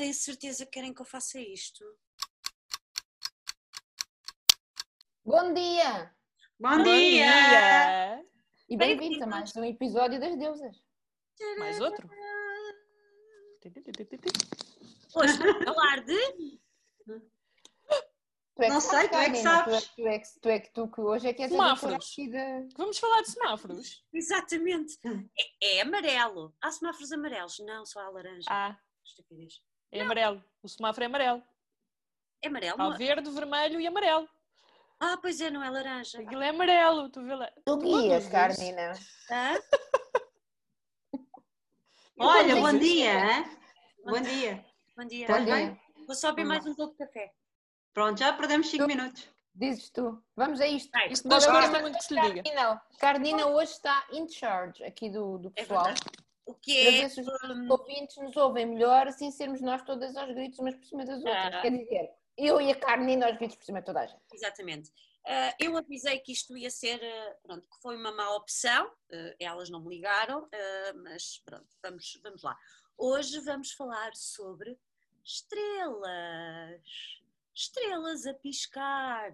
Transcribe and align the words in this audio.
tenho 0.00 0.14
certeza 0.14 0.64
que 0.64 0.70
querem 0.72 0.94
que 0.94 1.02
eu 1.02 1.04
faça 1.04 1.38
isto. 1.38 1.84
Bom 5.22 5.52
dia! 5.52 6.16
Bom, 6.58 6.78
Bom 6.78 6.82
dia! 6.84 7.26
dia! 7.26 8.26
E 8.70 8.78
bem-vindos 8.78 9.20
a 9.20 9.26
mais 9.26 9.54
um 9.54 9.62
episódio 9.62 10.18
das 10.18 10.38
Deusas. 10.38 10.82
Mais 11.58 11.78
outro? 11.82 12.08
Hoje 15.14 15.36
vamos 15.36 15.64
falar 15.64 16.02
de. 16.02 16.60
Tu 18.56 18.62
é 18.62 18.68
Não 18.70 18.80
sei, 18.80 19.06
tu 19.06 19.16
é 19.16 19.30
que 19.30 19.36
sabes. 19.36 19.86
Tu 19.88 20.00
é, 20.00 20.02
tu 20.02 20.08
é 20.08 20.18
que, 20.18 20.40
tu 20.40 20.48
é 20.48 20.60
que 20.60 20.72
tu 20.72 20.90
que 20.90 21.00
hoje 21.02 21.28
é 21.28 21.34
que 21.34 21.42
és 21.42 21.50
Semáforos. 21.50 22.16
Vamos 22.74 22.98
falar 22.98 23.20
de 23.20 23.30
semáforos? 23.32 24.02
Exatamente. 24.14 24.98
É, 25.62 25.76
é 25.76 25.80
amarelo. 25.82 26.56
Há 26.62 26.70
semáforos 26.70 27.12
amarelos? 27.12 27.58
Não, 27.58 27.84
só 27.84 28.00
há 28.00 28.08
laranja. 28.08 28.46
Ah, 28.48 28.80
Estupidez. 29.04 29.60
É 29.92 30.00
amarelo. 30.00 30.42
O 30.62 30.68
semáforo 30.68 31.04
é 31.04 31.06
amarelo. 31.06 31.42
É 32.42 32.48
amarelo? 32.48 32.80
Há 32.80 32.90
não- 32.90 32.96
verde, 32.96 33.30
vermelho 33.30 33.80
e 33.80 33.86
amarelo. 33.86 34.28
Ah, 34.98 35.16
pois 35.20 35.40
é, 35.40 35.50
não 35.50 35.62
é 35.62 35.70
laranja. 35.70 36.20
Aquilo 36.20 36.42
é 36.42 36.50
amarelo, 36.50 37.08
tu 37.08 37.22
vê 37.22 37.34
lá. 37.34 37.50
Tu 37.64 37.76
guias, 37.78 38.28
Carolina. 38.28 38.92
Hã? 39.30 39.58
Olha, 42.18 42.56
Bom 42.56 42.78
dia. 42.78 43.12
hein? 43.14 43.44
Bom 44.04 44.20
dia! 44.20 44.64
Bom 44.96 45.04
dia. 45.06 45.26
Bom 45.26 45.44
bem? 45.44 45.66
dia. 45.72 45.80
Vou 46.06 46.14
só 46.14 46.30
beber 46.32 46.46
mais 46.48 46.66
um 46.66 46.74
pouco 46.74 46.92
de 46.92 46.98
café. 46.98 47.32
Pronto, 47.94 48.18
já 48.18 48.32
perdemos 48.32 48.68
5 48.68 48.86
minutos. 48.86 49.26
Dizes 49.54 49.90
tu. 49.90 50.22
Vamos 50.36 50.60
a 50.60 50.66
isto. 50.66 50.90
Vai, 50.92 51.08
Isto 51.08 51.26
Agora- 51.32 51.52
gosta 51.62 51.80
muito 51.80 51.96
que 51.98 52.04
se 52.04 52.14
lhe 52.14 52.20
diga. 52.20 52.42
Carolina, 52.42 52.82
Carolina 52.98 53.46
hoje 53.46 53.72
está 53.72 54.06
in 54.12 54.28
charge 54.28 54.84
aqui 54.84 55.08
do, 55.10 55.38
do 55.38 55.48
É 55.56 55.62
pessoal. 55.62 55.84
verdade. 55.84 56.02
O 56.50 56.54
que 56.54 56.82
para 56.82 56.96
é. 56.96 57.00
ver 57.02 57.10
se 57.10 57.20
os 57.20 57.28
hum, 57.28 57.68
ouvintes 57.70 58.16
nos 58.16 58.36
ouvem 58.36 58.66
melhor 58.66 59.10
sem 59.12 59.30
sermos 59.30 59.60
nós 59.60 59.82
todas 59.82 60.16
aos 60.16 60.34
gritos 60.34 60.58
umas 60.58 60.74
por 60.74 60.84
cima 60.84 61.04
das 61.04 61.18
outras. 61.18 61.54
Ah. 61.54 61.62
Quer 61.62 61.70
dizer, 61.70 62.10
eu 62.36 62.60
e 62.60 62.70
a 62.70 62.74
Carolina 62.74 63.26
aos 63.26 63.36
gritos 63.36 63.56
por 63.56 63.64
cima 63.64 63.80
de 63.80 63.86
toda 63.86 64.00
a 64.00 64.06
gente. 64.06 64.22
Exatamente. 64.32 64.92
Ah, 65.24 65.54
eu 65.58 65.76
avisei 65.76 66.18
que 66.18 66.32
isto 66.32 66.56
ia 66.56 66.70
ser, 66.70 67.00
ah, 67.02 67.36
pronto, 67.42 67.68
que 67.68 67.80
foi 67.80 67.96
uma 67.96 68.10
má 68.10 68.34
opção, 68.34 68.90
ah, 69.12 69.34
elas 69.38 69.70
não 69.70 69.80
me 69.80 69.88
ligaram, 69.88 70.48
mas 71.02 71.38
pronto, 71.44 71.68
vamos, 71.82 72.18
vamos 72.22 72.42
lá. 72.42 72.56
Hoje 72.96 73.38
vamos 73.40 73.72
falar 73.72 74.14
sobre 74.14 74.78
estrelas. 75.24 76.82
Estrelas 77.54 78.26
a 78.26 78.34
piscar. 78.34 79.32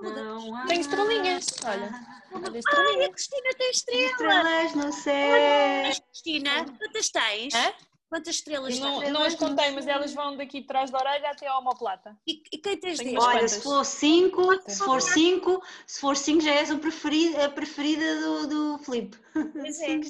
Não 0.00 0.66
Tem 0.66 0.80
estrelinhas, 0.80 1.46
olha. 1.64 1.90
Ai, 2.32 2.42
a 2.54 2.58
estrelinhas. 2.58 3.08
Cristina 3.08 3.50
tem 3.56 3.70
estrelas! 3.70 4.10
estrelas 4.10 4.74
no 4.74 4.92
céu. 4.92 5.82
Mas, 5.82 6.00
Cristina, 6.00 6.64
quantas 6.78 7.08
tens? 7.08 7.54
Hã? 7.54 7.72
Quantas 8.08 8.36
estrelas 8.36 8.78
Não, 8.78 9.00
tens? 9.00 9.12
não 9.12 9.22
as 9.22 9.34
contei, 9.34 9.70
mas 9.72 9.86
elas 9.86 10.14
vão 10.14 10.34
daqui 10.36 10.60
de 10.62 10.66
trás 10.66 10.90
da 10.90 10.98
orelha 10.98 11.30
até 11.30 11.46
à 11.46 11.58
omoplata. 11.58 12.16
E, 12.26 12.42
e 12.50 12.56
quem 12.58 12.78
tens 12.78 12.98
desde? 12.98 13.18
Olha, 13.18 13.32
quantas. 13.40 13.50
se 13.52 13.60
for 13.62 13.84
5, 13.84 14.60
se 14.66 14.78
for 14.78 15.02
5, 15.02 15.62
se 15.86 16.00
for 16.00 16.16
5 16.16 16.40
já 16.40 16.52
és 16.52 16.70
o 16.70 16.78
preferido, 16.78 17.42
a 17.42 17.48
preferida 17.50 18.20
do, 18.20 18.46
do 18.46 18.78
Filipe. 18.78 19.18
Pois 19.52 19.78
é. 19.80 19.86
Cinco. 19.86 20.06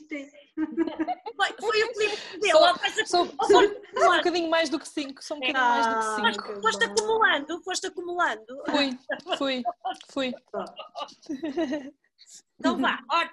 Foi, 1.36 1.52
foi 1.60 1.82
o 1.84 1.94
Filipe 1.94 2.16
Sou- 2.50 2.74
que- 2.74 3.06
Sou, 3.06 3.28
ó, 3.38 3.46
sou- 3.46 3.56
foste 3.56 3.80
sou 4.00 4.12
um 4.12 4.16
bocadinho 4.16 4.50
mais 4.50 4.68
do 4.68 4.78
que 4.78 4.88
5. 4.88 5.22
Sou 5.22 5.36
um 5.36 5.40
bocadinho 5.40 5.64
mais 5.64 5.86
do 5.86 5.92
Ah. 5.94 6.32
que 6.32 6.42
5. 6.46 6.60
foste 6.62 6.84
acumulando, 6.84 7.62
foste 7.64 7.86
acumulando. 7.88 8.46
Fui, 8.70 8.98
fui, 9.36 9.62
fui. 10.08 10.34
Então 12.58 12.78
vá, 12.78 12.98
or... 13.10 13.30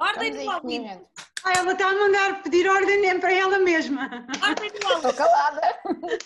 ordem 0.00 0.32
do 0.32 0.38
gente. 0.40 1.06
Ah, 1.44 1.52
ela 1.56 1.72
está 1.72 1.88
a 1.88 1.94
mandar 1.94 2.42
pedir 2.42 2.68
ordem 2.68 3.00
para 3.20 3.32
ela 3.32 3.58
mesma. 3.58 4.26
Ordem 4.46 4.70
do 4.72 4.86
ao 4.88 4.96
Estou 4.96 5.14
calada. 5.14 5.80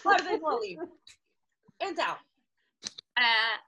Ordem 0.05 0.39
do 0.41 0.61
vivo. 0.61 0.99
Então, 1.81 2.19
a 3.17 3.61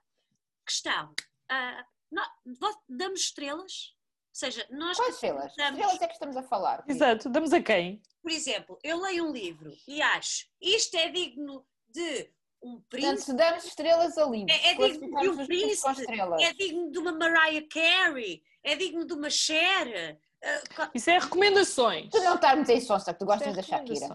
questão. 0.65 1.13
ah, 1.49 1.85
nó- 2.11 2.29
vós 2.59 2.75
damos 2.89 3.21
estrelas? 3.21 3.93
Ou 3.93 4.39
seja, 4.39 4.67
nós, 4.69 4.97
Quais 4.97 5.15
estrelas? 5.15 5.55
damos, 5.55 5.79
Estrelas 5.79 6.01
é 6.01 6.07
que 6.07 6.13
estamos 6.13 6.37
a 6.37 6.43
falar. 6.43 6.83
Exato, 6.87 7.29
damos 7.29 7.53
a 7.53 7.61
quem? 7.61 8.01
por 8.21 8.31
exemplo, 8.31 8.77
eu 8.83 8.99
leio 8.99 9.25
um 9.25 9.31
livro 9.31 9.71
e 9.87 10.01
acho 10.01 10.47
isto 10.61 10.95
é 10.97 11.07
digno 11.09 11.65
de 11.87 12.29
um 12.61 12.71
Portanto, 12.81 12.87
príncipe, 12.89 13.21
se 13.21 13.33
damos 13.33 13.63
estrelas 13.65 14.17
a 14.17 14.25
livros, 14.25 14.53
É- 14.53 14.71
é 14.71 14.75
digno 14.75 15.21
de 15.21 15.29
um 15.29 15.45
príncipe, 15.47 16.11
é 16.41 16.53
digno 16.53 16.91
de 16.91 16.97
uma 16.99 17.13
Mariah 17.13 17.65
Carey, 17.71 18.43
é 18.63 18.75
digno 18.75 19.05
de 19.05 19.13
uma 19.13 19.29
Cher. 19.29 20.19
ah, 20.43 20.61
co- 20.75 20.91
Isso 20.93 21.09
é 21.09 21.19
recomendações. 21.19 22.09
Tu 22.09 22.19
não 22.21 22.35
estás 22.35 22.55
muito 22.55 22.71
em 22.71 22.81
sonsa, 22.81 23.13
que 23.13 23.19
tu 23.19 23.25
Isso 23.25 23.33
é 23.33 23.35
gostas 23.37 23.55
da 23.55 23.61
Shakira. 23.61 24.13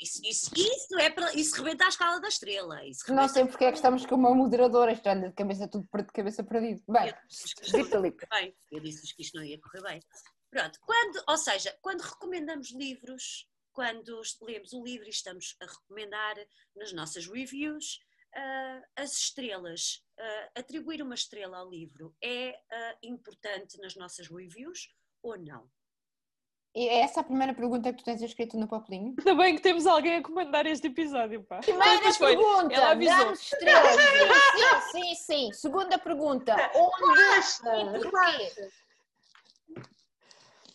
Isso, 0.00 0.22
isso, 0.24 0.52
isso 0.54 0.98
é 1.00 1.10
para, 1.10 1.34
isso 1.34 1.56
rebenta 1.56 1.84
a 1.84 1.88
escala 1.88 2.20
da 2.20 2.28
estrela. 2.28 2.84
Isso 2.86 3.12
Não 3.12 3.26
sei 3.28 3.44
porque 3.44 3.64
é 3.64 3.70
que 3.72 3.76
estamos 3.78 4.06
com 4.06 4.14
uma 4.14 4.32
moderadora, 4.32 4.92
isto 4.92 5.06
anda 5.08 5.28
de 5.30 5.34
cabeça 5.34 5.66
tudo 5.66 5.88
de 5.92 6.04
cabeça 6.12 6.44
perdido. 6.44 6.80
Bem, 6.88 7.08
Eu 7.08 7.14
disse 7.28 7.54
que 7.56 7.64
isto 7.64 7.64
diz 7.64 7.72
não 7.72 7.78
ia 7.80 7.84
Filipe. 7.90 8.26
correr 8.26 8.40
bem. 8.40 8.56
Eu 8.70 8.80
disse 8.80 9.14
que 9.16 9.22
isto 9.22 9.36
não 9.36 9.44
ia 9.44 9.60
correr 9.60 9.82
bem. 9.82 10.00
Pronto, 10.48 10.78
quando, 10.80 11.22
ou 11.28 11.36
seja, 11.36 11.76
quando 11.82 12.02
recomendamos 12.02 12.70
livros, 12.72 13.48
quando 13.72 14.20
lemos 14.42 14.72
um 14.74 14.84
livro 14.84 15.06
e 15.06 15.10
estamos 15.10 15.56
a 15.60 15.66
recomendar 15.66 16.36
nas 16.76 16.92
nossas 16.92 17.26
reviews, 17.26 17.98
ah, 18.34 18.82
as 18.96 19.12
estrelas, 19.12 20.04
ah, 20.18 20.50
atribuir 20.56 21.02
uma 21.02 21.14
estrela 21.14 21.58
ao 21.58 21.70
livro 21.70 22.14
é 22.22 22.58
ah, 22.70 22.96
importante 23.02 23.78
nas 23.80 23.94
nossas 23.96 24.28
reviews 24.28 24.88
ou 25.22 25.38
não? 25.38 25.70
E 26.74 26.88
é 26.88 27.00
essa 27.00 27.20
a 27.20 27.24
primeira 27.24 27.52
pergunta 27.52 27.92
que 27.92 27.98
tu 27.98 28.04
tens 28.04 28.22
escrito 28.22 28.56
no 28.56 28.66
papelinho? 28.66 29.14
Ainda 29.20 29.34
bem 29.34 29.56
que 29.56 29.62
temos 29.62 29.86
alguém 29.86 30.16
a 30.16 30.22
comandar 30.22 30.66
este 30.66 30.86
episódio, 30.86 31.44
pá. 31.44 31.60
Primeira 31.60 32.12
foi, 32.14 32.34
pergunta, 32.34 32.74
ela 32.74 32.92
avisou. 32.92 33.18
damos 33.18 33.42
estrelas. 33.42 33.96
Sim, 34.90 35.00
sim, 35.00 35.14
sim. 35.14 35.52
Segunda 35.52 35.98
pergunta, 35.98 36.56
onde 36.74 38.00
porquê? 38.10 38.70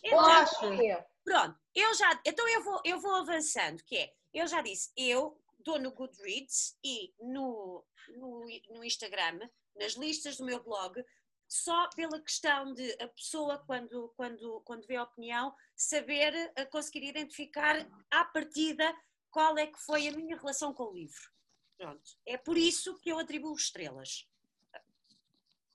Então, 0.04 0.20
Acho. 0.20 0.60
Porquê? 0.60 1.04
Pronto, 1.24 1.58
eu 1.74 1.94
já, 1.94 2.20
então 2.24 2.48
eu 2.48 2.62
vou, 2.62 2.80
eu 2.84 3.00
vou 3.00 3.14
avançando, 3.16 3.82
que 3.84 3.96
é, 3.96 4.12
eu 4.32 4.46
já 4.46 4.62
disse, 4.62 4.90
eu 4.96 5.36
dou 5.58 5.78
no 5.78 5.92
Goodreads 5.92 6.76
e 6.84 7.14
no, 7.18 7.84
no, 8.16 8.46
no 8.70 8.84
Instagram, 8.84 9.48
nas 9.76 9.92
listas 9.92 10.36
do 10.36 10.44
meu 10.44 10.62
blog, 10.62 11.04
só 11.48 11.88
pela 11.90 12.20
questão 12.20 12.74
de 12.74 12.92
a 13.00 13.08
pessoa, 13.08 13.58
quando, 13.66 14.12
quando, 14.16 14.60
quando 14.62 14.86
vê 14.86 14.96
a 14.96 15.04
opinião, 15.04 15.54
saber, 15.74 16.52
eh, 16.54 16.66
conseguir 16.66 17.04
identificar 17.04 17.88
à 18.10 18.24
partida 18.24 18.94
qual 19.30 19.56
é 19.56 19.66
que 19.66 19.78
foi 19.78 20.08
a 20.08 20.12
minha 20.12 20.36
relação 20.36 20.74
com 20.74 20.84
o 20.84 20.92
livro. 20.92 21.32
Pronto, 21.78 22.18
é 22.26 22.36
por 22.36 22.58
isso 22.58 22.98
que 22.98 23.10
eu 23.10 23.18
atribuo 23.18 23.54
estrelas. 23.54 24.28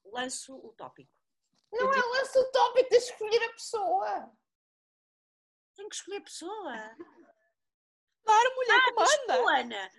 Lanço 0.06 0.56
o 0.56 0.72
tópico. 0.74 1.12
Não 1.72 1.92
é 1.92 1.98
lança 1.98 2.40
o 2.40 2.52
tópico 2.52 2.90
de 2.90 2.98
escolher 2.98 3.44
a 3.44 3.54
pessoa. 3.54 4.32
Tenho 5.76 5.90
que 5.90 5.96
escolher 5.96 6.18
a 6.18 6.22
pessoa. 6.22 6.98
Claro, 8.26 8.56
mulher, 8.56 8.82
Tu, 8.86 8.94
comanda. 8.96 9.60
Ana. 9.60 9.92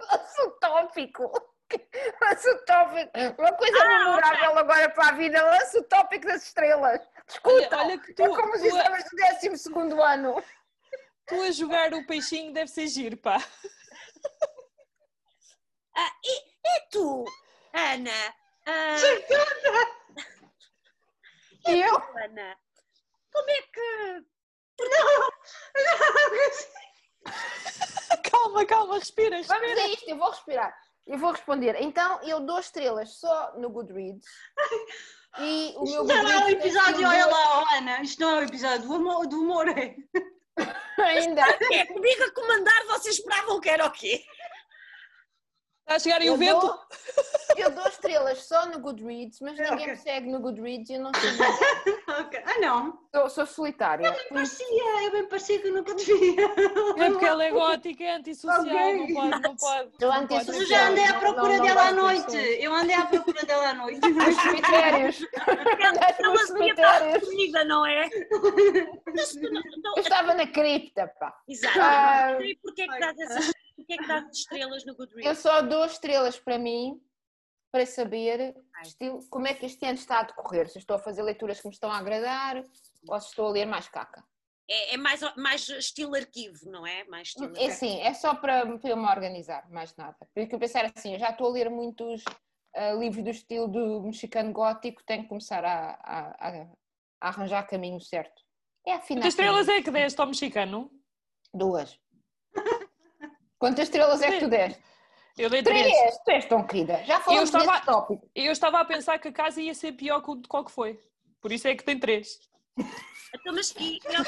Lança 0.00 0.42
o 0.44 0.50
tópico. 0.52 1.52
Lança 2.20 2.50
o 2.52 2.64
tópico. 2.64 3.10
Uma 3.40 3.52
coisa 3.56 3.82
Ah, 3.82 3.88
memorável 3.98 4.58
agora 4.58 4.90
para 4.90 5.08
a 5.08 5.12
vida. 5.12 5.42
Lança 5.44 5.78
o 5.78 5.84
tópico 5.84 6.26
das 6.26 6.42
estrelas. 6.44 7.00
Olha, 7.00 7.08
Escuta. 7.28 7.76
olha 7.78 7.98
que 7.98 8.12
tu, 8.14 8.22
É 8.22 8.28
como 8.28 8.52
os 8.52 8.60
tu, 8.60 8.64
a, 8.64 8.68
exames 8.68 9.04
do 9.04 9.16
12 9.16 9.58
segundo 9.58 10.02
ano. 10.02 10.44
tu 11.26 11.40
a 11.42 11.50
jogar 11.50 11.94
o 11.94 12.06
peixinho 12.06 12.52
deve 12.52 12.68
ser 12.70 12.88
giro, 12.88 13.16
pá. 13.16 13.38
Ah, 15.94 16.10
e, 16.24 16.38
e 16.76 16.80
tu, 16.90 17.24
Ana? 17.72 18.34
Ah, 18.66 18.96
E 21.68 21.80
eu? 21.80 21.96
Ana, 22.24 22.56
como 23.32 23.50
é 23.50 23.62
que. 23.62 24.31
Calma, 28.30 28.66
calma, 28.66 28.98
respira, 28.98 29.40
Vamos 29.42 29.62
respira. 29.62 29.82
a 29.82 29.88
isto, 29.88 30.08
eu 30.10 30.16
vou 30.16 30.30
respirar. 30.30 30.76
Eu 31.06 31.18
vou 31.18 31.30
responder. 31.32 31.76
Então, 31.80 32.20
eu 32.22 32.40
dou 32.40 32.58
estrelas 32.58 33.18
só 33.18 33.54
no 33.56 33.70
Goodreads. 33.70 34.26
E 35.38 35.72
o 35.76 35.84
meu 35.84 36.02
Isto 36.02 36.04
não 36.04 36.30
é 36.30 36.38
um 36.38 36.48
episódio, 36.48 37.08
olha 37.08 37.26
lá, 37.26 37.76
Ana, 37.76 38.02
isto 38.02 38.20
não 38.20 38.30
é 38.30 38.40
um 38.40 38.44
episódio 38.44 38.86
do 38.86 38.94
humor, 38.94 39.26
do 39.26 39.40
humor 39.40 39.66
é. 39.78 39.96
Ainda. 40.98 41.42
É, 41.72 41.86
comigo 41.86 42.24
a 42.24 42.30
comandar, 42.32 42.84
vocês 42.86 43.16
esperavam 43.16 43.58
que 43.60 43.70
era 43.70 43.86
o 43.86 43.90
quê? 43.90 44.22
Está 45.82 45.96
a 45.96 45.98
chegar 45.98 46.20
aí 46.20 46.28
Eu 46.28 46.34
o 46.34 46.36
vento? 46.36 46.60
dou, 46.60 46.78
eu 47.56 47.70
dou 47.72 47.86
estrelas 47.88 48.44
só 48.44 48.66
no 48.66 48.78
Goodreads, 48.78 49.40
mas 49.40 49.58
ninguém 49.58 49.72
Ok. 49.74 49.86
me 49.88 49.96
segue 49.96 50.30
no 50.30 50.38
Goodreads 50.40 50.88
e 50.90 50.94
eu 50.94 51.00
não 51.00 51.10
sei. 51.14 51.30
Ok. 52.12 52.42
Ah, 52.44 52.58
não. 52.60 52.98
Sou, 53.14 53.30
sou 53.30 53.46
solitária. 53.46 54.12
Parecia, 54.28 55.02
eu 55.04 55.10
bem 55.12 55.24
parecia 55.26 55.58
que 55.60 55.68
eu 55.68 55.72
nunca 55.74 55.94
devia. 55.94 56.44
É 56.98 57.10
porque 57.10 57.24
ela 57.24 57.42
é 57.44 57.50
gótica, 57.50 58.04
é 58.04 58.16
antissocial, 58.16 58.60
Ok. 58.60 59.14
não 59.14 59.14
pode, 59.14 59.42
não 59.42 59.56
pode. 59.56 59.90
Eu 59.98 60.08
não 60.12 60.26
pode. 60.26 60.48
Eu 60.56 60.66
já 60.66 60.88
andei 60.88 61.04
à 61.04 61.12
Não, 61.14 61.20
procura 61.20 61.48
não, 61.48 61.56
não 61.56 61.64
dela 61.64 61.82
à 61.88 61.92
noite. 61.92 62.24
pessoas. 62.26 62.44
Eu 62.60 62.74
andei 62.74 62.96
à 62.96 63.06
procura 63.06 63.42
dela 63.46 63.68
à 63.70 63.74
noite. 63.74 64.00
Nos 64.10 64.36
cemitérios. 64.42 65.26
Ela 65.46 66.44
devia 66.46 66.70
estar 66.72 67.20
comigo, 67.20 67.64
não 67.64 67.86
é? 67.86 68.10
Não- 68.30 69.62
não- 69.82 69.96
Eu 69.96 70.02
estava 70.02 70.34
na 70.34 70.46
cripta, 70.46 71.06
pá. 71.18 71.34
Exato. 71.48 71.78
Ah. 71.80 72.36
E 72.42 72.56
porquê 72.56 72.86
que 72.86 72.98
dás 72.98 73.18
essas- 73.18 73.52
porquê 73.96 74.02
que 74.02 74.08
dás 74.08 74.36
estrelas 74.38 74.84
no 74.84 74.92
Eu 74.92 74.96
Goodreads? 74.96 75.38
só 75.38 75.62
dou 75.62 75.84
estrelas 75.84 76.38
para 76.38 76.58
mim 76.58 77.00
para 77.70 77.86
saber 77.86 78.54
estilo, 78.82 79.18
como 79.30 79.46
é 79.46 79.54
que 79.54 79.64
este 79.66 79.84
ano 79.86 79.94
está 79.94 80.20
a 80.20 80.24
decorrer. 80.24 80.68
Se 80.68 80.78
estou 80.78 80.96
a 80.96 80.98
fazer 80.98 81.22
leituras 81.22 81.60
que 81.60 81.66
me 81.68 81.72
estão 81.72 81.90
a 81.90 81.96
agradar 81.98 82.62
ou 83.08 83.20
se 83.20 83.28
estou 83.28 83.46
a 83.46 83.50
ler 83.50 83.66
mais 83.66 83.88
caca. 83.88 84.22
É, 84.68 84.94
é 84.94 84.96
mais, 84.96 85.20
mais 85.36 85.68
estilo 85.68 86.14
arquivo, 86.14 86.70
não 86.70 86.86
é? 86.86 87.04
Mais 87.04 87.28
estilo 87.28 87.52
É 87.56 87.70
sim, 87.70 87.98
é 88.00 88.12
só 88.14 88.34
para, 88.34 88.78
para 88.78 88.90
eu 88.90 88.96
me 88.96 89.06
organizar, 89.08 89.68
mais 89.70 89.94
nada. 89.96 90.16
Porque 90.34 90.54
eu 90.54 90.58
pensar 90.58 90.84
assim, 90.94 91.14
eu 91.14 91.18
já 91.18 91.30
estou 91.30 91.48
a 91.48 91.50
ler 91.50 91.68
muitos 91.70 92.22
ah, 92.74 92.92
livros 92.92 93.24
do 93.24 93.30
estilo 93.30 93.66
do 93.68 94.02
mexicano 94.02 94.52
gótico, 94.52 95.02
tenho 95.04 95.22
que 95.22 95.28
começar 95.28 95.64
a, 95.64 95.92
a- 96.02 96.48
a- 96.48 96.66
a 97.22 97.28
arranjar 97.28 97.66
caminho 97.66 98.00
certo. 98.00 98.42
É. 98.86 98.98
Quantas 98.98 99.26
estrelas 99.26 99.68
é 99.68 99.80
que 99.82 99.90
deste 99.90 100.20
ao 100.20 100.26
mexicano? 100.26 100.90
Duas. 101.54 101.98
Quantas 103.62 103.84
estrelas 103.86 104.20
é 104.20 104.32
que 104.32 104.40
tu 104.40 104.48
deste? 104.48 104.82
Eu 105.38 105.48
dei 105.48 105.62
três. 105.62 105.86
Três! 105.86 106.18
Tu 106.24 106.30
és 106.32 106.44
tão 106.46 106.66
querida. 106.66 107.04
Já 107.04 107.20
falamos 107.20 107.44
estava- 107.48 107.64
desse 107.74 107.86
tópico. 107.86 108.28
Eu 108.34 108.50
estava 108.50 108.80
a 108.80 108.84
pensar 108.84 109.20
que 109.20 109.28
a 109.28 109.32
casa 109.32 109.62
ia 109.62 109.72
ser 109.72 109.92
pior 109.92 110.20
que 110.20 110.32
o 110.32 110.34
de 110.34 110.48
qual 110.48 110.64
que 110.64 110.72
foi. 110.72 110.98
Por 111.40 111.52
isso 111.52 111.68
é 111.68 111.76
que 111.76 111.84
tem 111.84 111.96
três. 111.96 112.40
Então, 113.34 113.54
mas 113.54 113.70
e, 113.78 113.98
eu- 114.04 114.24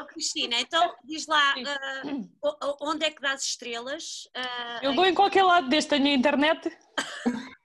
Oh, 0.00 0.04
Cristina, 0.06 0.60
então 0.60 0.92
diz 1.04 1.26
lá 1.28 1.54
o- 2.42 2.90
onde 2.90 3.06
é 3.06 3.10
que 3.10 3.22
dás 3.22 3.42
estrelas? 3.42 4.28
Ah, 4.34 4.80
Eu 4.82 4.92
dou 4.94 5.06
em 5.06 5.14
qualquer 5.14 5.44
lado 5.44 5.68
deste, 5.70 5.88
tenho 5.90 6.06
a 6.08 6.10
internet. 6.10 6.76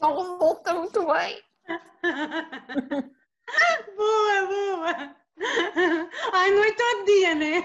Não 0.00 0.14
resulta 0.16 0.72
muito 0.72 1.04
bem. 1.04 1.42
Boa, 3.96 4.46
boa. 4.46 5.16
Ai, 6.32 6.50
noite 6.50 6.82
ao 6.82 7.04
dia, 7.04 7.34
né? 7.34 7.64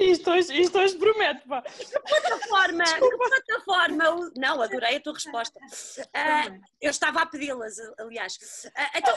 Isto 0.00 0.30
hoje, 0.30 0.60
isto 0.60 0.78
hoje 0.78 0.96
promete, 0.98 1.46
pá. 1.46 1.62
plataforma, 1.62 2.84
que 2.84 3.16
plataforma? 3.16 4.30
Não, 4.36 4.60
adorei 4.60 4.96
a 4.96 5.00
tua 5.00 5.14
resposta. 5.14 5.58
Ah, 6.12 6.46
eu 6.80 6.90
estava 6.90 7.22
a 7.22 7.26
pedi-las, 7.26 7.76
aliás. 7.98 8.38
Ah, 8.74 8.90
então, 8.98 9.14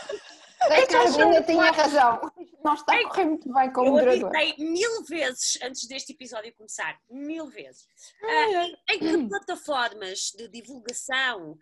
A 0.62 0.88
Carolina 0.88 1.44
tinha 1.44 1.72
razão. 1.72 2.32
Não 2.64 2.74
está 2.76 2.96
a 2.96 3.04
correr 3.10 3.26
muito 3.26 3.52
bem 3.54 3.74
com 3.74 3.82
o 3.82 3.86
eu 3.86 3.92
moderador. 3.92 4.36
avisei 4.36 4.56
mil 4.66 5.04
vezes 5.06 5.58
antes 5.64 5.88
deste 5.88 6.14
episódio 6.14 6.54
começar. 6.56 6.98
Mil 7.10 7.48
vezes. 7.48 7.88
Ai. 8.24 8.74
Em 8.92 9.00
que 9.00 9.28
plataformas 9.28 10.32
de 10.38 10.48
divulgação 10.48 11.58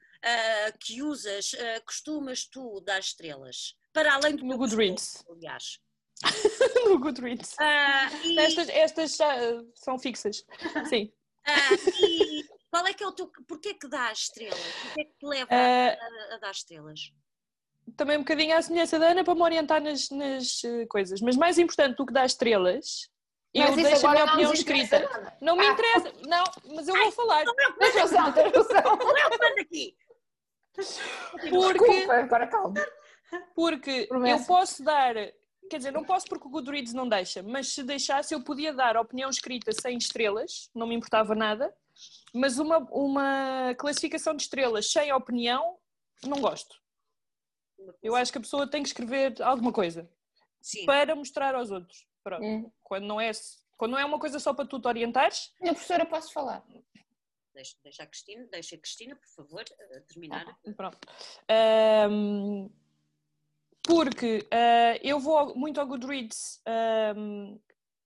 que 0.80 1.02
usas 1.02 1.52
costumas 1.86 2.46
tu 2.46 2.82
dar 2.82 3.00
estrelas? 3.00 3.76
Para 3.94 4.16
além 4.16 4.36
do 4.36 4.44
No 4.46 4.58
Goodreads. 4.58 5.24
aliás. 5.30 5.80
No 6.90 7.00
Goodreads. 7.00 7.56
Ah, 7.60 8.10
e, 8.24 8.38
Estas, 8.40 8.70
estas 8.70 9.16
já, 9.16 9.36
uh, 9.54 9.72
são 9.76 9.98
fixas. 9.98 10.44
Sim. 10.90 11.12
ah, 11.46 11.52
e 12.02 12.44
qual 12.70 12.86
é 12.88 12.94
que 12.94 13.04
é 13.04 13.08
o 13.08 13.12
teu. 13.12 13.32
Porquê 13.48 13.74
que 13.74 13.88
dás 13.88 14.20
estrelas? 14.20 14.60
O 14.60 14.94
que 14.94 15.02
é 15.02 15.04
que 15.06 15.14
te 15.18 15.26
leva 15.26 15.48
Ah, 15.52 15.98
a, 16.32 16.36
a 16.36 16.38
dar 16.40 16.52
estrelas? 16.52 17.00
também 17.98 18.16
um 18.18 18.22
bocadinho 18.22 18.56
à 18.58 18.62
semelhança 18.62 18.98
da 18.98 19.10
Ana 19.10 19.24
para 19.26 19.36
me 19.36 19.42
orientar 19.42 19.82
nas, 19.82 20.10
nas, 20.10 20.64
uh, 20.64 20.88
coisas. 20.88 21.20
Mas 21.22 21.36
mais 21.36 21.58
importante 21.60 21.98
do 21.98 22.06
que 22.06 22.14
dar 22.14 22.26
estrelas, 22.26 23.10
eu 23.54 23.64
Mas 23.66 23.76
deixo 23.76 24.08
a 24.08 24.12
minha 24.12 24.26
não 24.26 24.34
opinião 24.34 24.54
escrita. 24.54 25.00
nada. 25.00 25.38
Não 25.42 25.56
me 25.58 25.66
Ah. 25.68 25.72
interessa. 25.72 26.14
Não, 26.26 26.44
mas 26.76 26.88
eu 26.88 26.96
vou 26.96 27.12
falar. 27.12 27.44
Não 27.46 27.54
é 27.60 27.70
não 27.70 27.86
é 27.88 29.28
o 29.28 29.30
que 29.30 29.38
manda 29.38 29.62
aqui. 29.62 29.96
Porque, 30.74 31.86
Desculpa, 31.86 32.14
agora 32.16 32.48
calma. 32.48 32.74
porque 33.54 34.08
Promessa. 34.08 34.44
eu 34.44 34.48
posso 34.48 34.84
dar. 34.84 35.16
Quer 35.70 35.78
dizer, 35.78 35.92
não 35.92 36.04
posso 36.04 36.28
porque 36.28 36.48
o 36.48 36.50
Goodreads 36.50 36.94
não 36.94 37.08
deixa, 37.08 37.42
mas 37.42 37.70
se 37.70 37.84
deixasse 37.84 38.34
eu 38.34 38.44
podia 38.44 38.74
dar 38.74 38.98
opinião 38.98 39.30
escrita 39.30 39.72
sem 39.72 39.98
estrelas, 39.98 40.70
não 40.76 40.86
me 40.88 40.96
importava 40.96 41.34
nada, 41.34 41.74
mas 42.34 42.60
uma, 42.60 42.78
uma 42.92 43.76
classificação 43.78 44.36
de 44.36 44.44
estrelas 44.44 44.92
sem 44.92 45.12
opinião, 45.14 45.78
não 46.26 46.40
gosto. 46.40 46.82
Eu 48.02 48.16
acho 48.16 48.32
que 48.32 48.38
a 48.38 48.42
pessoa 48.42 48.70
tem 48.70 48.82
que 48.82 48.90
escrever 48.90 49.42
alguma 49.42 49.72
coisa 49.72 50.10
Sim. 50.62 50.86
para 50.86 51.16
mostrar 51.16 51.56
aos 51.56 51.72
outros. 51.72 52.08
Pronto. 52.24 52.44
Hum. 52.44 52.72
Quando, 52.82 53.06
não 53.06 53.20
é, 53.20 53.32
quando 53.78 53.92
não 53.92 54.00
é 54.00 54.06
uma 54.06 54.20
coisa 54.20 54.40
só 54.40 54.54
para 54.54 54.66
tu 54.66 54.80
te 54.80 54.88
orientares, 54.88 55.54
Minha 55.60 55.74
professora, 55.74 56.06
posso 56.06 56.32
falar? 56.32 56.64
Deixa, 57.54 57.76
deixa 57.84 58.04
a 58.04 58.08
Cristina, 58.08 58.48
deixa 58.50 58.76
a 58.76 58.80
Cristina, 58.80 59.16
por 59.16 59.28
favor, 59.28 59.64
eh, 59.80 60.00
terminar. 60.02 60.58
Pronto. 60.76 60.98
Ahm, 61.48 62.70
porque 63.84 64.48
ah, 64.52 64.98
eu 65.02 65.20
vou 65.20 65.38
ao- 65.38 65.56
muito 65.56 65.80
ao 65.80 65.88
Goodreads 65.88 66.62
ahm, 66.66 67.58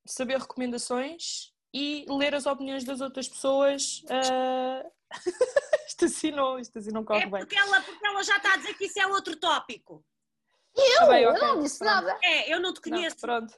saber 0.06 0.39
recomendações 0.39 1.51
e 1.74 2.06
ler 2.09 2.33
as 2.35 2.45
opiniões 2.45 2.83
das 2.83 3.01
outras 3.01 3.27
pessoas. 3.27 4.03
ah, 4.09 4.83
isto 5.88 6.06
assim 6.06 6.31
não, 6.31 6.59
isto 6.59 6.77
assim 6.79 6.91
não 6.91 7.03
corre 7.06 7.24
É 7.24 7.27
bem. 7.27 7.39
porque 7.39 7.57
ela, 7.57 7.81
porque 7.81 8.06
ela 8.06 8.24
já 8.24 8.38
está 8.38 8.53
a 8.53 8.57
dizer 8.57 8.74
que 8.75 8.85
isso 8.85 9.00
é 9.00 9.07
outro 9.07 9.35
tópico. 9.35 10.03
Eu, 10.75 11.00
Tá 11.00 11.07
bem, 11.07 11.24
eu 11.24 11.33
não 11.33 11.62
disse 11.63 11.80
pronto. 11.80 11.91
nada. 12.06 12.19
É, 12.23 12.53
eu 12.53 12.59
não 12.59 12.73
te 12.73 12.81
Não, 12.89 12.97
conheço. 12.97 13.18
pronto. 13.18 13.53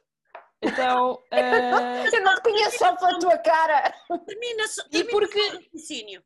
Então, 0.61 1.21
ah, 1.31 1.37
Eu 2.13 2.23
não 2.23 2.35
te 2.35 2.41
conheço 2.41 2.77
só 2.77 2.95
pela 2.95 3.17
tua 3.19 3.37
cara. 3.37 3.93
Termina, 4.25 4.67
só- 4.67 4.83
E 4.91 5.03
porque- 5.05 5.39
raciocínio. 5.49 6.23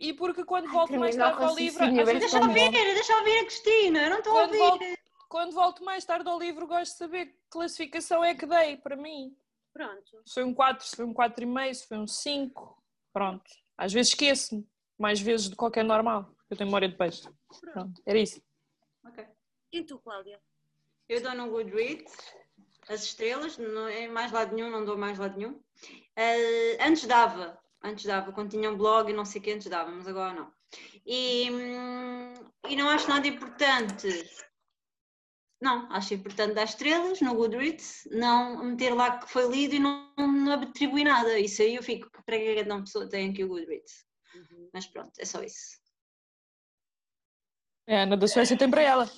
e 0.00 0.12
porque 0.12 0.44
quando 0.44 0.66
Ai, 0.66 0.72
volto 0.72 0.92
mais 0.98 1.14
tarde 1.16 1.42
ao 1.44 1.54
livro, 1.54 1.78
bem 2.04 2.18
Deixa 2.18 2.38
tão 2.40 2.48
ouvir, 2.48 2.70
deixa 2.70 3.16
ouvir 3.18 3.38
a 3.38 3.44
Cristina. 3.44 4.02
Eu 4.04 4.10
não 4.10 4.18
estou 4.18 4.32
a 4.38 4.42
Quando 4.48 4.56
volto, 4.58 4.72
ouvir. 4.82 4.95
Quando 5.36 5.52
volto 5.52 5.84
mais 5.84 6.02
tarde 6.02 6.26
ao 6.30 6.38
livro, 6.38 6.66
gosto 6.66 6.92
de 6.92 6.96
saber 6.96 7.26
que 7.26 7.38
classificação 7.50 8.24
é 8.24 8.34
que 8.34 8.46
dei 8.46 8.78
para 8.78 8.96
mim. 8.96 9.36
Pronto. 9.70 10.22
Se 10.24 10.32
foi 10.32 10.44
um 10.44 10.54
4, 10.54 10.86
se 10.86 10.96
foi 10.96 11.04
um 11.04 11.12
4,5, 11.12 11.74
se 11.74 11.88
foi 11.88 11.98
um 11.98 12.06
5. 12.06 12.82
Pronto. 13.12 13.44
Às 13.76 13.92
vezes 13.92 14.12
esqueço-me, 14.12 14.66
mais 14.98 15.20
vezes 15.20 15.48
do 15.48 15.50
que 15.50 15.58
qualquer 15.58 15.84
normal. 15.84 16.34
Eu 16.48 16.56
tenho 16.56 16.68
memória 16.68 16.88
de 16.88 16.96
peixe. 16.96 17.28
Pronto, 17.60 18.00
era 18.06 18.18
isso. 18.18 18.40
Ok. 19.04 19.26
E 19.72 19.82
tu, 19.82 19.98
Cláudia? 19.98 20.40
Eu 21.06 21.22
dou 21.22 21.34
no 21.34 21.50
Goodreads 21.50 22.16
as 22.88 23.04
estrelas, 23.04 23.58
não 23.58 23.88
é 23.88 24.08
mais 24.08 24.32
lado 24.32 24.54
nenhum, 24.54 24.70
não 24.70 24.86
dou 24.86 24.96
mais 24.96 25.18
lado 25.18 25.36
nenhum. 25.36 25.60
Eh, 26.16 26.82
antes 26.82 27.04
dava, 27.04 27.60
antes 27.84 28.06
dava, 28.06 28.32
quando 28.32 28.52
tinha 28.52 28.70
um 28.70 28.76
blog 28.78 29.10
e 29.10 29.12
não 29.12 29.26
sei 29.26 29.42
o 29.42 29.44
que, 29.44 29.52
antes 29.52 29.68
dava, 29.68 29.90
mas 29.90 30.08
agora 30.08 30.32
não. 30.32 30.50
E, 31.04 31.50
hum, 31.50 32.32
e 32.70 32.74
não 32.74 32.88
acho 32.88 33.06
nada 33.06 33.28
importante. 33.28 34.08
Não, 35.60 35.90
acho 35.90 36.12
importante 36.14 36.52
dar 36.54 36.64
estrelas 36.64 37.20
no 37.22 37.34
Goodreads, 37.34 38.06
não 38.10 38.62
meter 38.62 38.94
lá 38.94 39.18
que 39.18 39.30
foi 39.30 39.48
lido 39.48 39.74
e 39.74 39.78
não, 39.78 40.12
não 40.18 40.52
atribuir 40.52 41.04
nada. 41.04 41.38
Isso 41.38 41.62
aí 41.62 41.74
eu 41.76 41.82
fico, 41.82 42.10
para 42.26 42.36
que 42.36 42.62
uma 42.62 42.80
pessoa 42.82 43.08
tem 43.08 43.30
aqui 43.30 43.42
o 43.42 43.48
Goodreads? 43.48 44.04
Mas 44.72 44.86
pronto, 44.86 45.12
é 45.18 45.24
só 45.24 45.42
isso. 45.42 45.78
É, 47.86 48.00
a 48.00 48.02
Ana 48.02 48.16
da 48.16 48.28
Suécia 48.28 48.56
tem 48.56 48.68
para 48.70 48.82
ela. 48.82 49.10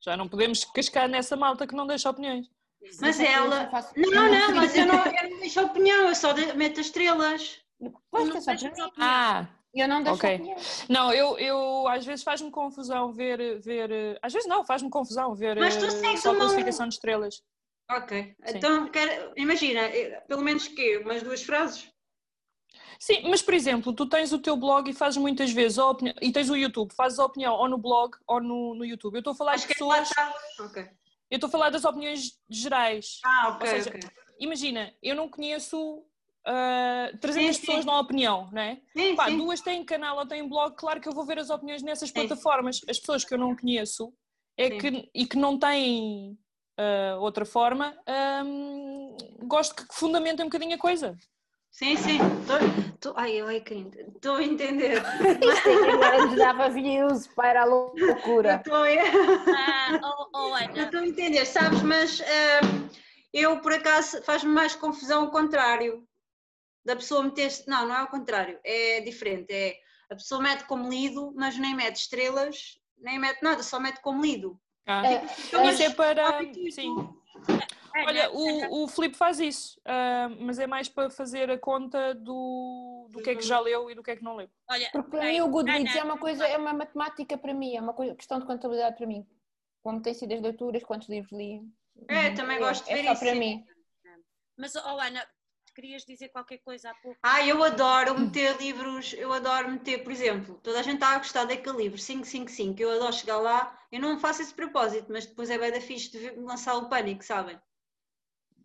Já 0.00 0.16
não 0.16 0.28
podemos 0.28 0.64
cascar 0.64 1.08
nessa 1.08 1.36
malta 1.36 1.66
que 1.66 1.74
não 1.74 1.86
deixa 1.86 2.08
opiniões. 2.10 2.48
Mas 3.00 3.18
Eu 3.18 3.26
ela. 3.26 3.68
Não, 3.96 4.30
não, 4.30 4.54
mas 4.54 4.76
eu 4.76 4.86
não, 4.86 5.04
eu 5.04 5.30
não 5.30 5.40
deixo 5.40 5.60
opinião, 5.60 6.08
eu 6.08 6.14
só 6.14 6.32
de- 6.32 6.52
meto 6.52 6.78
as 6.78 6.86
estrelas. 6.86 7.60
Pois, 8.10 8.28
Não 8.28 8.40
que 8.40 8.50
é 8.50 8.54
mim. 8.54 8.66
opinião. 8.68 8.90
Ah, 8.98 9.48
Eu 9.78 9.86
não 9.88 10.02
deixo 10.02 10.18
Ok. 10.18 10.34
opinião. 10.34 10.56
não, 10.88 11.12
eu, 11.12 11.38
eu 11.38 11.86
às 11.86 12.04
vezes 12.04 12.24
faz-me 12.24 12.50
confusão 12.50 13.12
ver, 13.12 13.60
ver. 13.60 14.18
Às 14.20 14.32
vezes 14.32 14.48
não, 14.48 14.64
faz-me 14.64 14.90
confusão 14.90 15.34
ver 15.36 15.56
Mas 15.56 15.76
tu 15.76 15.86
eh, 15.86 15.90
segues 15.90 16.20
só 16.22 16.30
uma- 16.32 16.38
classificação 16.40 16.88
de 16.88 16.94
estrelas. 16.94 17.42
Ok, 17.90 18.34
Sim. 18.44 18.56
então 18.58 18.88
quero, 18.90 19.32
imagina, 19.36 19.80
eh, 19.82 20.20
pelo 20.26 20.42
menos 20.42 20.66
que 20.68 20.98
umas 20.98 21.22
duas 21.22 21.42
frases. 21.42 21.88
Sim, 22.98 23.28
mas 23.30 23.40
por 23.40 23.54
exemplo, 23.54 23.92
tu 23.92 24.06
tens 24.06 24.32
o 24.32 24.38
teu 24.40 24.56
blog 24.56 24.90
e 24.90 24.92
fazes 24.92 25.16
muitas 25.16 25.52
vezes 25.52 25.78
a 25.78 25.86
opinião, 25.86 26.14
e 26.20 26.32
tens 26.32 26.50
o 26.50 26.56
YouTube, 26.56 26.92
fazes 26.94 27.18
a 27.20 27.24
opinião 27.24 27.54
ou 27.54 27.68
no 27.68 27.78
blog 27.78 28.14
ou 28.26 28.40
no, 28.42 28.74
no 28.74 28.84
YouTube. 28.84 29.14
Eu 29.14 29.20
estou 29.20 29.32
a 29.32 29.36
falar 29.36 29.52
Acho 29.52 29.66
de 29.66 29.72
é 29.72 29.74
pessoas, 29.74 30.08
está. 30.08 30.34
Ok. 30.60 30.82
eu 31.30 31.36
estou 31.36 31.46
a 31.46 31.50
falar 31.50 31.70
das 31.70 31.84
opiniões 31.84 32.38
gerais. 32.50 33.20
Ah, 33.24 33.50
ok, 33.50 33.60
Ou 33.60 33.66
seja, 33.76 33.90
ok. 33.90 34.10
Imagina, 34.40 34.92
eu 35.02 35.14
não 35.16 35.28
conheço 35.28 36.04
ah, 36.46 37.10
300 37.20 37.34
Sim, 37.34 37.52
sim. 37.52 37.66
pessoas 37.66 37.84
na 37.84 38.00
opinião, 38.00 38.48
não 38.52 38.62
é? 38.62 38.80
Sim, 38.96 39.16
Pá, 39.16 39.26
sim. 39.26 39.36
duas 39.38 39.60
têm 39.60 39.84
canal 39.84 40.18
ou 40.18 40.26
têm 40.26 40.48
blog, 40.48 40.74
claro 40.76 41.00
que 41.00 41.08
eu 41.08 41.12
vou 41.12 41.24
ver 41.24 41.38
as 41.38 41.50
opiniões 41.50 41.82
nessas 41.82 42.08
Sim. 42.08 42.14
plataformas. 42.14 42.80
As 42.88 42.98
pessoas 42.98 43.24
que 43.24 43.34
eu 43.34 43.38
não 43.38 43.56
conheço 43.56 44.12
é 44.56 44.70
Sim. 44.70 44.78
que, 44.78 45.10
e 45.14 45.26
que 45.26 45.36
não 45.36 45.58
têm 45.58 46.38
ah, 46.78 47.16
outra 47.18 47.44
forma, 47.44 47.92
ahm, 48.06 49.16
gosto 49.42 49.74
que 49.74 49.94
fundamentem 49.94 50.46
um 50.46 50.48
bocadinho 50.48 50.76
a 50.76 50.78
coisa. 50.78 51.16
Sim, 51.72 51.96
sim. 51.96 52.18
Tô, 53.00 53.12
ai, 53.16 53.40
ai, 53.40 53.64
estou 54.14 54.36
a 54.36 54.42
entender. 54.42 55.02
Isto 55.42 55.68
é 55.68 55.84
que 55.84 55.90
agora 55.90 56.24
nos 56.24 56.36
dava 56.36 56.68
views 56.70 57.26
para 57.28 57.62
a 57.62 57.64
loucura. 57.64 58.54
Estou 58.54 58.74
a... 58.74 58.88
Ah, 59.54 60.00
oh, 60.02 60.28
oh, 60.34 60.56
Estou 60.56 61.00
a 61.00 61.06
entender, 61.06 61.44
sabes, 61.44 61.82
mas 61.82 62.20
hum, 62.20 62.88
eu 63.32 63.60
por 63.60 63.72
acaso 63.72 64.22
faz-me 64.22 64.50
mais 64.50 64.74
confusão 64.74 65.24
o 65.24 65.30
contrário. 65.30 66.07
Da 66.84 66.96
pessoa 66.96 67.22
meter. 67.22 67.50
Não, 67.66 67.86
não 67.86 67.96
é 67.96 68.02
o 68.02 68.08
contrário, 68.08 68.58
é 68.64 69.00
diferente. 69.00 69.52
É 69.52 69.78
a 70.10 70.14
pessoa 70.14 70.40
mete 70.40 70.64
como 70.64 70.88
lido, 70.88 71.32
mas 71.36 71.58
nem 71.58 71.74
mete 71.74 71.96
estrelas, 71.96 72.78
nem 72.96 73.18
mete 73.18 73.42
nada, 73.42 73.62
só 73.62 73.78
mete 73.78 74.00
como 74.00 74.22
lido. 74.22 74.58
Ah, 74.86 75.06
É, 75.06 75.22
Então, 75.46 75.68
isso 75.68 75.82
é 75.82 75.90
para. 75.90 76.40
Sim. 76.70 76.96
Ana, 77.94 78.06
Olha, 78.06 78.30
o, 78.30 78.84
o 78.84 78.88
Filipe 78.88 79.16
faz 79.16 79.40
isso, 79.40 79.80
ah, 79.84 80.28
mas 80.40 80.58
é 80.58 80.66
mais 80.66 80.88
para 80.88 81.10
fazer 81.10 81.50
a 81.50 81.58
conta 81.58 82.14
do, 82.14 83.08
do 83.10 83.20
que 83.22 83.30
é 83.30 83.34
que 83.34 83.42
já 83.42 83.58
leu 83.58 83.90
e 83.90 83.94
do 83.94 84.02
que 84.02 84.10
é 84.10 84.16
que 84.16 84.22
não 84.22 84.36
leu. 84.36 84.48
olha, 84.70 84.88
Porque 84.92 85.10
para 85.10 85.24
mim 85.24 85.40
o 85.40 85.48
Goodreads 85.48 85.90
Ana, 85.92 86.00
é 86.00 86.04
uma 86.04 86.18
coisa, 86.18 86.46
é 86.46 86.56
uma 86.56 86.72
matemática 86.72 87.36
para 87.36 87.52
mim, 87.52 87.76
é 87.76 87.80
uma 87.80 87.92
coisa, 87.94 88.14
questão 88.14 88.38
de 88.38 88.46
contabilidade 88.46 88.96
para 88.96 89.06
mim. 89.06 89.26
Como 89.82 90.00
tem 90.00 90.14
sido 90.14 90.32
as 90.34 90.40
leituras, 90.40 90.84
quantos 90.84 91.08
livros 91.08 91.32
li. 91.32 91.62
É, 92.08 92.30
também 92.30 92.58
gosto 92.58 92.84
de 92.84 92.92
é 92.92 92.96
ver 92.96 93.04
só 93.04 93.12
isso. 93.12 93.20
para 93.24 93.34
mim. 93.34 93.64
Mas, 94.56 94.74
oh 94.76 95.00
Ana, 95.00 95.26
querias 95.78 96.04
dizer 96.04 96.30
qualquer 96.30 96.58
coisa 96.58 96.90
há 96.90 96.94
pouco? 96.94 97.16
Ah, 97.22 97.46
eu 97.46 97.62
adoro 97.62 98.18
meter 98.18 98.56
livros, 98.56 99.12
eu 99.12 99.32
adoro 99.32 99.70
meter, 99.70 100.02
por 100.02 100.10
exemplo, 100.10 100.58
toda 100.60 100.80
a 100.80 100.82
gente 100.82 100.94
está 100.94 101.10
a 101.14 101.18
gostar 101.18 101.44
daquele 101.44 101.76
livro 101.84 101.96
555, 101.96 102.82
eu 102.82 102.90
adoro 102.90 103.12
chegar 103.12 103.38
lá, 103.38 103.78
eu 103.92 104.00
não 104.00 104.18
faço 104.18 104.42
esse 104.42 104.52
propósito, 104.52 105.06
mas 105.12 105.24
depois 105.26 105.48
é 105.50 105.56
bem 105.56 105.70
da 105.70 105.80
fixe 105.80 106.10
de 106.10 106.30
lançar 106.40 106.74
o 106.74 106.88
pânico, 106.88 107.22
sabem? 107.24 107.56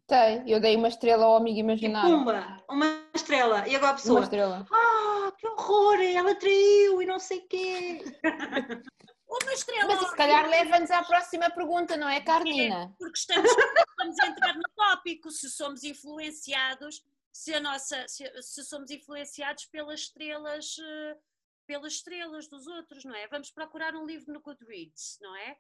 Sei, 0.09 0.41
eu 0.47 0.59
dei 0.59 0.75
uma 0.75 0.87
estrela 0.87 1.25
ao 1.25 1.35
amigo 1.35 1.59
imaginário. 1.59 2.17
pumba, 2.17 2.57
uma 2.67 2.85
estrela, 3.13 3.67
e 3.67 3.75
agora 3.75 3.91
a 3.91 3.91
Uma 3.91 3.95
pessoa, 4.01 4.23
estrela. 4.23 4.67
ah, 4.71 5.31
que 5.37 5.47
horror, 5.47 6.01
ela 6.01 6.33
traiu 6.33 6.99
e 6.99 7.05
não 7.05 7.19
sei 7.19 7.37
o 7.37 7.47
quê. 7.47 8.03
Uma 9.41 9.53
estrela! 9.53 9.95
Mas 9.95 10.09
se 10.09 10.15
calhar 10.15 10.47
leva-nos 10.47 10.91
à 10.91 11.03
próxima 11.03 11.49
pergunta, 11.49 11.97
não 11.97 12.07
é, 12.07 12.21
Carnina? 12.21 12.93
Porque 12.99 13.17
estamos, 13.17 13.49
vamos 13.97 14.19
entrar 14.19 14.55
no 14.55 14.63
tópico, 14.75 15.31
se 15.31 15.49
somos 15.49 15.83
influenciados, 15.83 17.03
se 17.31 17.51
a 17.55 17.59
nossa, 17.59 18.07
se, 18.07 18.29
se 18.43 18.63
somos 18.63 18.91
influenciados 18.91 19.65
pelas 19.65 20.01
estrelas, 20.01 20.75
eh, 20.79 21.17
pelas 21.65 21.93
estrelas 21.93 22.47
dos 22.47 22.67
outros, 22.67 23.03
não 23.03 23.15
é? 23.15 23.27
Vamos 23.27 23.49
procurar 23.49 23.95
um 23.95 24.05
livro 24.05 24.31
no 24.31 24.39
Goodreads, 24.39 25.17
não 25.19 25.35
é? 25.35 25.57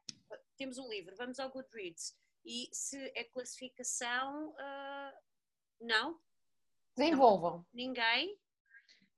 Temos 0.55 0.77
um 0.77 0.87
livro, 0.87 1.15
vamos 1.15 1.39
ao 1.39 1.49
Goodreads. 1.49 2.15
E 2.45 2.69
se 2.71 2.97
é 3.15 3.23
classificação, 3.23 4.53
ah, 4.59 5.13
não? 5.81 6.19
Desenvolvam. 6.95 7.65
Ninguém? 7.73 8.37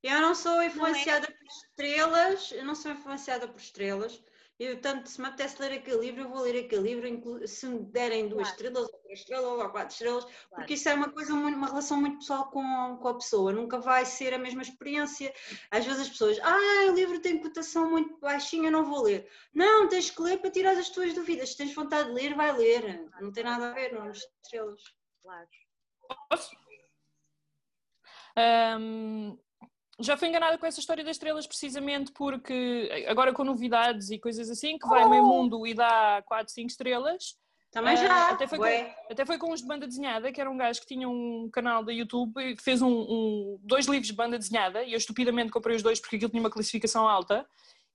Eu 0.01 0.21
não 0.21 0.35
sou 0.35 0.62
influenciada 0.63 1.27
por 1.27 1.47
estrelas, 1.47 2.51
eu 2.51 2.63
não 2.63 2.75
sou 2.75 2.91
influenciada 2.91 3.47
por 3.47 3.59
estrelas. 3.59 4.24
Eu, 4.57 4.79
tanto, 4.79 5.09
se 5.09 5.19
me 5.19 5.27
apetece 5.27 5.62
ler 5.62 5.74
aquele 5.74 6.00
livro, 6.00 6.21
eu 6.21 6.29
vou 6.29 6.41
ler 6.41 6.65
aquele 6.65 6.93
livro, 6.93 7.45
se 7.45 7.65
me 7.67 7.79
derem 7.79 8.29
duas 8.29 8.47
Claro. 8.47 8.55
estrelas, 8.55 8.93
ou 8.93 9.00
três 9.00 9.19
estrelas, 9.19 9.45
ou 9.45 9.69
quatro 9.69 9.93
estrelas, 9.93 10.25
porque 10.50 10.75
isso 10.75 10.88
é 10.88 10.93
uma 10.93 11.12
coisa, 11.12 11.33
muito, 11.35 11.57
uma 11.57 11.67
relação 11.67 12.00
muito 12.00 12.19
pessoal 12.19 12.50
com, 12.50 12.97
com 13.01 13.07
a 13.09 13.15
pessoa, 13.15 13.51
nunca 13.51 13.79
vai 13.79 14.05
ser 14.05 14.33
a 14.33 14.38
mesma 14.38 14.62
experiência. 14.62 15.33
Às 15.69 15.85
vezes 15.85 16.03
as 16.03 16.09
pessoas, 16.09 16.39
ah, 16.41 16.89
o 16.89 16.93
livro 16.93 17.19
tem 17.19 17.41
cotação 17.41 17.89
muito 17.91 18.17
baixinha, 18.17 18.71
não 18.71 18.85
vou 18.85 19.03
ler. 19.03 19.29
Não, 19.53 19.89
tens 19.89 20.09
que 20.09 20.21
ler 20.21 20.39
para 20.39 20.51
tirar 20.51 20.77
as 20.77 20.89
tuas 20.89 21.13
dúvidas. 21.13 21.50
Se 21.50 21.57
tens 21.57 21.74
vontade 21.75 22.07
de 22.07 22.15
ler, 22.15 22.33
vai 22.33 22.55
ler. 22.55 23.12
Não 23.19 23.33
tem 23.33 23.43
nada 23.43 23.71
a 23.71 23.74
ver, 23.74 23.91
não 23.91 24.03
as 24.03 24.19
estrelas. 24.41 24.81
Claro. 25.21 25.47
Posso? 26.29 26.55
Ahm, 28.38 29.38
já 29.99 30.17
fui 30.17 30.27
enganada 30.27 30.57
com 30.57 30.65
essa 30.65 30.79
história 30.79 31.03
das 31.03 31.15
estrelas 31.15 31.47
precisamente 31.47 32.11
porque 32.11 33.05
agora 33.07 33.31
com 33.33 33.43
novidades 33.43 34.09
e 34.09 34.19
coisas 34.19 34.49
assim, 34.49 34.77
que 34.77 34.87
vai 34.87 35.03
ao 35.03 35.09
meio 35.09 35.23
mundo 35.23 35.65
e 35.65 35.73
dá 35.73 36.21
4, 36.25 36.53
5 36.53 36.67
estrelas. 36.69 37.35
Também 37.71 37.93
Ah, 37.93 37.95
já. 37.97 38.29
até 38.31 38.47
foi 38.47 38.57
ué. 38.59 38.95
Até 39.11 39.25
foi 39.25 39.37
com 39.37 39.51
uns 39.51 39.61
de 39.61 39.67
banda 39.67 39.85
desenhada, 39.85 40.31
que 40.31 40.39
era 40.39 40.49
um 40.49 40.55
gajo 40.57 40.79
que 40.79 40.87
tinha 40.87 41.09
um 41.09 41.49
canal 41.51 41.83
da 41.83 41.91
YouTube 41.91 42.39
e 42.41 42.55
fez 42.61 42.81
um, 42.81 42.89
um- 42.89 43.59
dois 43.63 43.85
livros 43.85 44.07
de 44.07 44.13
banda 44.13 44.37
desenhada 44.37 44.83
e 44.83 44.93
eu 44.93 44.97
estupidamente 44.97 45.51
comprei 45.51 45.75
os 45.75 45.83
dois 45.83 45.99
porque 45.99 46.15
aquilo 46.15 46.31
tinha 46.31 46.41
uma 46.41 46.49
classificação 46.49 47.07
alta 47.07 47.45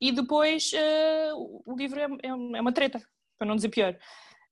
e 0.00 0.12
depois 0.12 0.70
eh, 0.74 1.30
o 1.34 1.74
livro 1.76 1.98
é, 1.98 2.04
é- 2.04 2.28
é 2.28 2.60
uma 2.60 2.72
treta, 2.72 3.00
para 3.38 3.46
não 3.48 3.56
dizer 3.56 3.68
pior. 3.70 3.96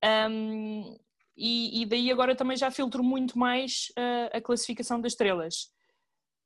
Ahm, 0.02 0.96
e, 1.36 1.82
e 1.82 1.86
daí 1.86 2.10
agora 2.10 2.34
também 2.34 2.56
já 2.56 2.70
filtro 2.70 3.02
muito 3.02 3.38
mais 3.38 3.92
eh, 3.96 4.30
a 4.34 4.40
classificação 4.40 5.00
das 5.00 5.12
estrelas. 5.12 5.70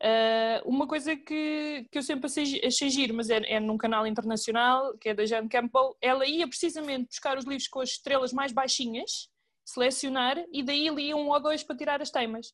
Uh, 0.04 0.68
uma 0.68 0.84
coisa 0.88 1.14
que, 1.14 1.86
que 1.88 1.96
eu 1.96 2.02
sempre 2.02 2.26
achei, 2.26 2.60
achei 2.64 2.90
giro, 2.90 3.14
mas 3.14 3.30
é, 3.30 3.36
é 3.52 3.60
num 3.60 3.78
canal 3.78 4.04
internacional, 4.04 4.98
que 4.98 5.10
é 5.10 5.14
da 5.14 5.24
Jane 5.24 5.48
Campbell, 5.48 5.96
ela 6.00 6.26
ia 6.26 6.48
precisamente 6.48 7.06
buscar 7.06 7.38
os 7.38 7.44
livros 7.44 7.68
com 7.68 7.80
as 7.80 7.90
estrelas 7.90 8.32
mais 8.32 8.50
baixinhas, 8.50 9.28
selecionar, 9.64 10.44
e 10.52 10.60
daí 10.60 10.88
lia 10.88 11.16
um 11.16 11.28
ou 11.28 11.40
dois 11.40 11.62
para 11.62 11.76
tirar 11.76 12.02
as 12.02 12.10
temas. 12.10 12.52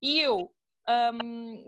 E 0.00 0.20
eu, 0.20 0.50
um, 1.22 1.66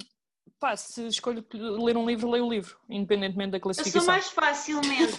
pá, 0.59 0.75
se 0.75 1.07
escolho 1.09 1.45
ler 1.53 1.99
um 1.99 2.07
livro, 2.07 2.31
leio 2.31 2.47
um 2.47 2.51
livro, 2.51 2.79
independentemente 2.89 3.51
da 3.51 3.59
Eu 3.59 3.63
classificação. 3.63 4.01
sou 4.01 4.11
mais 4.11 4.31
facilmente, 4.31 5.19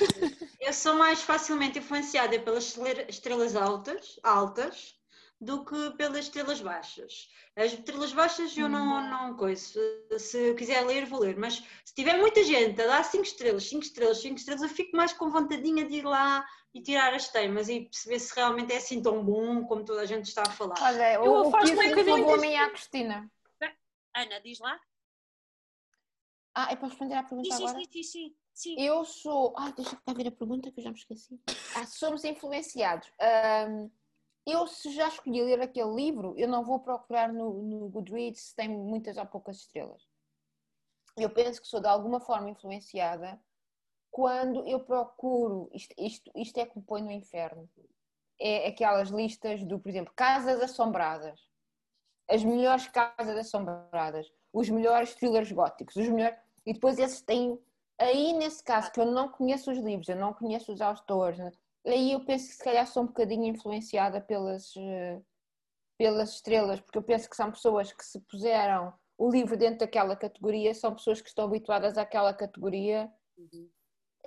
eu 0.59 0.73
sou 0.73 0.95
mais 0.95 1.21
facilmente 1.21 1.77
influenciada 1.77 2.39
pelas 2.39 2.63
estre- 2.69 3.05
estrelas 3.09 3.55
altas, 3.55 4.19
altas 4.23 4.95
do 5.41 5.63
que 5.63 5.91
pelas 5.91 6.25
estrelas 6.25 6.59
baixas. 6.59 7.29
As 7.55 7.71
estrelas 7.71 8.11
baixas 8.11 8.57
eu 8.57 8.67
não, 8.67 9.09
não 9.09 9.37
coiso. 9.37 9.79
Se 10.17 10.49
eu 10.49 10.55
quiser 10.55 10.85
ler, 10.85 11.05
vou 11.05 11.19
ler. 11.19 11.37
Mas 11.37 11.63
se 11.85 11.93
tiver 11.93 12.17
muita 12.17 12.43
gente 12.43 12.81
a 12.81 12.87
dar 12.87 13.03
5 13.03 13.23
estrelas, 13.23 13.63
5 13.63 13.83
estrelas, 13.83 14.21
5 14.21 14.35
estrelas, 14.35 14.63
eu 14.63 14.69
fico 14.69 14.95
mais 14.97 15.13
com 15.13 15.29
vontadinha 15.29 15.85
de 15.85 15.95
ir 15.95 16.05
lá 16.05 16.45
e 16.73 16.81
tirar 16.81 17.13
as 17.13 17.29
temas 17.29 17.69
e 17.69 17.81
perceber 17.81 18.19
se 18.19 18.35
realmente 18.35 18.73
é 18.73 18.77
assim 18.77 19.01
tão 19.01 19.23
bom 19.23 19.63
como 19.65 19.85
toda 19.85 20.01
a 20.01 20.05
gente 20.05 20.25
está 20.25 20.43
a 20.43 20.51
falar. 20.51 20.75
Olha, 20.81 21.13
Eu 21.13 21.31
o, 21.31 21.47
o 21.47 21.51
faço 21.51 21.71
um 21.71 21.75
bocadinho 21.75 22.27
levou 22.27 22.55
a 22.57 22.65
à 22.65 22.69
Cristina. 22.69 23.31
Ana, 24.13 24.41
diz 24.41 24.59
lá. 24.59 24.79
Ah, 26.53 26.71
é 26.71 26.75
para 26.75 26.89
responder 26.89 27.15
à 27.15 27.23
pergunta 27.23 27.49
Sim, 27.49 27.57
sim, 27.57 27.63
agora? 27.63 27.79
sim, 27.79 27.87
sim, 27.91 28.03
sim. 28.03 28.35
sim. 28.53 28.75
Eu 28.81 29.05
sou. 29.05 29.53
Ah, 29.57 29.71
deixa 29.71 29.97
eu 30.05 30.13
ver 30.13 30.27
a 30.27 30.31
pergunta 30.31 30.71
que 30.71 30.79
eu 30.79 30.83
já 30.83 30.89
me 30.89 30.97
esqueci. 30.97 31.39
Ah, 31.75 31.85
somos 31.85 32.25
influenciados. 32.25 33.09
Ahm, 33.21 33.89
eu, 34.51 34.67
se 34.67 34.91
já 34.93 35.07
escolhi 35.07 35.41
ler 35.43 35.61
aquele 35.61 35.93
livro, 35.93 36.33
eu 36.37 36.47
não 36.47 36.63
vou 36.63 36.79
procurar 36.79 37.31
no, 37.31 37.61
no 37.61 37.89
Goodreads 37.89 38.41
se 38.41 38.55
tem 38.55 38.69
muitas 38.69 39.17
ou 39.17 39.25
poucas 39.25 39.57
estrelas. 39.57 40.07
Eu 41.17 41.29
penso 41.29 41.61
que 41.61 41.67
sou 41.67 41.79
de 41.79 41.87
alguma 41.87 42.19
forma 42.19 42.49
influenciada 42.49 43.39
quando 44.09 44.67
eu 44.67 44.79
procuro. 44.79 45.69
Isto, 45.73 45.93
isto, 45.97 46.31
isto 46.35 46.57
é 46.59 46.65
que 46.65 46.77
me 46.77 46.83
põe 46.83 47.01
no 47.01 47.11
inferno. 47.11 47.69
É 48.39 48.67
aquelas 48.67 49.09
listas 49.09 49.63
do, 49.63 49.79
por 49.79 49.89
exemplo, 49.89 50.13
casas 50.15 50.61
assombradas. 50.61 51.41
As 52.29 52.43
melhores 52.43 52.87
casas 52.87 53.37
assombradas. 53.37 54.31
Os 54.53 54.69
melhores 54.69 55.13
thrillers 55.15 55.51
góticos. 55.51 55.95
Os 55.95 56.07
melhores... 56.07 56.37
E 56.65 56.73
depois 56.73 56.97
esses 56.97 57.21
têm 57.21 57.59
aí 57.99 58.33
nesse 58.33 58.63
caso 58.63 58.91
que 58.91 58.99
eu 58.99 59.05
não 59.05 59.29
conheço 59.29 59.69
os 59.69 59.77
livros, 59.77 60.07
eu 60.07 60.15
não 60.15 60.33
conheço 60.33 60.71
os 60.71 60.79
autores? 60.79 61.37
Aí 61.91 62.11
eu 62.13 62.25
penso 62.25 62.47
que 62.47 62.55
se 62.55 62.63
calhar 62.63 62.85
sou 62.87 63.03
um 63.03 63.07
bocadinho 63.07 63.45
influenciada 63.45 64.21
pelas, 64.21 64.73
eh, 64.77 65.21
pelas 65.97 66.35
estrelas, 66.35 66.79
porque 66.79 66.97
eu 66.97 67.03
penso 67.03 67.29
que 67.29 67.35
são 67.35 67.51
pessoas 67.51 67.91
que 67.91 68.03
se 68.05 68.19
puseram 68.21 68.93
o 69.17 69.29
livro 69.29 69.57
dentro 69.57 69.79
daquela 69.79 70.15
categoria, 70.15 70.73
são 70.73 70.95
pessoas 70.95 71.21
que 71.21 71.29
estão 71.29 71.45
habituadas 71.45 71.97
àquela 71.97 72.33
categoria 72.33 73.11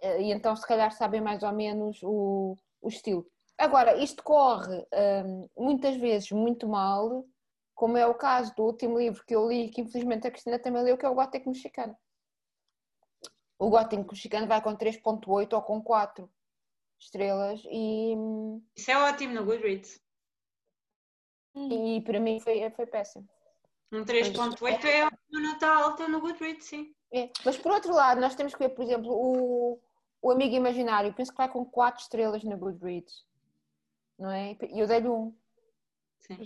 eh, 0.03 0.23
e 0.23 0.33
então 0.33 0.55
se 0.57 0.67
calhar 0.67 0.93
sabem 0.93 1.21
mais 1.21 1.43
ou 1.43 1.53
menos 1.53 2.03
o, 2.03 2.57
o 2.81 2.89
estilo. 2.89 3.27
Agora, 3.59 3.97
isto 3.97 4.23
corre 4.23 4.87
hum, 5.25 5.49
muitas 5.57 5.97
vezes 5.97 6.31
muito 6.33 6.67
mal, 6.69 7.25
como 7.75 7.97
é 7.97 8.07
o 8.07 8.15
caso 8.15 8.55
do 8.57 8.65
último 8.65 8.99
livro 8.99 9.25
que 9.25 9.35
eu 9.35 9.49
li, 9.49 9.69
que 9.71 9.81
infelizmente 9.81 10.27
a 10.27 10.31
Cristina 10.31 10.59
também 10.59 10.83
leu, 10.83 10.99
que 10.99 11.07
é 11.07 11.09
o 11.09 11.15
Gótico 11.15 11.49
Mexicano. 11.49 11.97
O 13.59 13.71
Gótico 13.71 14.05
Mexicano 14.11 14.47
vai 14.47 14.61
com 14.61 14.77
3.8 14.77 15.53
ou 15.53 15.63
com 15.63 15.83
4 15.83 16.31
estrelas 17.05 17.63
e, 17.71 18.15
Isso 18.77 18.91
é 18.91 18.97
ótimo 18.99 19.35
no 19.35 19.45
Goodreads. 19.45 20.01
e 21.55 22.01
para 22.03 22.21
mim 22.21 22.41
foi, 22.41 22.71
foi 22.71 22.87
péssimo. 22.87 23.29
Um 23.93 24.05
3.8 24.05 24.85
é 24.87 25.05
uma 25.05 25.41
nota 25.41 25.67
alta 25.67 26.09
no 26.09 26.21
Goodreads, 26.21 26.67
sim. 26.67 26.95
É. 27.13 27.31
Mas 27.45 27.59
por 27.59 27.73
outro 27.73 27.93
lado, 27.93 28.21
nós 28.21 28.35
temos 28.35 28.55
que 28.55 28.59
ver, 28.59 28.71
por 28.71 28.83
exemplo, 28.83 29.11
o, 29.13 29.79
o 30.23 30.31
Amigo 30.31 30.55
Imaginário, 30.55 31.13
penso 31.13 31.31
que 31.31 31.37
vai 31.37 31.49
com 31.51 31.65
4 31.65 32.01
estrelas 32.03 32.43
na 32.43 32.57
Goodreads. 32.57 33.27
Não 34.19 34.31
é? 34.31 34.57
E 34.71 34.79
eu 34.81 34.87
dei-lhe 34.87 35.09
um. 35.09 35.35
sim. 36.21 36.39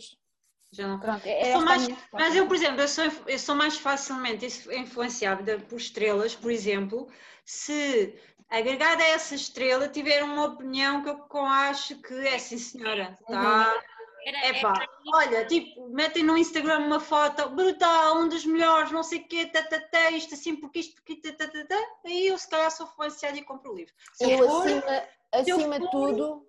Já 0.72 0.88
não 0.88 0.98
Pronto, 0.98 1.24
é 1.24 1.54
Eu 1.54 1.60
mais-. 1.64 1.88
Mas 2.12 2.34
eu, 2.34 2.46
por 2.48 2.56
exemplo, 2.56 2.80
eu 2.80 2.88
sou, 2.88 3.04
eu 3.28 3.38
sou 3.38 3.54
mais 3.54 3.78
facilmente 3.78 4.44
inf- 4.46 4.66
influenciável 4.72 5.60
por 5.60 5.76
estrelas, 5.76 6.34
por 6.34 6.50
exemplo, 6.50 7.08
se 7.44 8.18
agregada 8.48 9.02
a 9.02 9.06
essa 9.08 9.34
estrela 9.34 9.88
tiver 9.88 10.22
uma 10.22 10.44
opinião 10.44 11.02
que 11.02 11.08
eu 11.10 11.18
com- 11.18 11.44
acho 11.46 11.96
que 12.00 12.14
é 12.26 12.38
sim 12.38 12.58
senhora, 12.58 13.18
Era, 13.28 14.48
Epá, 14.48 14.74
era- 14.76 14.88
olha, 15.14 15.46
tipo, 15.46 15.88
metem 15.90 16.24
no 16.24 16.36
Instagram 16.36 16.80
uma 16.80 16.98
foto 16.98 17.48
brutal, 17.50 18.18
um 18.22 18.28
dos 18.28 18.44
melhores, 18.44 18.90
não 18.90 19.04
sei 19.04 19.20
o 19.20 19.28
quê, 19.28 19.46
tá, 19.46 19.62
tá, 19.62 19.80
tá, 19.80 20.10
isto 20.10 20.34
assim, 20.34 20.56
porque 20.56 20.80
isto, 20.80 20.96
porque 20.96 21.14
tá, 21.16 21.32
tá, 21.32 21.46
tá, 21.48 21.64
tá, 21.64 21.86
aí 22.04 22.26
eu 22.26 22.36
se 22.36 22.50
calhar 22.50 22.68
sou 22.72 22.86
influenciada 22.86 23.36
e 23.38 23.42
compro 23.44 23.70
o 23.72 23.76
livro. 23.76 23.94
Se 24.12 24.24
eu, 24.24 24.30
Eu, 24.30 24.38
for, 24.38 24.66
acima, 24.66 25.02
acima 25.32 25.78
de 25.78 25.86
for- 25.86 25.90
tudo, 25.92 26.46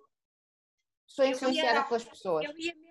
sou 1.08 1.24
ia- 1.24 1.30
influenciada 1.32 1.82
pelas 1.84 2.04
pessoas. 2.04 2.46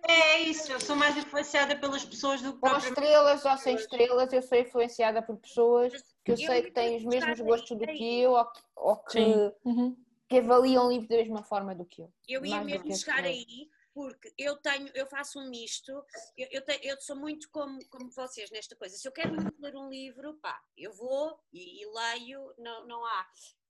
é 0.09 0.39
isso, 0.41 0.71
eu 0.71 0.79
sou 0.79 0.95
mais 0.95 1.15
influenciada 1.15 1.75
pelas 1.79 2.03
pessoas 2.03 2.41
do 2.41 2.53
que 2.53 2.59
Com 2.59 2.75
estrelas 2.77 3.45
ou 3.45 3.57
sem 3.57 3.75
estrelas, 3.75 4.33
eu 4.33 4.41
sou 4.41 4.57
influenciada 4.57 5.21
por 5.21 5.38
pessoas 5.38 5.93
que 6.25 6.31
eu 6.31 6.36
Eu 6.36 6.38
sei 6.38 6.63
que 6.63 6.71
têm 6.71 6.97
os 6.97 7.05
mesmo 7.05 7.29
mesmos 7.29 7.47
gostos 7.47 7.77
do 7.77 7.86
que 7.86 8.19
eu 8.21 8.31
ou 8.31 8.45
que, 8.45 8.62
ou 8.75 8.97
que, 8.97 9.12
Sim. 9.12 9.51
Uhum. 9.63 10.05
que 10.27 10.38
avaliam 10.39 10.89
livros 10.89 11.07
da 11.09 11.15
mesma 11.17 11.43
forma 11.43 11.74
do 11.75 11.86
que 11.86 12.01
eu. 12.01 12.12
Eu 12.27 12.45
ia 12.45 12.62
mesmo 12.63 12.93
chegar 12.95 13.24
aí 13.24 13.69
porque 13.93 14.31
eu 14.38 14.55
tenho, 14.57 14.88
eu 14.93 15.07
faço 15.07 15.39
um 15.39 15.50
misto, 15.50 15.91
eu, 16.38 16.47
eu, 16.51 16.62
tenho- 16.63 16.79
eu 16.83 17.01
sou 17.01 17.15
muito 17.15 17.50
como, 17.50 17.79
como 17.89 18.12
vocês 18.12 18.51
nesta 18.51 18.75
coisa. 18.75 18.95
Se 18.95 19.07
eu 19.07 19.12
quero 19.12 19.33
muito 19.33 19.59
ler 19.59 19.75
um 19.75 19.89
livro, 19.89 20.36
pá, 20.36 20.62
eu 20.77 20.93
vou 20.93 21.39
e, 21.51 21.81
e 21.81 21.86
leio, 21.91 22.53
não, 22.59 22.86
não 22.86 23.03
há. 23.03 23.25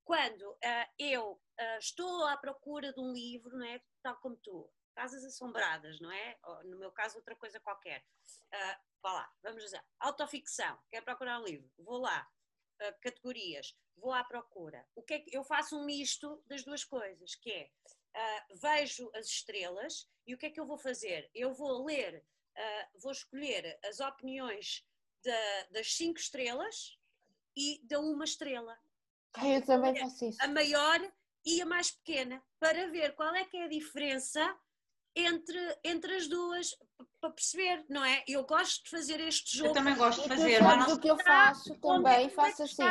Quando 0.07 0.57
ah, 0.63 0.89
eu 0.97 1.37
ah, 1.59 1.77
estou 1.79 2.23
à 2.27 2.37
procura 2.37 2.93
de 2.93 2.99
um 3.01 3.11
livro, 3.11 3.57
não 3.57 3.65
é? 3.65 3.83
Tal 4.01 4.15
como 4.21 4.37
tu, 4.37 4.71
Casas 4.95 5.25
Assombradas, 5.25 5.99
não 5.99 6.09
é? 6.09 6.39
Ou, 6.45 6.63
no 6.63 6.77
meu 6.79 6.93
caso, 6.93 7.17
outra 7.17 7.35
coisa 7.35 7.59
qualquer. 7.59 8.05
Ah, 8.53 8.81
vá 9.03 9.11
lá, 9.11 9.33
vamos 9.43 9.61
dizer, 9.61 9.83
autoficção, 9.99 10.79
quero 10.89 11.03
procurar 11.03 11.41
um 11.41 11.43
livro, 11.43 11.69
vou 11.77 11.97
lá, 11.97 12.25
ah, 12.79 12.93
categorias, 13.01 13.77
vou 13.97 14.13
à 14.13 14.23
procura. 14.23 14.87
O 14.95 15.03
que 15.03 15.15
é 15.15 15.19
que 15.19 15.35
eu 15.35 15.43
faço 15.43 15.77
um 15.77 15.83
misto 15.83 16.41
das 16.45 16.63
duas 16.63 16.85
coisas, 16.85 17.35
que 17.35 17.51
é 17.51 17.69
vejo 18.61 19.11
as 19.13 19.27
estrelas 19.27 20.09
e 20.25 20.33
o 20.33 20.37
que 20.37 20.45
é 20.45 20.49
que 20.49 20.59
eu 20.59 20.65
vou 20.65 20.77
fazer? 20.77 21.29
Eu 21.35 21.53
vou 21.53 21.85
ler, 21.85 22.25
vou 22.95 23.11
escolher 23.11 23.77
as 23.83 23.99
opiniões 23.99 24.83
da- 25.23 25.63
das 25.69 25.93
cinco 25.93 26.17
estrelas 26.17 26.97
e 27.55 27.79
da 27.83 27.99
uma 27.99 28.23
estrela, 28.23 28.79
eu 29.45 29.61
também 29.65 29.95
faço 29.95 30.25
isso. 30.25 30.37
a 30.41 30.47
maior 30.47 30.99
e 31.45 31.61
a 31.61 31.65
mais 31.65 31.91
pequena, 31.91 32.41
para 32.59 32.87
ver 32.91 33.13
qual 33.15 33.33
é 33.35 33.43
que 33.45 33.57
é 33.57 33.63
a 33.65 33.69
diferença 33.69 34.55
entre, 35.15 35.57
entre 35.83 36.15
as 36.15 36.27
duas, 36.27 36.75
para 37.19 37.31
perceber, 37.31 37.83
não 37.89 38.03
é? 38.05 38.23
Eu 38.27 38.43
gosto 38.45 38.83
de 38.83 38.89
fazer 38.89 39.19
este 39.21 39.57
jogo. 39.57 39.69
Eu 39.69 39.73
também 39.73 39.95
gosto 39.95 40.19
de 40.21 40.25
E 40.25 40.29
fazer, 40.29 40.61
mas 40.61 40.93
o 40.93 40.99
que 40.99 41.07
eu 41.09 41.17
faço 41.17 41.73
é- 41.73 41.77
também, 41.79 42.25
é 42.25 42.29
faço 42.29 42.63
assim. 42.63 42.83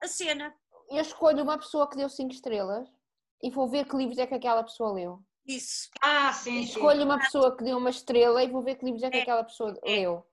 a 0.00 0.08
cena. 0.08 0.54
Eu 0.90 1.00
escolho 1.02 1.42
uma 1.42 1.58
pessoa 1.58 1.88
que 1.88 1.96
deu 1.96 2.08
5 2.08 2.32
estrelas 2.32 2.88
e 3.42 3.50
vou 3.50 3.68
ver 3.68 3.86
que 3.86 3.96
livros 3.96 4.18
é 4.18 4.26
que 4.26 4.34
aquela 4.34 4.62
pessoa 4.62 4.92
leu. 4.92 5.22
Isso. 5.46 5.90
Ah, 6.00 6.32
sim, 6.32 6.62
sim. 6.62 6.72
Escolho 6.72 7.04
uma 7.04 7.18
pessoa 7.18 7.54
que 7.54 7.64
deu 7.64 7.76
uma 7.76 7.90
estrela 7.90 8.42
e 8.42 8.48
vou 8.50 8.62
ver 8.62 8.76
que 8.76 8.84
livros 8.84 9.02
é 9.02 9.10
que 9.10 9.18
É. 9.18 9.22
aquela 9.22 9.44
pessoa 9.44 9.78
É. 9.84 9.90
leu. 9.96 10.26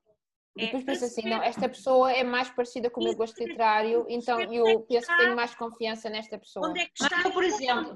É, 0.58 0.66
Depois 0.66 0.84
para 0.84 0.94
penso 0.94 1.06
assim, 1.06 1.30
não, 1.30 1.42
esta 1.42 1.70
pessoa 1.70 2.12
é 2.12 2.24
mais 2.24 2.50
parecida 2.50 2.90
com 2.90 3.00
o 3.00 3.04
meu 3.06 3.16
gosto 3.16 3.42
literário, 3.42 4.06
então 4.10 4.42
eu 4.52 4.68
é 4.68 4.94
penso 4.94 5.08
que 5.08 5.18
tenho 5.18 5.36
mais 5.36 5.56
confiança 5.56 6.10
nesta 6.10 6.38
pessoa. 6.38 6.70
Onde 6.70 6.82
é 6.82 6.86
que 6.86 6.92
Mas 7.00 7.12
está? 7.12 7.28
eu, 7.28 7.34
por 7.34 7.44
exemplo, 7.44 7.96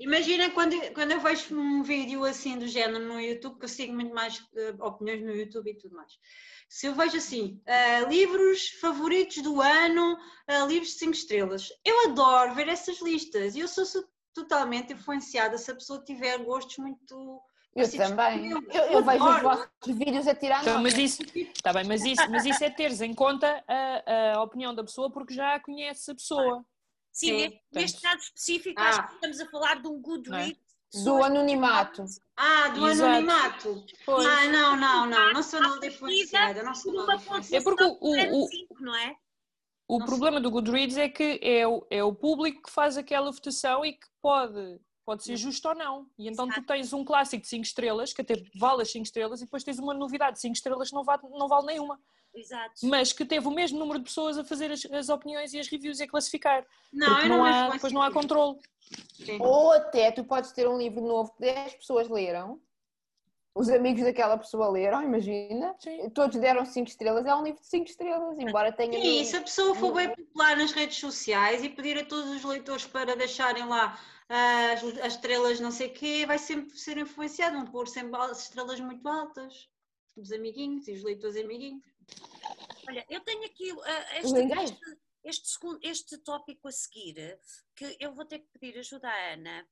imagina 0.00 0.50
quando, 0.50 0.74
quando 0.92 1.12
eu 1.12 1.20
vejo 1.20 1.56
um 1.56 1.84
vídeo 1.84 2.24
assim 2.24 2.58
do 2.58 2.66
género 2.66 3.04
no 3.04 3.20
YouTube, 3.20 3.58
que 3.60 3.64
eu 3.64 3.68
sigo 3.68 3.94
muito 3.94 4.12
mais 4.12 4.44
eh, 4.56 4.74
opiniões 4.80 5.22
no 5.22 5.30
YouTube 5.30 5.70
e 5.70 5.78
tudo 5.78 5.94
mais. 5.94 6.12
Se 6.68 6.86
eu 6.86 6.94
vejo 6.94 7.16
assim, 7.16 7.60
eh, 7.64 8.00
livros 8.06 8.70
favoritos 8.80 9.40
do 9.42 9.60
ano, 9.62 10.18
eh, 10.48 10.66
livros 10.66 10.88
de 10.94 10.98
5 10.98 11.12
estrelas, 11.12 11.68
eu 11.84 12.08
adoro 12.08 12.54
ver 12.54 12.66
essas 12.66 13.00
listas 13.00 13.54
e 13.54 13.60
eu 13.60 13.68
sou 13.68 13.84
totalmente 14.34 14.92
influenciada 14.92 15.56
se 15.56 15.70
a 15.70 15.74
pessoa 15.74 16.02
tiver 16.04 16.38
gostos 16.38 16.76
muito. 16.78 17.40
Eu 17.74 17.90
também. 17.90 18.48
meu. 18.48 18.62
Eu, 18.72 18.82
eu 18.84 19.04
vejo 19.04 19.24
os 19.28 19.42
vossos 19.42 19.68
vídeos 19.86 20.26
a 20.28 20.34
tirar 20.34 20.62
Então, 20.62 20.80
mas 20.82 20.96
isso, 20.96 21.22
tá 21.62 21.72
bem, 21.72 21.84
mas 21.84 22.04
isso, 22.04 22.30
mas 22.30 22.44
isso 22.46 22.62
é 22.62 22.70
teres 22.70 23.00
em 23.00 23.12
conta 23.14 23.64
a, 23.66 24.34
a 24.36 24.42
opinião 24.42 24.74
da 24.74 24.84
pessoa 24.84 25.10
porque 25.10 25.34
já 25.34 25.54
a 25.56 25.60
conhece 25.60 26.10
a 26.10 26.14
pessoa. 26.14 26.64
Sim, 27.12 27.26
Sim, 27.26 27.32
neste, 27.36 27.60
neste 27.72 28.00
caso 28.00 28.18
específico, 28.18 28.80
Ah. 28.80 28.88
acho 28.88 29.06
que 29.08 29.14
estamos 29.14 29.40
a 29.40 29.46
falar 29.50 29.80
de 29.82 29.88
um 29.88 30.00
Goodreads. 30.00 30.62
Do 31.04 31.24
anonimato. 31.24 32.04
Ah, 32.36 32.68
do 32.68 32.86
Exato. 32.86 33.08
anonimato. 33.10 33.84
Pois. 34.06 34.24
Ah, 34.26 34.46
não, 34.46 34.76
não, 34.76 35.06
não, 35.06 35.32
não 35.32 35.42
sou 35.42 35.60
nada 35.60 35.84
influenciada, 35.84 36.62
não 36.62 36.74
sou 36.74 36.92
nada 36.92 37.20
É 37.50 37.60
porque 37.60 37.82
o, 37.82 37.98
o, 38.00 38.44
o, 38.44 38.48
não 38.80 38.94
é? 38.94 39.16
o 39.88 39.98
Não 39.98 40.06
problema 40.06 40.40
do 40.40 40.50
Goodreads 40.52 40.96
é 40.96 41.08
que 41.08 41.40
é 41.42 41.66
o, 41.66 41.84
é 41.90 42.04
o 42.04 42.14
público 42.14 42.62
que 42.62 42.70
faz 42.70 42.96
aquela 42.96 43.30
votação 43.32 43.84
e 43.84 43.94
que 43.94 44.06
pode, 44.22 44.80
pode 45.04 45.24
ser 45.24 45.36
justo 45.36 45.68
ou 45.68 45.74
não. 45.74 46.06
E 46.18 46.28
então 46.28 46.46
tu 46.46 46.52
Exato. 46.52 46.66
tens 46.66 46.92
um 46.92 47.04
clássico 47.04 47.42
de 47.42 47.48
5 47.48 47.64
estrelas, 47.64 48.12
que 48.12 48.22
até 48.22 48.34
vale 48.56 48.82
as 48.82 48.90
5 48.90 49.04
estrelas, 49.04 49.40
e 49.40 49.44
depois 49.44 49.64
tens 49.64 49.78
uma 49.78 49.94
novidade 49.94 50.34
de 50.34 50.40
5 50.40 50.54
estrelas 50.54 50.88
que 50.88 50.94
não 50.94 51.04
vale, 51.04 51.22
não 51.30 51.48
vale 51.48 51.66
nenhuma. 51.66 52.00
Exato. 52.34 52.74
Mas 52.82 53.12
que 53.12 53.24
teve 53.24 53.46
o 53.46 53.50
mesmo 53.50 53.78
número 53.78 54.00
de 54.00 54.06
pessoas 54.06 54.36
a 54.36 54.44
fazer 54.44 54.72
as, 54.72 54.84
as 54.86 55.08
opiniões 55.08 55.52
e 55.54 55.60
as 55.60 55.68
reviews 55.68 56.00
e 56.00 56.02
a 56.02 56.08
classificar. 56.08 56.66
Não, 56.92 57.06
porque 57.06 57.26
eu 57.26 57.28
não 57.28 57.36
não 57.38 57.44
há, 57.44 57.70
depois 57.70 57.92
não 57.92 58.02
há 58.02 58.10
controle. 58.10 58.58
Sim. 59.14 59.38
Ou 59.40 59.72
até 59.72 60.10
tu 60.10 60.24
podes 60.24 60.52
ter 60.52 60.68
um 60.68 60.76
livro 60.76 61.00
novo 61.00 61.32
que 61.34 61.40
10 61.40 61.74
pessoas 61.74 62.08
leram, 62.08 62.60
os 63.54 63.68
amigos 63.68 64.02
daquela 64.02 64.36
pessoa 64.36 64.68
leram, 64.68 65.02
imagina, 65.02 65.76
Sim. 65.78 66.10
todos 66.10 66.36
deram 66.40 66.64
5 66.64 66.88
estrelas, 66.88 67.24
é 67.24 67.34
um 67.34 67.44
livro 67.44 67.60
de 67.60 67.66
5 67.68 67.84
estrelas, 67.88 68.38
embora 68.38 68.72
tenha. 68.72 69.00
Sim, 69.00 69.20
e 69.20 69.24
se 69.24 69.36
a 69.36 69.40
pessoa 69.42 69.74
for 69.76 69.94
bem 69.94 70.08
popular 70.08 70.56
nas 70.56 70.72
redes 70.72 70.98
sociais 70.98 71.62
e 71.62 71.68
pedir 71.68 71.96
a 71.98 72.04
todos 72.04 72.30
os 72.30 72.44
leitores 72.44 72.84
para 72.84 73.14
deixarem 73.14 73.64
lá 73.64 73.96
ah, 74.28 74.72
as, 74.72 74.82
as 74.98 75.12
estrelas 75.14 75.60
não 75.60 75.70
sei 75.70 75.86
o 75.86 75.92
quê, 75.92 76.24
vai 76.26 76.38
sempre 76.38 76.76
ser 76.76 76.98
influenciado, 76.98 77.56
vão 77.56 77.66
pôr 77.66 77.86
sempre 77.86 78.20
as 78.22 78.42
estrelas 78.42 78.80
muito 78.80 79.06
altas 79.08 79.68
dos 80.16 80.32
amiguinhos 80.32 80.88
e 80.88 80.92
os 80.92 81.04
leitores 81.04 81.36
amiguinhos. 81.36 81.84
Olha, 82.88 83.04
eu 83.08 83.20
tenho 83.20 83.44
aqui 83.44 83.72
Os 83.72 84.32
este, 84.32 84.40
engajos. 84.40 84.70
este, 84.70 84.98
este, 85.24 85.48
segundo, 85.48 85.78
este 85.80 86.18
tópico 86.18 86.68
a 86.68 86.72
seguir, 86.72 87.38
que 87.76 87.96
eu 88.00 88.12
vou 88.14 88.24
ter 88.24 88.40
que 88.40 88.58
pedir 88.58 88.78
ajuda 88.78 89.08
à 89.08 89.32
Ana, 89.32 89.66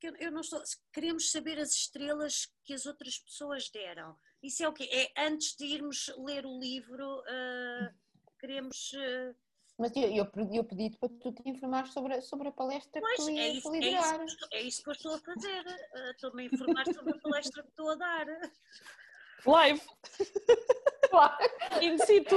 porque 0.00 0.08
eu, 0.08 0.16
eu 0.28 0.32
não 0.32 0.40
estou. 0.40 0.62
Queremos 0.92 1.30
saber 1.30 1.58
as 1.60 1.72
estrelas 1.72 2.48
que 2.64 2.72
as 2.72 2.86
outras 2.86 3.18
pessoas 3.18 3.68
deram. 3.70 4.16
Isso 4.42 4.64
é 4.64 4.68
o 4.68 4.72
quê? 4.72 4.88
É 4.90 5.26
antes 5.26 5.54
de 5.54 5.66
irmos 5.66 6.10
ler 6.16 6.46
o 6.46 6.58
livro, 6.58 7.22
ah, 7.28 7.92
queremos. 8.40 8.92
ah, 8.96 9.34
Mas 9.78 9.94
eu, 9.94 10.10
eu, 10.10 10.26
pedi- 10.26 10.56
eu 10.56 10.64
pedi 10.64 10.96
para 10.98 11.08
tu 11.20 11.32
te 11.32 11.42
informares 11.48 11.92
sobre, 11.92 12.14
a- 12.14 12.22
sobre 12.22 12.48
a 12.48 12.52
palestra 12.52 12.92
que 13.00 13.00
Pois, 13.00 13.16
tu 13.16 13.28
é 13.28 13.32
ias 13.32 13.56
isso, 13.58 13.68
é, 13.74 13.78
isso, 13.78 13.84
liderar. 13.84 14.14
que 14.16 14.20
eu 14.22 14.26
estou- 14.26 14.48
é 14.52 14.62
isso 14.62 14.82
que 14.82 14.88
eu 14.88 14.92
estou 14.94 15.14
a 15.14 15.18
fazer. 15.18 15.64
ah, 15.68 16.10
Estou-me 16.12 16.42
a 16.42 16.46
informar 16.46 16.86
sobre 16.86 17.12
a 17.12 17.18
palestra 17.20 17.62
que 17.62 17.68
estou 17.68 17.90
a 17.90 17.94
dar. 17.96 18.26
Live, 19.46 19.82
in 21.82 21.98
situ. 21.98 22.36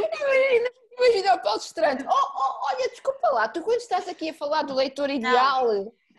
Imagina, 0.97 1.33
o 1.35 1.41
palestrante. 1.41 2.03
Oh, 2.07 2.11
oh, 2.11 2.65
olha, 2.67 2.89
desculpa 2.89 3.27
lá, 3.29 3.47
tu 3.49 3.61
quando 3.63 3.79
estás 3.79 4.07
aqui 4.07 4.29
a 4.29 4.33
falar 4.33 4.61
do 4.63 4.73
leitor 4.75 5.09
ideal, 5.09 5.65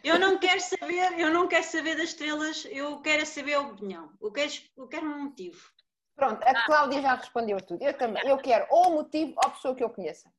Eu 0.05 0.19
não 0.19 0.39
quero 0.39 0.61
saber, 0.61 1.19
eu 1.19 1.31
não 1.31 1.49
quero 1.49 1.65
saber 1.65 1.97
das 1.97 2.11
estrelas, 2.11 2.67
eu 2.67 3.01
quero 3.01 3.23
é 3.23 3.25
saber 3.25 3.55
a 3.55 3.61
opinião. 3.61 4.13
Eu 4.21 4.31
quero, 4.31 4.53
eu 4.77 4.87
quero 4.87 5.07
um 5.07 5.25
motivo. 5.25 5.73
pronto, 6.15 6.43
a 6.43 6.65
Cláudia 6.67 7.01
já 7.01 7.15
respondeu 7.15 7.59
tudo. 7.61 7.83
Eu 7.83 7.97
também, 7.97 8.23
eu 8.29 8.37
quero 8.37 8.67
ou 8.71 8.91
o 8.91 8.95
motivo 8.97 9.33
ou 9.37 9.49
a 9.49 9.51
pessoa 9.51 9.75
que 9.75 9.83
eu 9.83 9.89
conheça. 9.89 10.31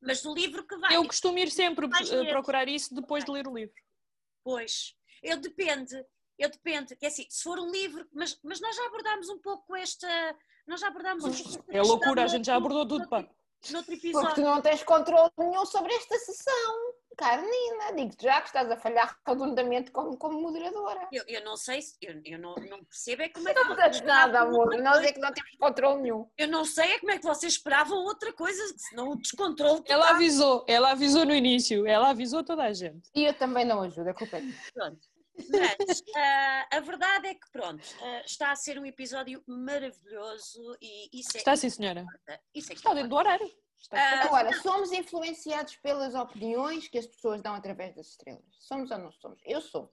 Mas 0.00 0.22
do 0.22 0.34
livro 0.34 0.66
que 0.66 0.76
vai. 0.76 0.94
Eu 0.94 1.06
costumo 1.06 1.38
ir 1.38 1.50
sempre 1.50 1.86
eh, 1.86 2.30
procurar 2.30 2.68
isso 2.68 2.94
depois 2.94 3.24
de 3.24 3.30
ler 3.30 3.48
o 3.48 3.54
livro. 3.54 3.74
Pois, 4.44 4.94
eu 5.22 5.38
depende, 5.38 5.94
eu 6.38 6.50
depende, 6.50 6.96
que 6.96 7.04
é 7.04 7.08
assim, 7.08 7.26
se 7.28 7.42
for 7.42 7.58
um 7.58 7.70
livro, 7.70 8.06
mas, 8.12 8.38
mas 8.42 8.60
nós 8.60 8.76
já 8.76 8.86
abordámos 8.86 9.28
um 9.28 9.38
pouco 9.38 9.74
esta, 9.76 10.08
nós 10.66 10.80
já 10.80 10.88
abordámos 10.88 11.24
um 11.24 11.32
pouco 11.32 11.48
esta 11.48 11.76
É 11.76 11.82
loucura, 11.82 12.24
a 12.24 12.26
gente 12.26 12.46
já 12.46 12.56
abordou 12.56 12.86
tudo, 12.86 13.08
pá. 13.08 13.26
Noutro 13.70 13.94
Porque 14.00 14.34
tu 14.34 14.40
não 14.40 14.62
tens 14.62 14.82
controle 14.82 15.30
nenhum 15.36 15.66
sobre 15.66 15.92
esta 15.92 16.18
sessão. 16.18 16.89
Carnina, 17.16 17.92
digo-te 17.94 18.22
já 18.24 18.40
que 18.40 18.46
estás 18.48 18.70
a 18.70 18.76
falhar 18.76 19.16
redondamente 19.26 19.90
como, 19.90 20.16
como 20.16 20.40
moderadora. 20.40 21.08
Eu, 21.12 21.22
eu 21.26 21.44
não 21.44 21.56
sei, 21.56 21.82
se- 21.82 21.96
eu, 22.00 22.20
eu 22.24 22.38
não, 22.38 22.54
não 22.54 22.84
percebo 22.84 23.22
é 23.22 23.28
como 23.28 23.48
é 23.48 23.54
que 23.54 23.64
Não 23.64 23.76
tens 23.76 24.00
nada, 24.02 24.40
amor. 24.40 24.76
Nós 24.82 25.04
é 25.04 25.12
que 25.12 25.20
não 25.20 25.32
temos 25.32 25.50
controle 25.58 26.02
nenhum. 26.02 26.28
Eu 26.38 26.48
não 26.48 26.64
sei 26.64 26.92
é 26.92 26.98
como 26.98 27.12
é 27.12 27.18
que 27.18 27.24
vocês 27.24 27.54
esperavam 27.54 27.98
outra 28.04 28.32
coisa, 28.32 28.62
senão 28.76 29.10
o 29.10 29.16
descontrole 29.16 29.82
Ela 29.86 30.02
total. 30.02 30.14
avisou, 30.16 30.64
ela 30.68 30.90
avisou 30.92 31.24
no 31.26 31.34
início, 31.34 31.86
ela 31.86 32.10
avisou 32.10 32.42
toda 32.42 32.62
a 32.64 32.72
gente. 32.72 33.08
E 33.14 33.24
eu 33.24 33.34
também 33.34 33.64
não 33.64 33.82
ajudo, 33.82 34.08
a 34.08 34.14
culpa 34.14 34.38
é. 34.38 34.42
Pronto. 34.72 34.98
Mas 35.48 36.02
ah, 36.16 36.66
a 36.72 36.80
verdade 36.80 37.28
é 37.28 37.34
que, 37.34 37.50
pronto, 37.50 37.82
ah, 38.02 38.22
está 38.26 38.50
a 38.52 38.56
ser 38.56 38.78
um 38.78 38.84
episódio 38.84 39.42
maravilhoso 39.46 40.76
e 40.82 41.08
isso 41.18 41.30
é, 41.36 41.38
Está 41.38 41.56
sim, 41.56 41.70
senhora. 41.70 42.04
isso 42.54 42.70
é 42.72 42.74
que 42.74 42.80
Está 42.80 42.92
dentro 42.92 43.08
do 43.10 43.16
horário. 43.16 43.50
Está 43.80 43.96
Ah, 43.98 44.24
Agora, 44.24 44.52
somos 44.60 44.92
influenciados 44.92 45.76
pelas 45.76 46.14
opiniões 46.14 46.86
que 46.88 46.98
as 46.98 47.06
pessoas 47.06 47.40
dão 47.42 47.54
através 47.54 47.94
das 47.94 48.08
estrelas. 48.08 48.44
Somos 48.58 48.90
ou 48.90 48.98
não 48.98 49.10
somos? 49.12 49.40
Eu 49.44 49.60
sou. 49.60 49.92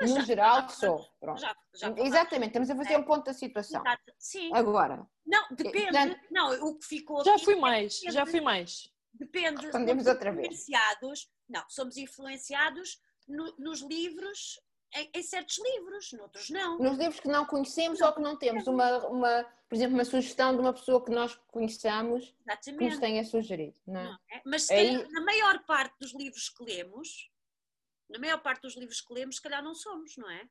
Mas 0.00 0.10
No 0.10 0.16
já- 0.16 0.24
geral, 0.24 0.68
sou. 0.70 1.06
Pronto. 1.20 1.40
Já, 1.40 1.54
já 1.74 1.94
Exatamente, 1.98 2.48
estamos 2.48 2.70
a 2.70 2.74
fazer 2.76 2.96
um 2.96 3.04
ponto 3.04 3.26
da 3.26 3.34
situação. 3.34 3.80
Exato. 3.82 4.12
Sim. 4.18 4.50
Agora, 4.54 5.06
Não, 5.26 5.46
depende. 5.50 5.82
portanto- 5.84 6.20
Não, 6.30 6.68
o 6.68 6.78
que 6.78 6.86
ficou 6.86 7.22
Já 7.24 7.38
fui 7.38 7.54
mais, 7.56 8.00
já 8.00 8.24
fui 8.26 8.40
mais. 8.40 8.90
depende. 9.12 9.62
Respondemos 9.62 10.06
outra 10.06 10.32
vez. 10.32 10.46
Influenciados, 10.46 11.30
não, 11.48 11.64
somos 11.68 11.96
influenciados 11.98 13.00
no- 13.28 13.54
nos 13.58 13.82
livros 13.82 14.58
em, 14.94 15.10
em 15.14 15.22
certos 15.22 15.58
livros, 15.58 16.12
noutros 16.12 16.50
não. 16.50 16.78
Nos 16.78 16.96
livros 16.96 17.20
que 17.20 17.28
não 17.28 17.44
conhecemos 17.44 18.00
ou 18.00 18.12
que 18.12 18.20
não 18.20 18.36
temos 18.36 18.66
uma, 18.66 19.06
uma, 19.08 19.44
por 19.68 19.74
exemplo, 19.74 19.94
uma 19.94 20.04
sugestão 20.04 20.54
de 20.54 20.60
uma 20.60 20.72
pessoa 20.72 21.04
que 21.04 21.10
nós 21.10 21.34
conheçamos 21.48 22.34
que 22.64 22.72
nos 22.72 22.98
tenha 22.98 23.24
sugerido, 23.24 23.78
não 23.86 24.00
é? 24.00 24.04
não 24.04 24.18
é? 24.30 24.42
Mas 24.44 24.70
Aí- 24.70 25.06
na 25.10 25.20
maior 25.20 25.64
parte 25.64 25.96
dos 26.00 26.14
livros 26.14 26.48
que 26.48 26.64
lemos, 26.64 27.30
na 28.08 28.18
maior 28.18 28.40
parte 28.42 28.62
dos 28.62 28.76
livros 28.76 29.00
que 29.00 29.12
lemos, 29.12 29.36
se 29.36 29.42
calhar 29.42 29.62
não 29.62 29.74
somos, 29.74 30.16
não 30.16 30.30
é? 30.30 30.48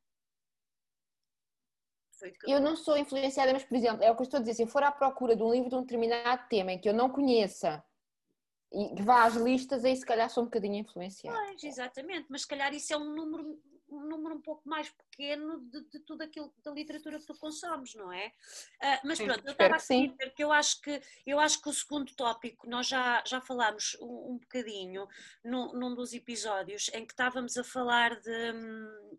Eu 2.45 2.60
não 2.60 2.76
sou 2.76 2.97
influenciada, 2.97 3.54
mas, 3.54 3.63
por 3.63 3.76
exemplo, 3.76 4.04
é 4.04 4.10
o 4.10 4.15
que 4.15 4.21
eu 4.21 4.23
estou 4.23 4.39
a 4.39 4.41
dizer, 4.41 4.56
se 4.56 4.63
eu 4.63 4.67
for 4.67 4.82
à 4.82 4.91
procura 4.91 5.36
de 5.36 5.43
um 5.43 5.52
livro 5.52 5.69
de 5.69 5.76
um 5.76 5.82
determinado 5.82 6.47
tema 6.50 6.71
em 6.71 6.80
que 6.80 6.89
eu 6.89 6.93
não 6.93 7.12
conheça 7.12 7.84
e 8.71 8.95
que 8.95 9.04
vá 9.04 9.23
às 9.26 9.36
listas, 9.36 9.86
aí 9.86 9.95
se 9.95 10.06
calhar 10.06 10.30
sou 10.30 10.43
um 10.43 10.47
bocadinho 10.47 10.76
influenciada. 10.76 11.38
Pois, 11.38 11.63
exatamente, 11.63 12.26
mas 12.30 12.41
se 12.41 12.47
calhar 12.47 12.73
isso 12.73 12.91
é 12.91 12.97
um 12.97 13.13
número, 13.13 13.62
um 13.89 14.02
número 14.02 14.36
um 14.36 14.41
pouco 14.41 14.67
mais 14.67 14.89
pequeno 14.89 15.60
de, 15.69 15.82
de 15.89 16.00
tudo 16.00 16.21
aquilo 16.21 16.54
da 16.63 16.71
literatura 16.71 17.19
que 17.19 17.26
tu 17.26 17.38
consomes, 17.38 17.95
não 17.95 18.12
é? 18.12 18.32
Ah, 18.82 19.02
mas 19.04 19.17
Sim, 19.17 19.26
pronto, 19.26 19.45
eu 19.45 19.52
estava 19.52 19.76
a 19.76 19.78
dizer 19.78 20.34
que 20.36 20.43
eu 20.43 20.52
acho 20.52 20.82
que 20.82 21.02
eu 21.26 21.39
acho 21.39 21.62
que 21.62 21.69
o 21.69 21.73
segundo 21.73 22.13
tópico 22.15 22.69
nós 22.69 22.88
já, 22.88 23.23
já 23.26 23.41
falámos 23.41 23.97
um, 24.02 24.34
um 24.34 24.38
bocadinho 24.38 25.08
num, 25.43 25.73
num 25.73 25.95
dos 25.95 26.13
episódios 26.13 26.89
em 26.93 27.06
que 27.06 27.13
estávamos 27.13 27.58
a 27.58 27.63
falar 27.63 28.19
de, 28.19 28.52
hum, 28.52 29.17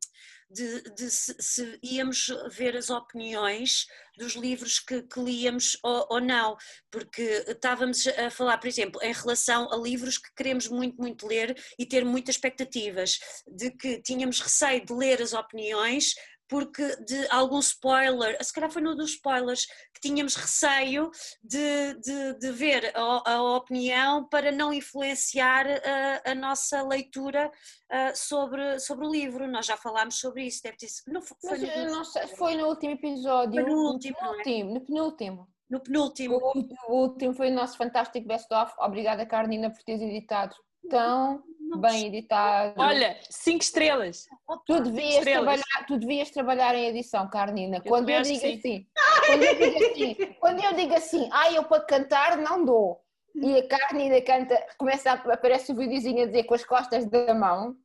de, 0.51 0.83
de 0.95 1.11
se, 1.11 1.35
se 1.39 1.79
íamos 1.83 2.29
ver 2.51 2.77
as 2.77 2.91
opiniões 2.91 3.87
dos 4.17 4.35
livros 4.35 4.81
que, 4.81 5.03
que 5.03 5.21
líamos 5.21 5.79
ou, 5.83 6.07
ou 6.11 6.21
não, 6.21 6.57
porque 6.91 7.45
estávamos 7.49 8.07
a 8.07 8.31
falar, 8.31 8.59
por 8.59 8.67
exemplo, 8.67 9.01
em 9.03 9.13
relação 9.13 9.73
a 9.73 9.77
livros 9.77 10.19
que 10.19 10.33
queremos 10.35 10.69
muito, 10.69 10.97
muito 11.01 11.27
ler 11.27 11.57
e 11.79 11.87
ter 11.87 12.05
muitas 12.05 12.35
expectativas, 12.35 13.19
de 13.47 13.71
que 13.71 14.01
tínhamos 14.03 14.41
receio 14.41 14.85
de 14.85 14.93
ler 14.93 15.23
as 15.23 15.33
opiniões 15.33 16.15
porque 16.49 16.97
de 17.05 17.27
algum 17.31 17.59
spoiler, 17.59 18.37
se 18.43 18.53
calhar 18.53 18.71
foi 18.71 18.83
no 18.83 18.95
dos 18.95 19.11
spoilers, 19.11 19.67
que 19.93 20.01
tínhamos 20.01 20.35
receio 20.35 21.11
de, 21.43 21.95
de, 22.01 22.39
de 22.39 22.53
ver 22.53 22.93
a, 22.97 23.33
a 23.33 23.57
opinião 23.57 24.29
para 24.29 24.51
não 24.51 24.73
influenciar 24.73 25.67
a, 25.67 26.31
a 26.31 26.35
nossa 26.35 26.83
leitura 26.83 27.51
ah, 27.91 28.13
sobre, 28.15 28.81
sobre 28.81 29.07
o 29.07 29.11
livro. 29.11 29.47
Nós 29.49 29.67
já 29.67 29.77
falámos 29.77 30.19
sobre 30.19 30.45
isso, 30.45 30.63
deve 30.63 30.77
ter 30.77 30.89
sido. 30.89 31.13
Não, 31.13 31.21
foi, 31.23 31.37
Mas 31.45 31.61
no, 31.61 31.91
não 31.91 32.05
sei, 32.05 32.27
foi 32.29 32.57
no 32.57 32.67
último 32.69 32.93
episódio. 32.93 33.63
Foi 33.63 33.71
no 33.71 33.93
último, 33.93 34.17
não 34.21 34.41
é? 34.41 34.43
penúltimo, 34.43 34.75
no 34.75 34.81
penúltimo. 34.81 35.49
no 35.69 35.81
penúltimo. 35.81 36.35
O 36.37 36.57
último, 36.57 36.79
o 36.89 36.93
último 37.03 37.35
foi 37.35 37.51
o 37.51 37.55
nosso 37.55 37.77
fantástico 37.77 38.27
best-of. 38.27 38.73
Obrigada, 38.79 39.27
Carnina, 39.27 39.71
por 39.71 39.83
teres 39.83 40.03
editado 40.03 40.57
tão 40.89 41.37
Não 41.37 41.43
bem 41.77 42.07
editado. 42.07 42.81
Olha, 42.81 43.19
cinco 43.29 43.63
estrelas. 43.63 44.27
Tu 44.67 44.81
devias, 44.81 45.17
estrelas. 45.17 45.45
trabalhar, 45.61 45.87
tu 45.87 45.99
devias 45.99 46.31
trabalhar 46.31 46.75
em 46.75 46.87
edição, 46.87 47.29
Carnina. 47.29 47.81
Quando 47.83 48.07
também 48.07 48.17
eu, 48.17 48.23
digo 48.23 48.47
assim, 48.47 48.87
quando 49.27 49.43
eu 49.43 49.55
digo 49.59 49.85
assim, 49.85 50.35
quando 50.41 50.65
eu 50.65 50.73
digo 50.75 50.95
assim, 50.95 51.29
ah, 51.33 51.53
eu 51.53 51.65
para 51.65 51.85
cantar 51.85 52.37
não 52.39 52.65
dou. 52.65 53.01
E 53.35 53.59
a 53.59 53.69
Carnina 53.69 54.21
canta, 54.23 54.67
começa 54.79 55.11
a, 55.13 55.15
aparece 55.15 55.71
o 55.73 55.77
videozinho 55.77 56.23
a 56.23 56.27
dizer 56.27 56.45
com 56.45 56.55
as 56.55 56.65
costas 56.65 57.05
da 57.07 57.35
mão. 57.35 57.77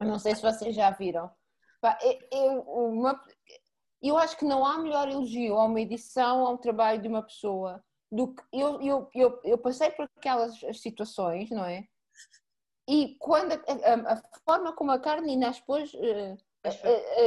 Eu 0.00 0.06
não 0.08 0.18
sei 0.18 0.34
se 0.34 0.42
vocês 0.42 0.74
já 0.74 0.90
viram. 0.90 1.30
Eu, 2.02 2.18
eu- 2.32 2.60
uma- 2.62 3.20
eu 4.02 4.18
acho 4.18 4.36
que 4.36 4.44
não 4.44 4.64
há 4.64 4.78
melhor 4.78 5.08
elogio 5.08 5.56
a 5.56 5.64
uma 5.64 5.80
edição, 5.80 6.46
a 6.46 6.50
um 6.50 6.56
trabalho 6.56 7.00
de 7.00 7.08
uma 7.08 7.22
pessoa 7.22 7.82
do 8.10 8.34
que 8.34 8.42
eu, 8.52 8.80
eu, 8.82 9.10
eu, 9.14 9.40
eu 9.44 9.58
passei 9.58 9.90
por 9.90 10.08
aquelas 10.16 10.54
situações, 10.74 11.48
não 11.50 11.64
é? 11.64 11.84
E 12.88 13.16
quando 13.18 13.52
a, 13.52 13.56
a- 13.56 14.12
a 14.14 14.38
forma 14.44 14.72
como 14.72 14.90
a 14.92 14.98
Carnina 14.98 15.48
as 15.48 15.60
pôs, 15.60 15.92
eh, 15.94 16.36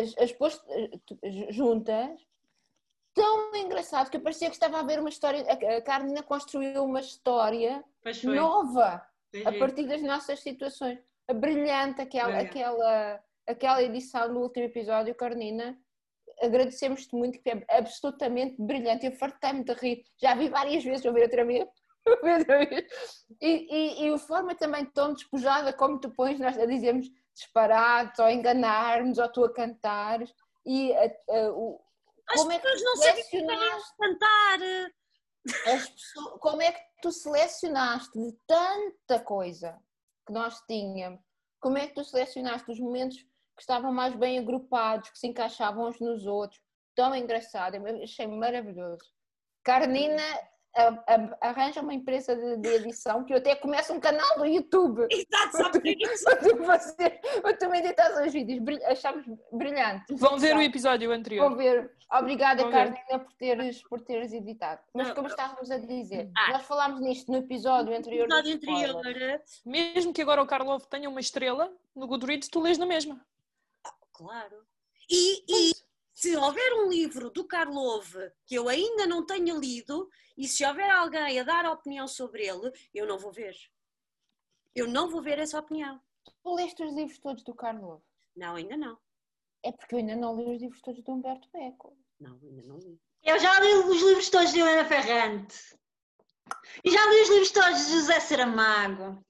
as, 0.01 0.17
as 0.17 0.31
pôs 0.33 0.61
eh, 0.69 1.51
juntas, 1.51 2.19
tão 3.13 3.53
engraçado 3.55 4.09
que 4.09 4.19
parecia 4.19 4.47
que 4.49 4.55
estava 4.55 4.79
a 4.79 4.83
ver 4.83 4.99
uma 4.99 5.09
história. 5.09 5.41
A 5.77 5.81
Carnina 5.81 6.23
construiu 6.23 6.83
uma 6.85 6.99
história 7.01 7.83
nova 8.35 9.05
Foi 9.31 9.41
a 9.45 9.59
partir 9.59 9.85
das 9.85 10.01
nossas 10.01 10.39
situações. 10.39 10.99
A 11.27 11.33
brilhante, 11.33 12.01
aquela, 12.01 12.27
Brilhante. 12.31 12.49
aquela, 12.57 13.23
aquela 13.47 13.83
edição 13.83 14.33
do 14.33 14.39
último 14.39 14.65
episódio, 14.65 15.13
Carnina. 15.13 15.77
Agradecemos-te 16.41 17.13
muito, 17.13 17.39
que 17.41 17.49
é 17.49 17.65
absolutamente 17.77 18.55
brilhante. 18.61 19.05
Eu 19.05 19.11
fartei-me 19.11 19.63
de 19.63 19.73
rir. 19.73 20.05
Já 20.17 20.33
vi 20.35 20.47
várias 20.47 20.83
vezes, 20.83 21.03
vou 21.03 21.13
ver 21.13 21.23
outra 21.23 21.43
vez. 21.45 21.67
E, 23.41 23.47
e, 24.01 24.03
e 24.07 24.13
a 24.13 24.17
forma 24.17 24.55
também 24.55 24.85
tão 24.85 25.13
despojada 25.13 25.71
como 25.71 25.99
tu 25.99 26.09
pões 26.11 26.39
nós 26.39 26.57
a 26.57 26.65
dizermos 26.65 27.07
disparados, 27.33 28.17
ou 28.19 28.29
enganarmos, 28.29 29.17
ou 29.17 29.31
tu 29.31 29.45
a 29.45 29.53
cantares. 29.53 30.33
E 30.65 30.93
a- 30.93 31.05
a- 31.05 31.51
o, 31.51 31.79
As 32.29 32.39
como 32.41 32.51
é 32.51 32.59
que 32.59 32.67
não 32.83 32.95
selecionaste 32.97 33.97
cantar. 33.97 34.59
as 35.67 35.89
pessoas- 35.89 36.39
como 36.41 36.61
é 36.61 36.71
que 36.71 36.81
tu 37.01 37.11
selecionaste 37.11 38.19
de 38.19 38.37
tanta 38.45 39.19
coisa 39.23 39.79
que 40.27 40.33
nós 40.33 40.59
tínhamos? 40.67 41.21
Como 41.61 41.77
é 41.77 41.87
que 41.87 41.93
tu 41.95 42.03
selecionaste 42.03 42.69
os 42.71 42.79
momentos 42.79 43.17
que 43.17 43.61
estavam 43.61 43.91
mais 43.93 44.15
bem 44.15 44.39
agrupados, 44.39 45.09
que 45.09 45.19
se 45.19 45.27
encaixavam 45.27 45.87
uns 45.87 45.99
nos 45.99 46.25
outros? 46.25 46.61
Tão 46.95 47.15
engraçado, 47.15 47.75
eu 47.75 48.03
achei 48.03 48.27
maravilhoso. 48.27 49.05
Carnina 49.63 50.23
arranja 51.41 51.81
uma 51.81 51.93
empresa 51.93 52.35
de, 52.35 52.57
de 52.57 52.67
edição 52.69 53.23
que 53.23 53.33
eu 53.33 53.37
até 53.37 53.55
começo 53.55 53.93
um 53.93 53.99
canal 53.99 54.37
do 54.37 54.45
YouTube 54.45 55.07
Exato, 55.11 55.57
só 55.57 55.69
por 55.71 55.85
isso. 55.85 56.23
para 56.23 56.35
tu, 56.37 56.63
fazer, 56.63 57.19
para 57.41 57.57
tu 57.57 57.69
me 57.69 57.79
editar 57.79 58.23
os 58.25 58.31
vídeos. 58.33 58.61
Achamos 58.85 59.25
brilhante. 59.51 60.05
Vão 60.15 60.37
ver 60.37 60.51
o 60.51 60.55
Vão 60.55 60.61
episódio 60.61 61.11
anterior. 61.11 61.55
ver. 61.57 61.91
Obrigada, 62.11 62.63
Vão 62.63 62.71
ver. 62.71 62.77
Carolina, 62.77 63.19
por 63.19 63.33
teres, 63.33 63.83
por 63.87 64.01
teres 64.01 64.33
editado. 64.33 64.81
Mas 64.93 65.11
como 65.11 65.27
estávamos 65.27 65.69
a 65.69 65.77
dizer, 65.77 66.31
Ah. 66.37 66.53
nós 66.53 66.65
falámos 66.65 67.01
nisto 67.01 67.31
no 67.31 67.37
episódio 67.37 67.95
anterior. 67.95 68.27
No 68.27 68.37
episódio 68.39 68.97
anterior. 68.97 69.41
Mesmo 69.65 70.13
que 70.13 70.21
agora 70.21 70.41
o 70.41 70.47
Karlov 70.47 70.85
tenha 70.87 71.09
uma 71.09 71.19
estrela, 71.19 71.71
no 71.95 72.07
Goodreads 72.07 72.47
tu 72.49 72.59
lês 72.61 72.77
na 72.77 72.85
mesma. 72.85 73.19
Claro. 74.13 74.63
E, 75.09 75.43
e 75.47 75.71
se 76.19 76.35
houver 76.35 76.73
um 76.73 76.89
livro 76.89 77.29
do 77.29 77.45
Karlov 77.45 78.13
que 78.45 78.53
eu 78.53 78.67
ainda 78.67 79.07
não 79.07 79.25
tenha 79.25 79.53
lido 79.53 80.09
e 80.37 80.49
se 80.49 80.65
houver 80.65 80.91
alguém 80.91 81.39
a 81.39 81.43
dar 81.43 81.65
opinião 81.65 82.09
sobre 82.09 82.45
ele, 82.45 82.73
eu 82.93 83.07
não 83.07 83.17
vou 83.17 83.31
ver. 83.31 83.55
Eu 84.75 84.85
não 84.85 85.09
vou 85.09 85.21
ver 85.21 85.39
essa 85.39 85.57
opinião. 85.57 85.97
Tu 86.43 86.53
leste 86.55 86.83
os 86.83 86.93
livros 86.93 87.19
todos 87.19 87.41
do 87.41 87.55
Carlos? 87.55 88.01
Não, 88.35 88.57
ainda 88.57 88.75
não. 88.75 88.97
É 89.63 89.71
porque 89.71 89.95
eu 89.95 89.99
ainda 89.99 90.17
não 90.17 90.35
li 90.35 90.53
os 90.53 90.61
livros 90.61 90.81
todos 90.81 91.01
do 91.01 91.13
Humberto 91.13 91.47
Eco. 91.55 91.97
Não, 92.19 92.37
ainda 92.43 92.63
não 92.63 92.77
li. 92.79 92.99
Eu 93.23 93.39
já 93.39 93.57
li 93.61 93.73
os 93.75 94.01
livros 94.01 94.29
todos 94.29 94.51
de 94.51 94.59
Helena 94.59 94.83
Ferrante. 94.83 95.79
E 96.83 96.91
já 96.91 97.05
li 97.05 97.21
os 97.21 97.29
livros 97.29 97.51
todos 97.51 97.85
de 97.85 97.91
José 97.93 98.19
Saramago. 98.19 99.23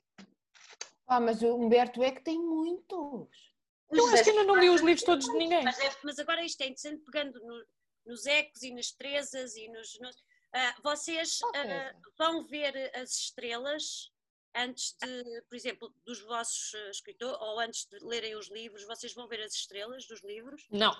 Ah, 1.06 1.20
mas 1.20 1.44
o 1.44 1.56
Humberto 1.56 2.02
Eco 2.02 2.24
tem 2.24 2.40
muitos. 2.40 3.49
Eu 3.92 4.08
acho 4.08 4.24
que 4.24 4.30
ainda 4.30 4.44
não 4.44 4.56
li 4.56 4.70
os 4.70 4.82
livros 4.82 5.04
todos 5.04 5.26
de 5.26 5.34
ninguém. 5.34 5.64
Mas, 5.64 5.80
é- 5.80 5.96
mas 6.04 6.20
agora 6.20 6.44
isto 6.44 6.62
é 6.62 6.66
interessante, 6.66 7.04
pegando 7.04 7.40
no- 7.42 7.66
nos 8.06 8.26
ecos 8.26 8.62
e 8.64 8.72
nas 8.74 8.92
trezas 8.92 9.56
e 9.56 9.68
nos. 9.70 10.00
nos- 10.00 10.24
Ah, 10.54 10.76
vocês 10.84 11.40
treza? 11.52 11.96
vão 12.18 12.44
ver 12.48 12.92
as 12.96 13.12
estrelas 13.16 14.12
antes 14.56 14.96
de, 15.00 15.42
por 15.48 15.56
exemplo, 15.56 15.94
dos 16.06 16.22
vossos 16.22 16.74
ah, 16.76 16.90
escritores, 16.90 17.38
ou 17.40 17.60
antes 17.60 17.86
de 17.86 18.00
lerem 18.04 18.36
os 18.36 18.50
livros, 18.50 18.84
vocês 18.86 19.14
vão 19.14 19.28
ver 19.28 19.42
as 19.42 19.54
estrelas 19.54 20.08
dos 20.08 20.24
livros? 20.24 20.66
Não. 20.72 20.92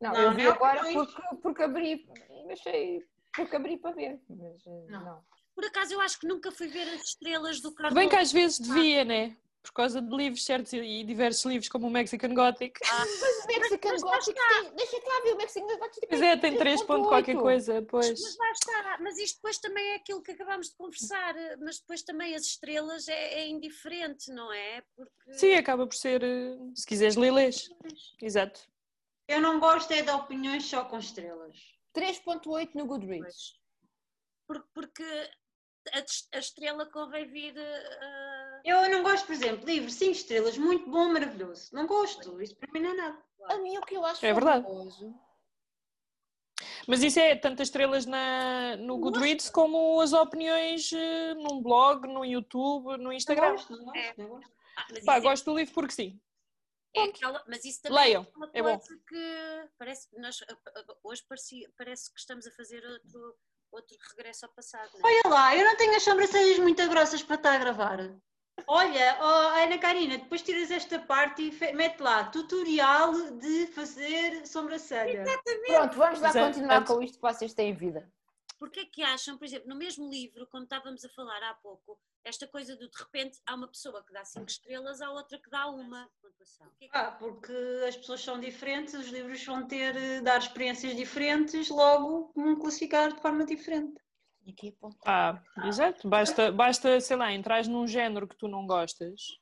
Não, 0.00 0.12
Não, 0.12 0.22
eu 0.22 0.32
vi 0.34 0.44
não, 0.44 0.52
agora 0.52 0.82
não. 0.84 0.92
porque, 0.92 1.22
porque 1.42 1.62
abri, 1.62 2.08
achei, 2.50 3.04
porque 3.34 3.56
abri 3.56 3.76
para 3.76 3.94
ver. 3.94 4.20
Mas 4.28 4.66
eh, 4.66 4.86
Não. 4.88 5.04
não. 5.04 5.24
Por 5.54 5.64
acaso 5.64 5.92
eu 5.94 6.00
acho 6.00 6.18
que 6.18 6.26
nunca 6.26 6.50
fui 6.50 6.68
ver 6.68 6.88
as 6.94 7.02
estrelas 7.02 7.60
do 7.60 7.72
Carlos. 7.74 7.94
Bem 7.94 8.08
que 8.08 8.16
às 8.16 8.32
vezes 8.32 8.58
devia, 8.58 9.04
né? 9.04 9.36
Por 9.62 9.72
causa 9.72 10.02
de 10.02 10.14
livros 10.16 10.44
certos 10.44 10.72
e 10.72 11.04
diversos 11.04 11.44
livros 11.44 11.68
como 11.68 11.86
o 11.86 11.90
Mexican 11.90 12.34
Gothic. 12.34 12.80
Mas 12.82 13.44
o 13.44 13.46
Mexican 13.46 13.90
mas 13.92 14.02
lá 14.02 14.16
Gothic 14.16 14.34
tem, 14.34 14.74
deixa 14.74 15.00
cá 15.00 15.20
ver, 15.22 15.32
o 15.34 15.36
Mexican 15.36 15.78
Gothic 15.78 16.06
Pois 16.08 16.20
é, 16.22 16.36
tem 16.36 16.56
3 16.58 16.82
ponto 16.82 17.08
qualquer 17.08 17.36
3.8. 17.36 17.40
coisa, 17.40 17.82
pois. 17.82 18.08
Mas 18.20 18.36
lá 18.36 18.50
está, 18.50 18.98
mas 19.00 19.18
isto 19.18 19.36
depois 19.36 19.58
também 19.58 19.84
é 19.92 19.94
aquilo 19.94 20.20
que 20.20 20.32
acabámos 20.32 20.68
de 20.70 20.74
conversar, 20.74 21.34
mas 21.60 21.78
depois 21.78 22.02
também 22.02 22.34
as 22.34 22.42
estrelas 22.42 23.06
é, 23.06 23.34
é 23.34 23.48
indiferente, 23.48 24.32
não 24.32 24.52
é? 24.52 24.82
Porque 24.96 25.32
Sim, 25.34 25.54
acaba 25.54 25.86
por 25.86 25.94
ser. 25.94 26.24
eh, 26.24 26.56
Se 26.74 26.84
quiseres 26.84 27.14
ler, 27.14 27.30
lês. 27.32 27.68
Exato. 28.20 28.60
Eu 29.28 29.40
não 29.40 29.60
gosto 29.60 29.92
é 29.92 30.02
de 30.02 30.10
opiniões 30.10 30.64
só 30.64 30.84
com 30.84 30.98
estrelas. 30.98 31.56
3.8 31.94 32.74
no 32.74 32.84
Goodreads. 32.84 33.54
Por- 34.46 34.66
porque 34.74 35.04
a, 35.92 36.36
a 36.36 36.38
estrela 36.38 36.86
convém 36.86 37.26
vir. 37.26 37.54
ah, 37.58 38.60
Eu 38.64 38.88
não 38.90 39.02
gosto, 39.02 39.26
por 39.26 39.32
exemplo, 39.32 39.66
livro 39.66 39.90
5 39.90 40.12
estrelas, 40.12 40.56
muito 40.58 40.88
bom, 40.90 41.12
maravilhoso. 41.12 41.74
Não 41.74 41.86
gosto, 41.86 42.40
isso 42.40 42.56
para 42.56 42.70
mim 42.72 42.80
não 42.80 42.90
é 42.92 42.94
nada. 42.94 43.22
A 43.48 43.56
mim 43.58 43.76
o 43.78 43.82
que 43.82 43.96
eu 43.96 44.04
acho 44.04 44.24
É 44.24 44.32
verdade. 44.32 44.66
Mas 46.86 47.02
isso 47.02 47.18
é 47.18 47.34
tantas 47.36 47.68
estrelas 47.68 48.06
na, 48.06 48.76
no 48.76 48.98
Goodreads 48.98 49.48
como 49.50 50.00
as 50.00 50.12
opiniões 50.12 50.92
eh, 50.92 51.34
num 51.34 51.62
blog, 51.62 52.06
no 52.06 52.24
YouTube, 52.24 52.96
no 52.98 53.04
Não 53.04 53.12
Instagram. 53.12 53.52
gosto, 53.52 53.76
não 53.76 53.84
gosto, 53.84 53.96
É. 53.98 54.14
não 54.18 54.28
gosto. 54.28 54.52
ah, 54.76 54.86
mas 54.90 55.04
Pá, 55.04 55.16
é- 55.16 55.20
gosto 55.20 55.44
do 55.44 55.56
livro 55.56 55.74
porque 55.74 55.92
sim. 55.92 56.20
É 56.94 57.04
aquela, 57.04 57.42
mas 57.48 57.64
isso 57.64 57.80
também 57.80 57.98
Leiam, 58.04 58.22
é 58.30 58.36
uma 58.36 58.50
é 58.52 58.62
bom. 58.62 58.78
coisa 58.78 59.00
que 59.08 59.70
parece 59.78 60.08
nós 60.20 60.36
hoje 61.02 61.24
parecia- 61.26 61.70
parece 61.76 62.12
que 62.12 62.20
estamos 62.20 62.46
a 62.46 62.50
fazer 62.50 62.84
outro, 62.84 63.34
outro 63.72 63.96
regresso 64.10 64.46
ao 64.46 64.52
passado. 64.52 64.90
Não 64.94 65.08
é? 65.08 65.20
Olha 65.24 65.34
lá, 65.34 65.56
eu 65.56 65.64
não 65.64 65.76
tenho 65.76 65.96
as 65.96 66.02
sobrancelhas 66.02 66.58
muito 66.58 66.86
grossas 66.88 67.22
para 67.22 67.36
estar 67.36 67.54
a 67.54 67.58
gravar. 67.58 67.98
Olha, 68.66 69.18
oh, 69.20 69.62
Ana 69.62 69.78
Karina, 69.78 70.18
depois 70.18 70.42
tiras 70.42 70.70
esta 70.70 70.98
parte 70.98 71.42
e 71.42 71.74
mete 71.74 72.00
lá 72.00 72.24
tutorial 72.24 73.12
de 73.38 73.66
fazer 73.68 74.46
sobrancelha. 74.46 75.24
Pronto, 75.66 75.96
vamos 75.96 76.20
lá 76.20 76.28
Exato. 76.28 76.46
continuar 76.46 76.84
com 76.84 77.02
isto 77.02 77.16
que 77.16 77.22
vocês 77.22 77.54
têm 77.54 77.74
vida. 77.74 78.08
Porquê 78.62 78.80
é 78.80 78.84
que 78.84 79.02
acham, 79.02 79.36
por 79.36 79.44
exemplo, 79.44 79.68
no 79.68 79.74
mesmo 79.74 80.08
livro, 80.08 80.46
como 80.46 80.62
estávamos 80.62 81.04
a 81.04 81.08
falar 81.08 81.42
há 81.42 81.52
pouco, 81.54 81.98
esta 82.22 82.46
coisa 82.46 82.76
do 82.76 82.88
de 82.88 82.96
repente 82.96 83.40
há 83.44 83.56
uma 83.56 83.66
pessoa 83.66 84.04
que 84.06 84.12
dá 84.12 84.24
cinco 84.24 84.48
estrelas, 84.48 85.00
há 85.00 85.10
outra 85.10 85.36
que 85.36 85.50
dá 85.50 85.68
uma 85.68 86.08
que- 86.78 86.88
Ah, 86.92 87.10
porque 87.10 87.52
as 87.88 87.96
pessoas 87.96 88.20
são 88.20 88.38
diferentes, 88.38 88.94
os 88.94 89.08
livros 89.08 89.44
vão 89.44 89.66
ter, 89.66 89.96
eh, 89.96 90.20
dar 90.20 90.38
experiências 90.38 90.94
diferentes, 90.94 91.70
logo 91.70 92.30
vão 92.36 92.54
classificar 92.54 93.12
de 93.12 93.20
forma 93.20 93.44
diferente. 93.44 94.00
Apontar. 94.68 95.44
Ah, 95.56 95.66
exato. 95.66 96.08
Basta, 96.08 96.52
basta, 96.52 97.00
sei 97.00 97.16
lá, 97.16 97.32
entras 97.32 97.66
num 97.66 97.88
género 97.88 98.28
que 98.28 98.36
tu 98.36 98.46
não 98.46 98.64
gostas 98.64 99.40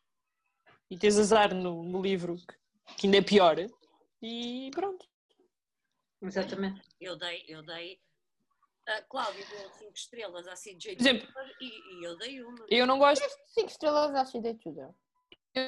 e 0.90 0.96
tens 0.96 1.18
azar 1.18 1.54
no, 1.54 1.82
no 1.82 2.00
livro, 2.00 2.36
que, 2.36 2.94
que 2.96 3.06
ainda 3.06 3.18
é 3.18 3.22
pior, 3.22 3.56
e 4.22 4.70
pronto. 4.74 5.06
Exatamente. 6.22 6.80
Eu 6.98 7.16
dei, 7.18 7.44
eu 7.46 7.62
dei. 7.62 8.00
A 8.90 9.02
Cláudia 9.02 9.44
deu 9.50 9.70
cinco 9.78 9.92
estrelas 9.94 10.46
à 10.48 10.54
CJ 10.54 10.96
exemplo, 10.98 11.28
e, 11.60 12.00
e 12.00 12.04
eu 12.04 12.16
dei 12.18 12.42
uma. 12.42 12.66
eu 12.68 12.86
não 12.86 12.98
gosto. 12.98 13.24
5 13.54 13.68
estrelas 13.70 14.14
à 14.14 14.24
Cidade 14.24 14.58
Tudor. 14.58 14.92
Eu 15.54 15.64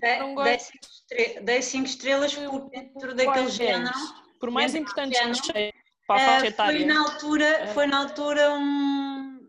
Dei, 0.00 0.18
não 0.18 0.34
dei 0.36 0.54
gosto. 0.56 0.72
cinco 0.72 0.84
estre- 0.86 1.40
dei 1.42 1.62
cinco 1.62 1.86
estrelas 1.86 2.34
por 2.34 2.70
dentro 2.70 3.14
daquele 3.14 3.48
género. 3.48 3.94
Por 4.38 4.50
mais 4.50 4.74
importantes 4.74 5.18
que 5.40 5.52
sejam 5.52 5.72
para 6.06 6.16
a 6.16 6.26
faixa 6.26 6.40
foi 6.40 6.48
etária. 6.48 6.86
na 6.86 7.00
altura, 7.00 7.66
foi 7.68 7.86
na 7.86 7.98
altura 7.98 8.52
um, 8.54 8.89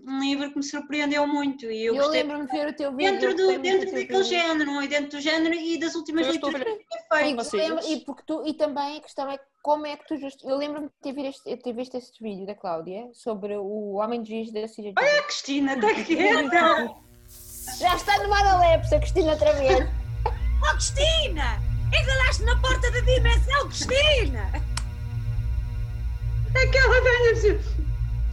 um 0.08 0.20
livro 0.20 0.50
que 0.50 0.58
me 0.58 0.64
surpreendeu 0.64 1.26
muito 1.28 1.66
e 1.72 1.86
eu, 1.86 1.96
Eu, 1.96 2.02
gostei 2.04 2.24
lembro-me 2.24 2.46
de 2.48 2.52
ver 2.52 2.68
o 2.70 2.74
teu 2.74 2.92
vídeo. 2.96 3.12
dentro, 3.20 3.36
do, 3.36 3.60
dentro 3.60 3.86
daquele 3.92 4.06
vídeo. 4.06 4.24
género, 4.24 4.82
e 4.84 4.88
dentro 4.88 5.10
do 5.18 5.22
género 5.22 5.54
e 5.56 5.80
das 5.80 5.96
últimas 5.96 6.26
Eu 6.26 6.32
leituras 6.34 6.64
que 6.64 6.70
eu 6.70 7.42
E, 7.42 7.46
feito. 7.46 7.88
e 7.92 8.06
porque 8.06 8.24
tu, 8.26 8.44
e 8.46 8.54
também 8.54 8.98
a 8.98 9.02
questão 9.02 9.30
é 9.30 9.40
como 9.62 9.86
é 9.86 9.96
que 9.98 10.08
tu 10.08 10.18
justi... 10.18 10.46
Eu 10.48 10.58
lembro-me 10.58 10.88
de 10.88 10.94
ter 11.02 11.14
visto, 11.14 11.48
este, 11.48 11.64
ter 11.64 11.74
visto 11.74 11.96
este 11.98 12.24
vídeo 12.24 12.46
da 12.46 12.56
Cláudia 12.56 13.10
sobre 13.14 13.56
o 13.58 13.94
Homem 13.94 14.22
de 14.24 14.30
Giz 14.44 14.52
da 14.54 14.68
Cidade 14.68 14.96
Tudor. 14.96 15.10
A 15.20 15.24
Cristina, 15.24 15.74
está 15.76 15.94
quieta! 16.04 16.96
Já 17.80 17.96
está 17.96 18.18
no 18.24 18.30
Maralepse, 18.30 18.96
a 18.96 19.00
Cristina 19.00 19.32
outra 19.34 19.54
vez. 19.54 19.88
Oh, 20.64 20.74
Cristina! 20.76 21.60
Enganaste 21.88 22.44
na 22.44 22.56
porta 22.62 22.92
da 22.92 23.00
dimensão, 23.00 23.68
Cristina! 23.68 24.52
É 26.56 26.68
que 26.68 26.78
ela 26.78 27.02
tem 27.02 27.32
assim. 27.32 27.60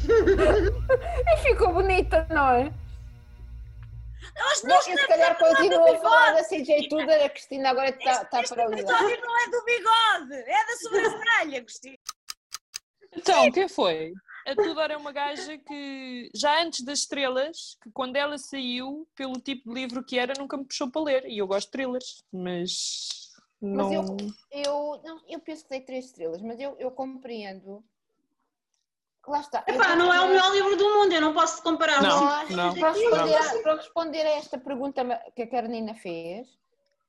E 0.04 1.36
ficou 1.42 1.72
bonita, 1.72 2.26
não 2.30 2.50
é? 2.50 2.72
Nós 4.36 4.62
Não, 4.62 4.74
não 4.76 4.82
se 4.82 5.06
calhar 5.08 5.36
continuo 5.38 5.92
a 5.94 5.98
falar 5.98 6.32
da 6.32 6.44
CJ 6.44 6.88
Tudor, 6.88 7.10
a 7.24 7.28
Cristina 7.28 7.70
agora 7.70 7.88
está 7.90 8.22
está 8.22 8.40
Este 8.42 8.54
paralisada. 8.54 8.92
episódio 8.92 9.20
não 9.26 9.38
é 9.38 9.50
do 9.50 9.64
bigode, 9.64 10.42
é 10.50 10.66
da 10.66 10.76
sobrancelha, 10.76 11.64
Cristina. 11.64 11.96
Então, 13.16 13.50
quem 13.50 13.68
foi? 13.68 14.12
A 14.46 14.54
Tudor 14.54 14.90
é 14.90 14.96
uma 14.96 15.12
gaja 15.12 15.58
que, 15.58 16.30
já 16.34 16.62
antes 16.62 16.84
das 16.84 17.00
estrelas, 17.00 17.76
que 17.82 17.90
quando 17.90 18.16
ela 18.16 18.38
saiu, 18.38 19.06
pelo 19.14 19.34
tipo 19.40 19.68
de 19.68 19.74
livro 19.80 20.04
que 20.04 20.18
era, 20.18 20.32
nunca 20.38 20.56
me 20.56 20.64
puxou 20.64 20.90
para 20.90 21.02
ler. 21.02 21.26
E 21.26 21.38
eu 21.38 21.46
gosto 21.46 21.66
de 21.66 21.72
thrillers, 21.72 22.22
mas. 22.32 23.08
Mas 23.60 23.92
eu- 23.92 24.02
Não... 24.02 24.16
Eu, 24.52 25.00
não, 25.04 25.20
eu 25.28 25.40
penso 25.40 25.64
que 25.64 25.70
dei 25.70 25.80
três 25.80 26.06
estrelas, 26.06 26.40
mas 26.42 26.60
eu, 26.60 26.76
eu 26.78 26.90
compreendo. 26.90 27.84
Lá 29.28 29.40
está. 29.40 29.62
Epá, 29.66 29.94
não 29.94 30.12
é 30.12 30.20
o 30.20 30.28
melhor 30.28 30.52
livro 30.52 30.76
do 30.76 30.84
mundo, 30.84 31.12
eu 31.12 31.20
não 31.20 31.34
posso 31.34 31.62
comparar 31.62 32.02
Não, 32.02 32.24
Nós, 32.24 32.50
não, 32.50 32.74
para, 32.74 32.92
responder 32.92 33.62
para 33.62 33.74
responder 33.76 34.20
a 34.26 34.30
esta 34.30 34.58
pergunta 34.58 35.04
que 35.36 35.42
a 35.42 35.46
Carolina 35.50 35.94
fez, 35.94 36.48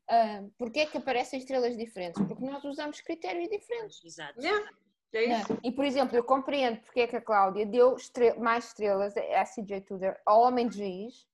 ah, 0.10 0.44
porque 0.58 0.82
é 0.82 0.86
que 0.86 0.98
aparecem 0.98 1.40
estrelas 1.40 1.78
diferentes? 1.78 2.22
Porque 2.28 2.44
nós 2.46 2.64
usamos 2.64 3.00
critérios 3.02 3.50
diferentes. 3.50 4.04
Exato. 4.04 4.40
Yeah, 4.42 4.70
é 5.14 5.26
isso. 5.42 5.58
E, 5.64 5.72
por 5.72 5.86
exemplo, 5.86 6.18
eu 6.18 6.24
compreendo 6.24 6.82
porque 6.82 7.02
é 7.02 7.08
que 7.08 7.16
a 7.16 7.22
Cláudia 7.22 7.66
deu 7.66 7.96
mais 8.38 8.66
estrelas 8.66 9.14
a 9.16 9.46
CJ 9.46 9.82
Tudor 9.82 10.16
ao 10.26 10.42
Homem 10.42 10.68
de 10.68 10.78
Giz 10.78 11.28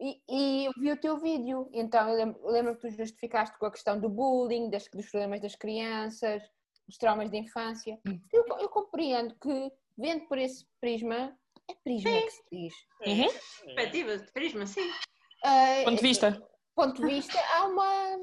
e, 0.00 0.20
e 0.28 0.64
eu 0.66 0.72
vi 0.78 0.90
o 0.92 0.96
teu 1.00 1.18
vídeo. 1.18 1.68
Então, 1.72 2.08
eu 2.08 2.14
lembro, 2.16 2.40
eu 2.44 2.50
lembro 2.50 2.74
que 2.76 2.80
tu 2.82 2.90
justificaste 2.90 3.56
com 3.58 3.66
a 3.66 3.70
questão 3.70 3.98
do 4.00 4.08
bullying, 4.08 4.70
das- 4.70 4.88
dos 4.88 5.08
problemas 5.10 5.40
das 5.40 5.54
crianças, 5.54 6.42
dos 6.86 6.96
traumas 6.96 7.30
de 7.30 7.36
infância. 7.36 7.98
Hum. 8.06 8.18
Eu, 8.32 8.44
eu 8.58 8.68
compreendo 8.68 9.34
que, 9.40 9.72
vendo 9.98 10.26
por 10.26 10.38
esse 10.38 10.64
prisma, 10.80 11.36
é 11.68 11.74
prisma 11.82 12.10
que 12.10 12.30
se 12.30 12.42
diz. 12.52 12.74
Uhum. 13.06 13.28
Perspectiva 13.64 14.18
de 14.18 14.32
prisma, 14.32 14.66
sim. 14.66 14.90
Ah, 15.44 15.82
Ponto 15.84 15.96
de 15.96 16.02
vista. 16.02 16.48
ponto 16.74 17.02
de 17.02 17.14
vista, 17.14 17.38
há 17.54 17.66
uma. 17.66 18.16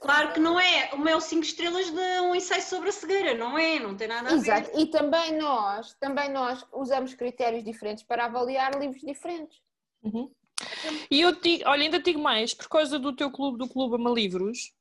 Claro 0.00 0.32
que 0.32 0.40
não 0.40 0.58
é 0.58 0.90
o 0.92 0.98
meu 0.98 1.20
5 1.20 1.42
estrelas 1.42 1.90
de 1.90 2.20
um 2.20 2.34
ensaio 2.34 2.62
sobre 2.62 2.88
a 2.88 2.92
cegueira, 2.92 3.34
não 3.34 3.56
é? 3.56 3.78
Não 3.78 3.96
tem 3.96 4.08
nada 4.08 4.28
a 4.28 4.32
ver. 4.32 4.38
Exato. 4.38 4.78
E 4.78 4.86
também 4.86 5.38
nós, 5.38 5.94
também 6.00 6.28
nós 6.30 6.66
usamos 6.72 7.14
critérios 7.14 7.62
diferentes 7.62 8.02
para 8.02 8.24
avaliar 8.24 8.78
livros 8.78 9.00
diferentes. 9.02 9.60
Uhum. 10.02 10.30
E 11.10 11.20
eu 11.20 11.32
digo, 11.40 11.68
olha, 11.68 11.84
ainda 11.84 12.00
digo 12.00 12.20
mais, 12.20 12.52
por 12.52 12.68
causa 12.68 12.98
do 12.98 13.14
teu 13.14 13.30
clube, 13.30 13.58
do 13.58 13.68
Clube 13.68 13.96
Ama 13.96 14.10
Livros, 14.10 14.72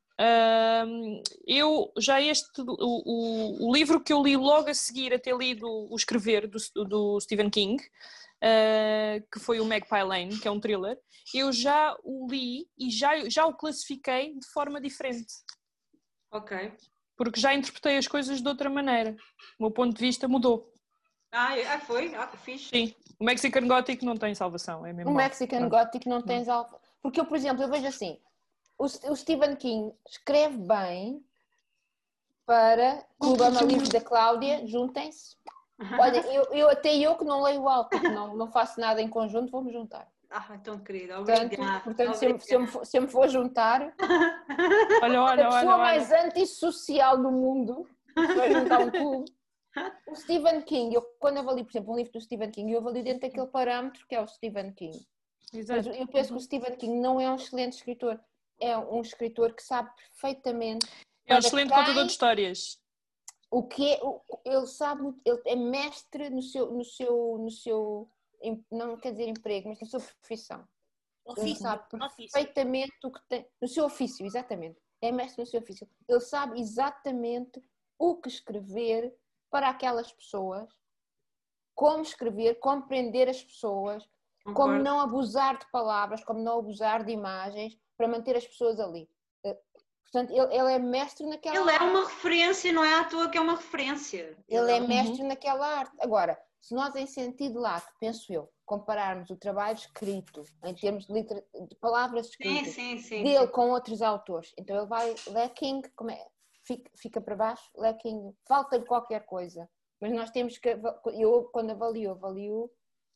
hum, 0.87 1.21
eu 1.47 1.91
já 1.97 2.21
este, 2.21 2.61
o, 2.61 2.65
o, 2.69 3.67
o 3.69 3.73
livro 3.73 3.99
que 4.01 4.13
eu 4.13 4.21
li 4.21 4.35
logo 4.37 4.69
a 4.69 4.73
seguir 4.73 5.13
a 5.13 5.19
ter 5.19 5.35
lido 5.35 5.65
o 5.67 5.95
Escrever, 5.95 6.47
do, 6.47 6.57
do 6.85 7.19
Stephen 7.19 7.49
King, 7.49 7.81
uh, 8.43 9.27
que 9.31 9.39
foi 9.39 9.59
o 9.59 9.65
Magpie 9.65 10.03
Lane, 10.03 10.37
que 10.39 10.47
é 10.47 10.51
um 10.51 10.59
thriller, 10.59 10.97
eu 11.33 11.51
já 11.51 11.95
o 12.03 12.27
li 12.29 12.67
e 12.77 12.89
já, 12.89 13.27
já 13.29 13.45
o 13.45 13.53
classifiquei 13.55 14.37
de 14.37 14.47
forma 14.47 14.79
diferente, 14.81 15.33
Ok. 16.31 16.73
porque 17.17 17.39
já 17.39 17.53
interpretei 17.53 17.97
as 17.97 18.07
coisas 18.07 18.41
de 18.41 18.47
outra 18.47 18.69
maneira. 18.69 19.15
O 19.59 19.63
meu 19.63 19.71
ponto 19.71 19.93
de 19.95 20.01
vista 20.01 20.27
mudou. 20.27 20.71
Ah, 21.31 21.57
é- 21.57 21.65
ah, 21.67 21.79
foi? 21.79 22.13
Ah, 22.15 22.27
fiz. 22.27 22.67
Sim, 22.67 22.93
o 23.19 23.23
Mexican 23.23 23.65
Gothic 23.67 24.03
não 24.03 24.17
tem 24.17 24.35
salvação, 24.35 24.85
é 24.85 24.91
mesmo 24.91 25.11
O. 25.11 25.15
Mexican. 25.15 25.69
Gothic 25.69 26.07
não 26.07 26.21
tens 26.21 26.49
alvo. 26.49 26.77
Porque 27.01 27.19
eu, 27.19 27.25
por 27.25 27.37
exemplo, 27.37 27.63
eu 27.63 27.69
vejo 27.69 27.87
assim, 27.87 28.19
o, 28.85 29.15
Stephen 29.15 29.55
King 29.55 29.93
escreve 30.09 30.57
bem 30.57 31.23
para 32.45 33.05
Clube 33.19 33.43
Ama 33.43 33.61
Livros 33.61 33.89
da 33.89 34.01
Cláudia, 34.01 34.65
juntem-se. 34.65 35.37
Olha, 35.99 36.19
eu, 36.27 36.43
eu 36.53 36.69
até 36.69 36.95
eu 36.95 37.15
que 37.15 37.23
não 37.23 37.41
leio 37.41 37.67
alto, 37.67 37.99
que 37.99 38.09
não, 38.09 38.35
não 38.35 38.51
faço 38.51 38.79
nada 38.79 39.01
em 39.01 39.07
conjunto, 39.07 39.51
vou-me 39.51 39.71
juntar. 39.71 40.07
Ah, 40.29 40.57
tão 40.63 40.79
querida, 40.79 41.15
Portanto, 41.15 41.53
obrigada. 41.53 41.79
portanto 41.81 42.13
se, 42.15 42.25
eu, 42.25 42.39
se, 42.39 42.53
eu 42.53 42.59
me 42.61 42.67
for, 42.67 42.85
se 42.85 42.97
eu 42.97 43.01
me 43.01 43.07
for 43.09 43.27
juntar, 43.27 43.93
Olha, 45.03 45.19
a 45.19 45.23
olha, 45.23 45.23
olha, 45.23 45.43
pessoa 45.49 45.73
olha. 45.73 45.77
mais 45.77 46.11
antissocial 46.11 47.17
do 47.17 47.29
mundo 47.31 47.85
vai 48.15 48.51
juntar 48.51 48.79
um 48.79 48.91
clube. 48.91 49.31
O 50.07 50.15
Stephen 50.15 50.61
King, 50.61 50.95
eu 50.95 51.01
quando 51.19 51.39
avalio, 51.39 51.65
por 51.65 51.71
exemplo, 51.71 51.93
um 51.93 51.97
livro 51.97 52.13
do 52.13 52.21
Stephen 52.21 52.49
King, 52.49 52.71
eu 52.71 52.79
avalio 52.79 53.03
dentro 53.03 53.21
daquele 53.21 53.47
parâmetro 53.47 54.05
que 54.07 54.15
é 54.15 54.21
o 54.21 54.27
Stephen 54.27 54.71
King. 54.73 54.97
Mas 55.53 55.69
Exato. 55.69 55.89
eu 55.89 56.07
penso 56.07 56.29
que 56.33 56.37
o 56.37 56.41
Stephen 56.41 56.75
King 56.77 56.99
não 56.99 57.19
é 57.19 57.29
um 57.29 57.35
excelente 57.35 57.73
escritor, 57.73 58.17
é 58.61 58.77
um 58.77 59.01
escritor 59.01 59.53
que 59.53 59.63
sabe 59.63 59.89
perfeitamente 59.95 60.85
É 61.25 61.35
um 61.35 61.39
excelente 61.39 61.69
quem- 61.69 61.77
contador 61.77 62.05
de 62.05 62.11
histórias. 62.11 62.79
o 63.49 63.63
que 63.67 63.91
é, 63.93 63.99
ele 64.45 64.67
sabe, 64.67 65.01
ele 65.25 65.41
é 65.45 65.55
mestre 65.55 66.29
no 66.29 66.41
seu, 66.41 66.71
no 66.71 66.85
seu, 66.85 67.37
no 67.39 67.49
seu, 67.51 68.09
não 68.71 68.95
quer 68.97 69.11
dizer 69.11 69.27
emprego, 69.27 69.67
mas 69.69 69.79
na 69.81 69.87
sua 69.87 69.99
profissão. 69.99 70.59
Ele 71.27 71.39
Ofício. 71.39 71.63
sabe 71.63 71.83
ofício. 72.03 72.31
perfeitamente 72.31 72.93
o 73.03 73.11
que 73.11 73.21
tem, 73.27 73.47
no 73.61 73.67
seu 73.67 73.85
ofício, 73.85 74.25
exatamente. 74.25 74.79
É 75.01 75.11
mestre 75.11 75.41
no 75.41 75.47
seu 75.47 75.59
ofício. 75.59 75.87
Ele 76.07 76.19
sabe 76.19 76.59
exatamente 76.59 77.61
o 77.97 78.15
que 78.17 78.27
escrever 78.29 79.15
para 79.49 79.69
aquelas 79.69 80.11
pessoas, 80.11 80.67
como 81.75 82.01
escrever, 82.03 82.55
compreender 82.59 83.27
as 83.29 83.43
pessoas, 83.43 84.07
como 84.43 84.55
Concordo. 84.55 84.83
não 84.83 84.99
abusar 84.99 85.57
de 85.57 85.69
palavras, 85.71 86.23
como 86.23 86.39
não 86.41 86.59
abusar 86.59 87.03
de 87.03 87.11
imagens, 87.11 87.77
para 87.97 88.07
manter 88.07 88.35
as 88.35 88.45
pessoas 88.47 88.79
ali. 88.79 89.09
Eh, 89.43 89.57
Portanto, 90.03 90.31
ele, 90.31 90.53
ele 90.53 90.73
é 90.73 90.79
mestre 90.79 91.25
naquela 91.25 91.57
Ele 91.57 91.69
é 91.69 91.73
arte. 91.75 91.85
uma 91.85 92.03
referência, 92.05 92.73
não 92.73 92.83
é 92.83 92.99
à 92.99 93.05
toa 93.05 93.29
que 93.29 93.37
é 93.37 93.41
uma 93.41 93.55
referência. 93.55 94.37
Ele 94.47 94.71
é 94.71 94.81
Uhum. 94.81 94.87
mestre 94.87 95.23
naquela 95.23 95.65
arte. 95.65 95.95
Agora, 96.01 96.37
se 96.59 96.75
nós, 96.75 96.93
em 96.95 97.05
sentido 97.07 97.59
lato, 97.59 97.87
penso 97.99 98.31
eu, 98.33 98.51
compararmos 98.65 99.29
o 99.29 99.37
trabalho 99.37 99.77
escrito, 99.77 100.43
em 100.65 100.73
termos 100.75 101.05
de, 101.05 101.13
litera- 101.13 101.45
de 101.67 101.75
palavras 101.75 102.25
Sim, 102.27 102.31
escritas, 102.31 102.73
sim, 102.73 102.97
sim. 102.97 103.23
dele 103.23 103.47
com 103.47 103.69
outros 103.71 104.01
autores, 104.01 104.53
então 104.57 104.75
ele 104.77 104.85
vai 104.87 105.15
lacking, 105.27 105.81
como 105.95 106.11
é? 106.11 106.27
Fica, 106.65 106.91
fica 106.97 107.21
para 107.21 107.35
baixo, 107.35 107.63
lacking, 107.75 108.35
falta-lhe 108.47 108.85
qualquer 108.85 109.25
coisa. 109.25 109.69
Mas 110.01 110.11
nós 110.11 110.29
temos 110.31 110.57
que, 110.57 110.77
eu 111.13 111.43
quando 111.53 111.71
avalio, 111.71 112.11
avalio 112.11 112.69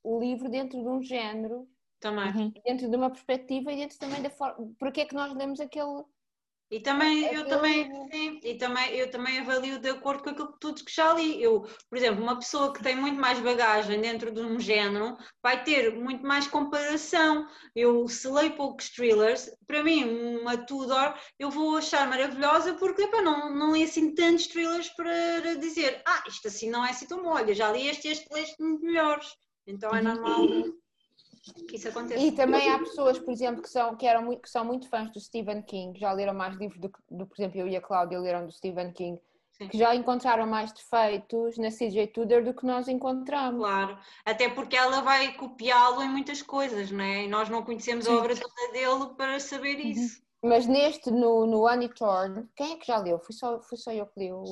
o 0.05 0.19
livro 0.19 0.49
dentro 0.49 0.77
de 0.81 0.87
um 0.87 1.01
género, 1.01 1.67
Também. 1.99 2.29
Uhum. 2.31 2.53
dentro 2.63 2.89
de 2.89 2.95
uma 2.95 3.09
perspectiva 3.09 3.71
e 3.71 3.77
dentro 3.77 3.97
também 3.97 4.21
da 4.21 4.29
forma. 4.29 4.71
Porque 4.77 5.01
é 5.01 5.05
que 5.05 5.15
nós 5.15 5.33
lemos 5.33 5.59
aquele, 5.59 6.03
E 6.71 6.79
também, 6.79 7.23
eu 7.25 7.41
Aquilo- 7.41 7.47
também, 7.49 8.09
sim, 8.11 8.39
e 8.43 8.55
também, 8.57 8.89
eu 8.95 9.09
também 9.11 9.39
avalio 9.39 9.79
de 9.79 9.87
acordo 9.89 10.23
com 10.23 10.31
aquilo 10.31 10.51
que 10.53 10.59
tudo 10.59 10.83
que 10.83 10.91
já 10.91 11.13
li. 11.13 11.41
Eu, 11.41 11.61
por 11.61 11.95
exemplo, 11.97 12.23
uma 12.23 12.37
pessoa 12.39 12.73
que 12.73 12.81
tem 12.81 12.95
muito 12.95 13.19
mais 13.21 13.39
bagagem 13.39 14.01
dentro 14.01 14.31
de 14.31 14.41
um 14.41 14.59
género 14.59 15.15
vai 15.43 15.63
ter 15.63 15.93
muito 15.95 16.25
mais 16.25 16.47
comparação. 16.47 17.47
Eu, 17.75 18.07
se 18.07 18.27
leio 18.27 18.55
poucos 18.55 18.89
thrillers, 18.89 19.49
para 19.67 19.83
mim, 19.83 20.03
uma 20.39 20.57
Tudor, 20.57 21.13
eu 21.37 21.51
vou 21.51 21.77
achar 21.77 22.07
maravilhosa 22.09 22.73
porque 22.73 23.03
epá, 23.03 23.21
não, 23.21 23.53
não 23.55 23.71
li 23.73 23.83
assim 23.83 24.13
tantos 24.15 24.47
thrillers 24.47 24.89
para 24.89 25.55
dizer, 25.55 26.01
ah, 26.05 26.23
isto 26.27 26.47
assim 26.47 26.69
não 26.71 26.83
é 26.85 26.89
assim 26.89 27.07
tão 27.07 27.21
molho, 27.23 27.53
já 27.53 27.71
li 27.71 27.87
este 27.87 28.07
e 28.07 28.11
este 28.11 28.27
leste 28.33 28.55
muito 28.61 28.83
melhores. 28.83 29.27
Então 29.67 29.93
é 29.95 30.01
normal 30.01 30.47
que 31.67 31.75
isso 31.75 31.87
aconteça. 31.89 32.21
E 32.21 32.31
também 32.31 32.69
há 32.71 32.79
pessoas, 32.79 33.19
por 33.19 33.31
exemplo, 33.31 33.61
que 33.61 33.69
são, 33.69 33.95
que 33.95 34.05
eram 34.05 34.23
muito, 34.23 34.41
que 34.41 34.49
são 34.49 34.65
muito 34.65 34.89
fãs 34.89 35.11
do 35.11 35.19
Stephen 35.19 35.61
King, 35.61 35.99
já 35.99 36.11
leram 36.11 36.33
mais 36.33 36.55
livros 36.55 36.79
do 36.79 36.89
que, 36.89 36.99
por 37.09 37.35
exemplo, 37.37 37.59
eu 37.59 37.67
e 37.67 37.75
a 37.75 37.81
Cláudia 37.81 38.19
leram 38.19 38.45
do 38.45 38.51
Stephen 38.51 38.91
King, 38.91 39.19
Sim. 39.51 39.67
que 39.69 39.77
já 39.77 39.95
encontraram 39.95 40.47
mais 40.47 40.71
defeitos 40.71 41.57
na 41.57 41.69
CJ 41.69 42.07
Tudor 42.07 42.43
do 42.43 42.53
que 42.53 42.65
nós 42.65 42.87
encontramos. 42.87 43.61
Claro, 43.61 43.97
até 44.25 44.49
porque 44.49 44.75
ela 44.75 45.01
vai 45.01 45.33
copiá-lo 45.33 46.01
em 46.01 46.09
muitas 46.09 46.41
coisas, 46.41 46.91
não 46.91 47.03
é? 47.03 47.25
E 47.25 47.27
nós 47.27 47.49
não 47.49 47.63
conhecemos 47.63 48.07
a 48.07 48.15
obra 48.15 48.35
toda 48.35 48.71
dele 48.71 49.13
para 49.15 49.39
saber 49.39 49.79
isso. 49.79 50.23
Mas 50.43 50.67
neste, 50.67 51.09
no, 51.09 51.47
no 51.47 51.67
Annie 51.67 51.89
Thorne, 51.89 52.47
quem 52.55 52.73
é 52.73 52.75
que 52.75 52.85
já 52.85 52.97
leu? 52.97 53.17
Fui 53.17 53.33
só, 53.33 53.59
fui 53.61 53.77
só 53.77 53.91
eu 53.91 54.05
que 54.05 54.19
li 54.19 54.31
o 54.31 54.43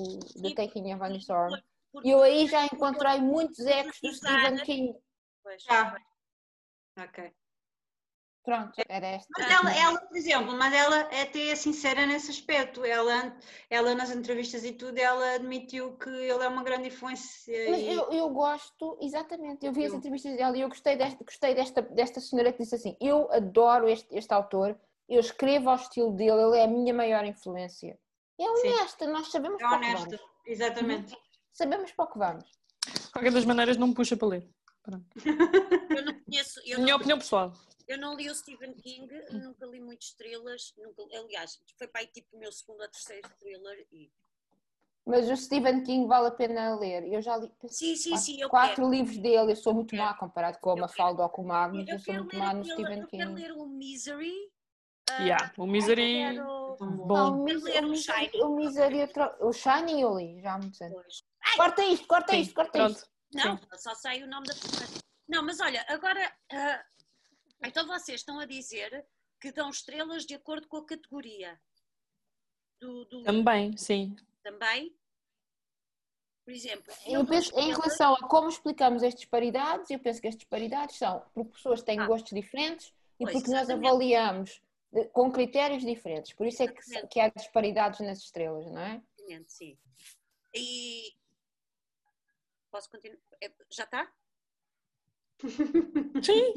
The 0.41 0.56
Taking 0.56 0.93
of 0.93 1.04
Annie 1.04 1.23
Thorne. 1.23 1.62
Porque- 1.93 2.10
E 2.10 2.12
eu 2.12 2.21
aí 2.21 2.47
já 2.47 2.65
encontrei 2.65 3.19
muitos 3.21 3.60
ecos 3.60 3.97
do. 4.01 4.13
Stephen 4.13 4.58
King. 4.65 4.95
Pois. 5.43 5.63
Já. 5.63 5.95
Ok. 6.99 7.32
Pronto, 8.43 8.73
era 8.89 9.08
esta. 9.08 9.29
Mas 9.38 9.49
ela, 9.49 9.73
ela, 9.73 10.01
por 10.01 10.17
exemplo, 10.17 10.51
mas 10.58 10.73
ela 10.73 10.97
é 11.13 11.21
até 11.21 11.56
sincera 11.56 12.06
nesse 12.06 12.29
aspecto. 12.29 12.84
Ela, 12.84 13.38
ela 13.69 13.95
nas 13.95 14.12
entrevistas 14.12 14.65
e 14.65 14.73
tudo, 14.73 14.97
ela 14.97 15.36
admitiu 15.36 15.95
que 15.97 16.10
ele 16.10 16.43
é 16.43 16.47
uma 16.49 16.62
grande 16.62 16.89
influência. 16.89 17.69
Mas 17.71 17.79
e- 17.79 17.88
eu, 17.88 18.12
eu 18.12 18.29
gosto, 18.32 18.97
exatamente, 19.01 19.65
eu 19.65 19.71
vi 19.71 19.86
as 19.86 19.93
Eu- 19.93 19.97
entrevistas 19.99 20.36
dela 20.36 20.58
e 20.58 20.62
eu 20.62 20.67
gostei 20.67 20.97
desta, 20.97 21.23
gostei 21.23 21.56
desta, 21.56 21.82
desta 21.84 22.19
senhora 22.19 22.51
que 22.51 22.62
disse 22.63 22.75
assim: 22.75 22.97
Eu 22.99 23.32
adoro 23.32 23.88
este, 23.88 24.13
este 24.13 24.34
autor, 24.34 24.77
eu 25.08 25.21
escrevo 25.21 25.69
ao 25.69 25.77
estilo 25.77 26.12
dele, 26.12 26.41
ele 26.41 26.58
é 26.58 26.63
a 26.65 26.67
minha 26.67 26.93
maior 26.93 27.23
influência. 27.23 27.97
E 28.38 28.43
é 28.43 28.56
Sim. 28.58 28.67
honesta, 28.73 29.08
nós 29.08 29.32
sabemos 29.32 29.62
É 29.62 29.65
que 29.65 29.73
honesta, 29.73 30.17
vamos. 30.17 30.21
exatamente. 30.45 31.17
Sabemos 31.54 31.92
para 31.92 32.06
o 32.06 32.08
que 32.12 32.18
vamos. 32.20 32.44
De 32.86 33.12
qualquer 33.12 33.32
das 33.32 33.46
maneiras, 33.46 33.78
não 33.78 33.88
me 33.88 33.94
puxa 33.94 34.18
para 34.18 34.28
ler. 34.28 34.50
Eu 34.86 36.04
não 36.06 36.20
conheço, 36.26 36.60
eu 36.66 36.80
Minha 36.80 36.89
não, 36.92 36.96
opinião 36.98 37.18
pessoal. 37.20 37.54
eu 37.88 37.98
não 37.98 38.16
li 38.16 38.30
o 38.30 38.36
Stephen 38.36 38.74
King, 38.74 39.08
nunca 39.32 39.66
li 39.66 39.80
muitos 39.80 40.13
thrillers, 40.13 40.74
nunca, 40.78 41.04
aliás, 41.18 41.62
foi 41.78 41.88
para 41.88 42.02
aí 42.02 42.08
tipo 42.08 42.36
o 42.36 42.39
meu 42.39 42.52
segundo 42.52 42.82
ou 42.82 42.88
terceiro 42.89 43.30
thriller 43.39 43.88
e... 43.92 44.12
Mas 45.06 45.30
o 45.30 45.36
Stephen 45.38 45.84
King 45.84 46.08
vale 46.08 46.28
a 46.28 46.32
pena 46.32 46.78
ler. 46.80 47.04
Eu 47.12 47.22
já 47.22 47.36
li 47.38 47.52
Sim, 47.68 47.96
sim, 47.96 48.10
quatro, 48.12 48.26
sim, 48.26 48.42
eu 48.42 48.50
quatro 48.50 48.76
quero. 48.76 48.89
livros 48.89 49.18
dele, 49.18 49.52
eu 49.52 49.56
sou 49.56 49.74
muito 49.74 49.96
Eu 49.96 50.00
má 50.02 50.13
comparado 50.13 50.58
com 50.60 50.70
a 50.72 50.76
Mafalda 50.78 51.24
ou 51.24 51.30
com 51.30 51.42
o 51.44 51.46
Magnus, 51.48 51.88
eu 51.88 51.94
Eu 51.96 52.00
sou 52.00 52.13
muito 52.16 52.38
má 52.38 52.54
no 52.54 52.62
aquele- 52.62 52.74
Stephen 52.74 53.00
eu 53.02 53.08
quero 53.08 53.30
King. 53.30 53.42
ler 53.42 53.52
o 53.52 53.66
Misery. 53.68 54.52
ah, 55.12 55.22
Yeah, 55.24 55.54
o 55.58 55.68
Misery. 55.68 56.13
quero- 56.13 56.76
Tão 56.80 56.92
bom. 56.98 57.08
Não, 57.18 57.42
o 57.42 57.44
Mis- 57.44 57.63
ler 57.63 57.84
o 57.84 57.88
o 57.88 57.89
Misery, 57.92 58.26
Shining. 58.32 58.44
o 58.44 58.56
Misery 58.56 59.00
eu 59.00 59.08
tro- 59.10 59.36
o 59.42 59.52
Shining 59.54 60.02
eu 60.02 60.18
li, 60.18 60.42
já 60.42 60.54
há 60.54 60.58
muitos 60.58 60.82
anos. 60.82 61.24
Corta 61.56 61.84
isto, 61.84 62.08
corta 62.08 62.34
sim, 62.34 62.39
isto, 62.42 62.54
corta 62.54 62.72
pronto. 62.72 62.96
isto. 62.98 63.10
Não, 63.34 63.60
só 63.78 63.96
sei 63.96 64.24
o 64.24 64.28
nome 64.28 64.48
da 64.48 64.54
pessoa. 64.54 65.02
Não, 65.28 65.44
mas 65.44 65.60
olha, 65.60 65.86
agora. 65.89 66.32
ah, 66.52 66.86
então 67.66 67.88
vocês 67.88 68.22
estão 68.22 68.39
a 68.39 68.46
dizer 68.46 69.06
que 69.39 69.52
dão 69.52 69.70
estrelas 69.70 70.26
de 70.26 70.36
acordo 70.36 70.68
com 70.68 70.78
a 70.78 70.86
categoria 70.86 71.60
do, 72.80 73.06
do 73.06 73.24
Também, 73.24 73.76
sim. 73.78 74.16
também? 74.44 74.96
Por 76.46 76.54
exemplo, 76.54 76.94
Eu 77.06 77.24
dou 77.24 77.28
penso, 77.34 77.58
em 77.58 77.72
relação 77.72 78.13
a 78.16 78.28
como 78.28 78.50
explicamos 78.50 79.02
as 79.02 79.16
disparidades, 79.16 79.89
eu 79.89 80.00
penso 80.00 80.22
que 80.22 80.28
as 80.28 80.36
disparidades 80.36 80.98
são 80.98 81.26
porque 81.34 81.54
pessoas 81.54 81.82
têm 81.82 82.00
Ah. 82.00 82.06
gostos 82.06 82.34
diferentes 82.34 82.88
e 83.20 83.24
Pois, 83.24 83.32
porque 83.34 83.50
nós 83.50 83.62
exatamente. 83.63 83.88
avaliamos 83.88 84.62
de- 84.92 85.06
com 85.10 85.32
critérios 85.32 85.84
diferentes. 85.86 86.34
Por 86.34 86.46
isso 86.46 86.62
é 86.63 86.68
que, 86.68 87.08
que 87.08 87.20
há 87.22 87.30
disparidades 87.30 88.02
nas 88.02 88.20
estrelas, 88.20 88.66
não 88.66 88.82
é? 88.82 89.02
Exatamente, 89.18 89.54
Sim. 89.54 89.78
E. 90.54 91.13
Posso 92.73 92.89
continuar? 92.89 93.19
É, 93.39 93.51
Já 93.69 93.83
está? 93.83 94.12
Sim. 96.25 96.53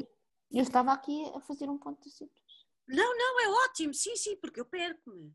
Eu 0.49 0.63
estava 0.63 0.91
aqui 0.93 1.23
a 1.35 1.39
fazer 1.41 1.69
um 1.69 1.77
ponto 1.77 2.01
de 2.01 2.09
situação. 2.09 2.57
Não, 2.87 3.15
não, 3.17 3.39
é 3.41 3.49
ótimo, 3.65 3.93
sim, 3.93 4.15
sim, 4.15 4.35
porque 4.37 4.59
eu 4.61 4.65
perco-me. 4.65 5.31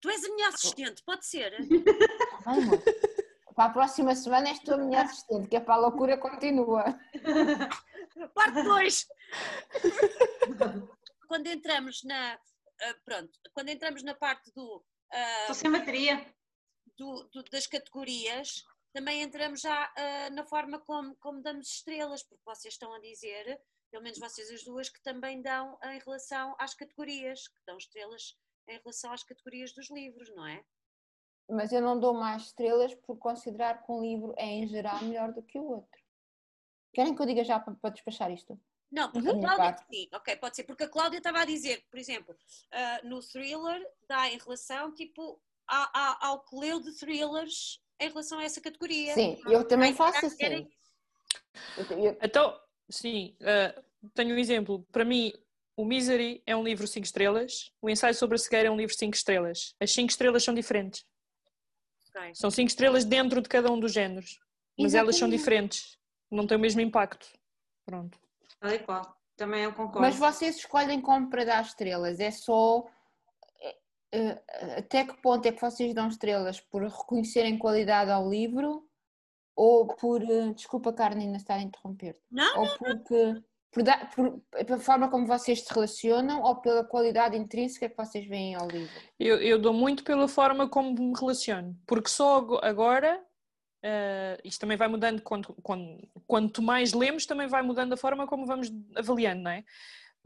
Tu 0.00 0.08
és 0.08 0.24
a 0.24 0.28
minha 0.34 0.48
assistente, 0.48 1.02
pode 1.04 1.26
ser? 1.26 1.52
Tá 2.44 2.52
bem, 2.54 2.62
amor? 2.62 2.82
Para 3.54 3.64
a 3.64 3.72
próxima 3.72 4.14
semana 4.14 4.48
és 4.50 4.58
tu 4.60 4.72
a 4.72 4.78
minha 4.78 5.02
assistente, 5.02 5.48
que 5.48 5.56
é 5.56 5.60
para 5.60 5.74
a 5.74 5.78
loucura 5.78 6.16
continua. 6.16 6.84
Parte 8.34 8.62
2! 8.62 9.06
quando 11.28 11.46
entramos 11.48 12.04
na. 12.04 12.34
ah, 12.82 12.94
pronto, 13.04 13.38
quando 13.52 13.68
entramos 13.70 14.02
na 14.02 14.14
parte 14.14 14.50
do, 14.54 14.82
ah, 15.12 15.40
Estou 15.40 15.54
sem 15.56 15.70
bateria. 15.72 16.24
do- 16.96 17.24
do- 17.32 17.42
das 17.50 17.66
categorias, 17.66 18.64
também 18.96 19.20
entramos 19.20 19.60
já 19.60 19.92
ah, 19.94 20.30
na 20.30 20.42
forma 20.42 20.78
como, 20.78 21.14
como 21.16 21.42
damos 21.42 21.68
estrelas, 21.68 22.22
porque 22.22 22.42
vocês 22.46 22.72
estão 22.72 22.94
a 22.94 22.98
dizer, 22.98 23.60
pelo 23.90 24.02
menos 24.02 24.18
vocês 24.18 24.50
as 24.50 24.64
duas, 24.64 24.88
que 24.88 25.02
também 25.02 25.42
dão 25.42 25.78
em 25.84 25.98
relação 25.98 26.56
às 26.58 26.72
categorias, 26.72 27.46
que 27.46 27.60
dão 27.66 27.76
estrelas 27.76 28.38
em 28.66 28.78
relação 28.78 29.12
às 29.12 29.22
categorias 29.22 29.74
dos 29.74 29.90
livros, 29.90 30.34
não 30.34 30.46
é? 30.46 30.64
Mas 31.46 31.72
eu 31.74 31.82
não 31.82 32.00
dou 32.00 32.14
mais 32.14 32.44
estrelas 32.44 32.94
por 32.94 33.18
considerar 33.18 33.84
que 33.84 33.92
um 33.92 34.00
livro 34.00 34.32
é, 34.38 34.46
em 34.46 34.66
geral, 34.66 34.98
melhor 35.04 35.30
do 35.30 35.42
que 35.42 35.58
o 35.58 35.64
outro. 35.64 36.00
Querem 36.94 37.14
que 37.14 37.20
eu 37.20 37.26
diga 37.26 37.44
já 37.44 37.60
para, 37.60 37.74
para 37.74 37.90
despachar 37.90 38.30
isto? 38.32 38.58
Não, 38.90 39.12
porque 39.12 39.28
Uhum. 39.28 39.36
a 39.36 39.40
Cláudia, 39.40 39.72
parte. 39.74 39.94
sim, 39.94 40.08
ok, 40.14 40.36
pode 40.36 40.56
ser, 40.56 40.64
porque 40.64 40.84
a 40.84 40.88
Cláudia 40.88 41.18
estava 41.18 41.40
a 41.40 41.44
dizer, 41.44 41.84
por 41.90 41.98
exemplo, 41.98 42.34
ah, 42.72 43.00
no 43.04 43.20
thriller 43.20 43.86
dá 44.08 44.26
em 44.30 44.38
relação, 44.38 44.94
tipo, 44.94 45.38
a- 45.68 45.90
a- 45.92 46.28
ao 46.28 46.42
que 46.42 46.56
leu 46.56 46.80
de 46.80 46.96
thrillers 46.98 47.84
em 48.00 48.08
relação 48.08 48.38
a 48.38 48.44
essa 48.44 48.60
categoria. 48.60 49.14
Sim, 49.14 49.40
eu 49.46 49.66
também 49.66 49.94
faço 49.94 50.26
assim. 50.26 50.68
Então, 52.22 52.58
sim, 52.90 53.36
eh, 53.40 53.82
tenho 54.14 54.34
um 54.34 54.38
exemplo. 54.38 54.86
Para 54.92 55.04
mim, 55.04 55.32
o 55.76 55.84
Misery 55.84 56.42
é 56.46 56.54
um 56.56 56.62
livro 56.62 56.86
5 56.86 57.04
estrelas, 57.04 57.72
o 57.80 57.90
Ensaio 57.90 58.14
sobre 58.14 58.36
a 58.36 58.38
Cegueira 58.38 58.68
é 58.68 58.70
um 58.70 58.76
livro 58.76 58.94
5 58.94 59.14
estrelas. 59.14 59.74
As 59.80 59.90
5 59.92 60.10
estrelas 60.10 60.42
são 60.44 60.54
diferentes. 60.54 61.04
Ok. 62.14 62.34
São 62.34 62.50
5 62.50 62.68
estrelas 62.68 63.04
dentro 63.04 63.42
de 63.42 63.48
cada 63.48 63.70
um 63.70 63.78
dos 63.78 63.92
géneros, 63.92 64.38
mas 64.78 64.94
elas 64.94 65.16
são 65.16 65.28
Exatamente. 65.28 65.38
diferentes. 65.38 65.98
Não 66.30 66.46
têm 66.46 66.56
o 66.56 66.60
mesmo 66.60 66.80
impacto. 66.80 67.28
Pronto. 67.84 68.18
Tal 68.58 68.72
e 68.72 68.78
qual. 68.80 69.16
Também 69.36 69.64
eu 69.64 69.72
concordo. 69.72 70.00
Mas 70.00 70.16
vocês 70.16 70.56
escolhem 70.56 71.00
como 71.00 71.28
para 71.28 71.44
dar 71.44 71.62
estrelas? 71.62 72.20
É 72.20 72.30
só. 72.30 72.84
É- 74.18 74.42
é- 74.48 74.78
Até 74.78 75.04
que 75.04 75.20
ponto 75.20 75.46
é 75.46 75.52
que 75.52 75.60
vocês 75.60 75.94
dão 75.94 76.08
estrelas? 76.08 76.60
Por 76.60 76.82
reconhecerem 76.82 77.58
qualidade 77.58 78.10
ao 78.10 78.28
livro? 78.28 78.88
Ou 79.54 79.86
por. 79.86 80.22
eh, 80.22 80.52
Desculpa, 80.54 80.92
Carolina, 80.92 81.36
estar 81.36 81.54
a 81.54 81.62
interromper-te. 81.62 82.20
Não, 82.30 82.60
Ou 82.60 82.68
porque. 82.78 83.42
Por, 83.72 83.82
dar- 83.82 84.08
por- 84.14 84.40
pela 84.64 84.78
forma 84.80 85.10
como 85.10 85.26
vocês 85.26 85.60
se 85.62 85.74
relacionam 85.74 86.40
ou 86.42 86.56
pela 86.56 86.82
qualidade 86.82 87.36
intrínseca 87.36 87.90
que 87.90 87.96
vocês 87.96 88.26
veem 88.26 88.54
ao 88.54 88.66
livro? 88.68 88.94
Eu, 89.18 89.36
eu 89.42 89.58
dou 89.60 89.74
muito 89.74 90.02
pela 90.02 90.26
forma 90.28 90.66
como 90.66 90.94
me 90.94 91.12
relaciono, 91.18 91.76
porque 91.86 92.08
só 92.08 92.38
ago- 92.38 92.60
agora, 92.62 93.22
eh, 93.82 94.40
isto 94.44 94.60
também 94.60 94.78
vai 94.78 94.88
mudando, 94.88 95.20
quando, 95.20 95.54
quando, 95.62 96.08
quanto 96.26 96.62
mais 96.62 96.94
lemos, 96.94 97.26
também 97.26 97.48
vai 97.48 97.60
mudando 97.60 97.92
a 97.92 97.96
forma 97.98 98.26
como 98.26 98.46
vamos 98.46 98.72
avaliando, 98.96 99.42
não 99.42 99.50
é? 99.50 99.62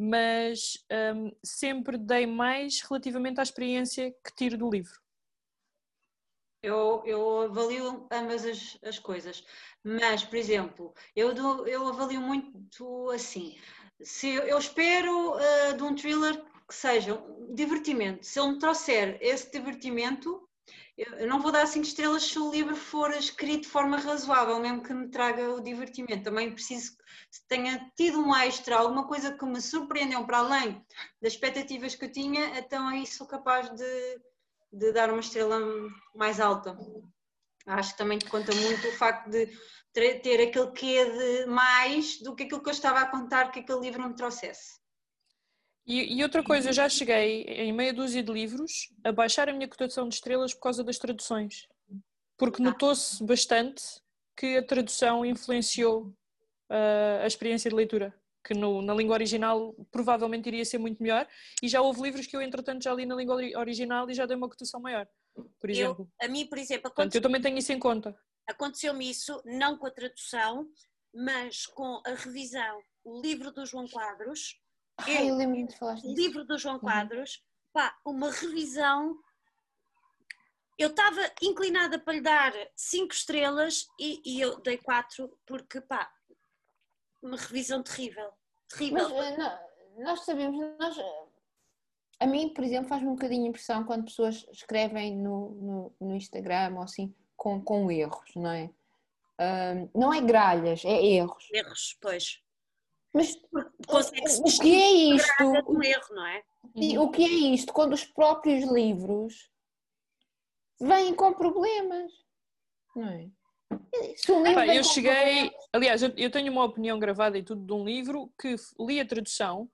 Mas 0.02 0.82
ehm, 0.88 1.30
sempre 1.44 1.98
dei 1.98 2.26
mais 2.26 2.80
relativamente 2.80 3.38
à 3.38 3.42
experiência 3.42 4.10
que 4.24 4.34
tiro 4.34 4.56
do 4.56 4.70
livro. 4.70 4.98
Eu, 6.62 7.02
eu 7.04 7.42
avalio 7.42 8.06
ambas 8.10 8.44
as, 8.46 8.78
as 8.82 8.98
coisas, 8.98 9.44
mas, 9.84 10.24
por 10.24 10.36
exemplo, 10.36 10.94
eu, 11.14 11.34
dou- 11.34 11.66
eu 11.66 11.86
avalio 11.88 12.20
muito 12.20 13.10
assim. 13.10 13.58
Se 14.02 14.28
eu, 14.28 14.58
espero 14.58 15.34
ah, 15.34 15.72
de 15.72 15.82
um 15.82 15.94
thriller 15.94 16.42
que 16.66 16.74
seja 16.74 17.14
um 17.14 17.54
divertimento, 17.54 18.24
se 18.24 18.38
ele 18.40 18.52
me 18.52 18.58
trouxer 18.58 19.18
esse 19.20 19.50
divertimento, 19.50 20.48
eu, 20.96 21.26
não 21.28 21.40
vou 21.40 21.52
dar 21.52 21.66
cinco 21.66 21.86
estrelas 21.86 22.24
se 22.24 22.38
o 22.38 22.50
livro 22.50 22.76
for 22.76 23.10
escrito 23.12 23.62
de 23.62 23.68
forma 23.68 23.98
razoável, 23.98 24.60
mesmo 24.60 24.82
que 24.82 24.92
me 24.92 25.08
traga 25.08 25.52
o 25.52 25.60
divertimento. 25.60 26.24
Também 26.24 26.52
preciso 26.52 26.96
que 26.96 27.48
tenha 27.48 27.90
tido 27.96 28.20
um 28.20 28.34
extra, 28.36 28.76
alguma 28.76 29.06
coisa 29.06 29.32
que 29.36 29.44
me 29.44 29.60
surpreendeu 29.60 30.24
para 30.24 30.38
além 30.38 30.84
das 31.20 31.32
expectativas 31.34 31.94
que 31.94 32.04
eu 32.04 32.12
tinha, 32.12 32.58
então 32.58 32.86
aí 32.88 33.06
sou 33.06 33.26
capaz 33.26 33.70
de 33.70 34.20
de 34.72 34.92
dar 34.92 35.10
uma 35.10 35.20
estrela 35.20 35.58
mais 36.14 36.40
alta. 36.40 36.76
Acho 37.66 37.92
que 37.92 37.98
também 37.98 38.18
conta 38.18 38.54
muito 38.54 38.88
o 38.88 38.92
facto 38.92 39.28
de 39.28 39.46
ter 39.92 40.48
aquele 40.48 40.70
quê 40.72 41.04
de 41.04 41.46
mais 41.46 42.20
do 42.20 42.34
que 42.34 42.44
aquilo 42.44 42.62
que 42.62 42.68
eu 42.68 42.72
estava 42.72 43.00
a 43.00 43.10
contar 43.10 43.50
que 43.50 43.60
aquele 43.60 43.80
livro 43.80 44.08
me 44.08 44.14
trouxesse. 44.14 44.79
E, 45.90 46.14
e 46.18 46.22
outra 46.22 46.42
coisa, 46.44 46.68
eu 46.68 46.72
já 46.72 46.88
cheguei 46.88 47.42
em 47.42 47.72
meia 47.72 47.92
dúzia 47.92 48.22
de 48.22 48.32
livros 48.32 48.92
a 49.02 49.10
baixar 49.10 49.48
a 49.48 49.52
minha 49.52 49.66
cotação 49.66 50.08
de 50.08 50.14
estrelas 50.14 50.54
por 50.54 50.60
causa 50.60 50.84
das 50.84 50.98
traduções. 50.98 51.66
Porque 52.38 52.62
notou-se 52.62 53.22
bastante 53.24 53.82
que 54.36 54.56
a 54.56 54.62
tradução 54.62 55.24
influenciou 55.26 56.04
uh, 56.70 57.22
a 57.22 57.26
experiência 57.26 57.68
de 57.68 57.74
leitura. 57.74 58.14
Que 58.46 58.54
no, 58.54 58.80
na 58.80 58.94
língua 58.94 59.14
original 59.14 59.74
provavelmente 59.90 60.46
iria 60.46 60.64
ser 60.64 60.78
muito 60.78 61.02
melhor. 61.02 61.26
E 61.62 61.68
já 61.68 61.82
houve 61.82 62.00
livros 62.02 62.26
que 62.26 62.36
eu, 62.36 62.40
entretanto, 62.40 62.82
já 62.84 62.94
li 62.94 63.04
na 63.04 63.16
língua 63.16 63.34
ori- 63.34 63.56
original 63.56 64.08
e 64.08 64.14
já 64.14 64.24
dei 64.26 64.36
uma 64.36 64.48
cotação 64.48 64.80
maior. 64.80 65.06
Por 65.60 65.68
exemplo. 65.68 66.08
Eu, 66.22 66.26
a 66.26 66.30
mim, 66.30 66.46
por 66.46 66.56
exemplo, 66.56 66.82
Portanto, 66.84 66.98
eu 66.98 67.02
aconteceu- 67.18 67.22
também 67.22 67.40
tenho 67.42 67.58
isso 67.58 67.72
em 67.72 67.78
conta. 67.78 68.16
aconteceu-me 68.48 69.10
isso, 69.10 69.42
não 69.44 69.76
com 69.76 69.86
a 69.86 69.90
tradução, 69.90 70.66
mas 71.12 71.66
com 71.66 72.00
a 72.06 72.10
revisão. 72.14 72.80
O 73.04 73.20
livro 73.20 73.50
do 73.50 73.66
João 73.66 73.86
Quadros, 73.88 74.56
Ai, 75.06 75.68
falar 75.78 75.94
o 75.94 75.96
disso. 75.96 76.14
livro 76.14 76.44
do 76.44 76.58
João 76.58 76.78
Quadros, 76.78 77.42
pá, 77.72 77.96
uma 78.04 78.30
revisão. 78.30 79.18
Eu 80.78 80.88
estava 80.88 81.20
inclinada 81.42 81.98
para 81.98 82.14
lhe 82.14 82.20
dar 82.22 82.52
cinco 82.74 83.12
estrelas 83.12 83.86
e, 83.98 84.20
e 84.24 84.40
eu 84.40 84.58
dei 84.60 84.78
quatro 84.78 85.36
porque, 85.46 85.80
pá, 85.80 86.10
uma 87.22 87.36
revisão 87.36 87.82
terrível. 87.82 88.32
Terrível. 88.68 89.08
Mas 89.10 89.26
eh, 89.26 89.36
nó- 89.36 90.04
nós 90.04 90.20
sabemos, 90.24 90.76
nós, 90.78 90.96
eh, 90.98 91.24
a 92.20 92.26
mim, 92.26 92.48
por 92.54 92.64
exemplo, 92.64 92.88
faz-me 92.88 93.08
um 93.08 93.14
bocadinho 93.14 93.46
impressão 93.46 93.84
quando 93.84 94.04
pessoas 94.04 94.46
escrevem 94.50 95.16
no, 95.16 95.50
no, 95.50 95.96
no 96.00 96.14
Instagram 96.16 96.74
ou 96.76 96.82
assim 96.82 97.14
com, 97.36 97.62
com 97.62 97.90
erros, 97.90 98.30
não 98.36 98.50
é? 98.50 98.70
Ahm, 99.38 99.88
não 99.94 100.12
é 100.12 100.20
gralhas, 100.20 100.84
é 100.84 101.02
erros. 101.02 101.48
Erros, 101.52 101.96
pois. 102.00 102.42
Mas 103.12 103.36
Consegue-se 103.86 104.40
o, 104.40 104.60
que 104.60 104.74
é 104.74 104.90
isto? 105.14 105.44
um 105.68 105.82
erro, 105.82 106.14
não 106.14 106.26
é? 106.26 106.42
E 106.76 106.98
o 106.98 107.10
que 107.10 107.24
é 107.24 107.28
isto 107.28 107.72
quando 107.72 107.92
os 107.92 108.04
próprios 108.04 108.70
livros 108.70 109.50
vêm 110.80 111.14
com 111.14 111.32
problemas? 111.32 112.12
Não 112.94 113.08
é? 113.08 113.28
Um 114.28 114.54
Pá, 114.54 114.66
eu 114.66 114.84
cheguei. 114.84 115.50
Aliás, 115.72 116.02
eu, 116.02 116.12
eu 116.16 116.30
tenho 116.30 116.52
uma 116.52 116.64
opinião 116.64 116.98
gravada 116.98 117.38
e 117.38 117.42
tudo 117.42 117.64
de 117.64 117.72
um 117.72 117.84
livro 117.84 118.32
que 118.40 118.54
li 118.78 119.00
a 119.00 119.06
tradução, 119.06 119.70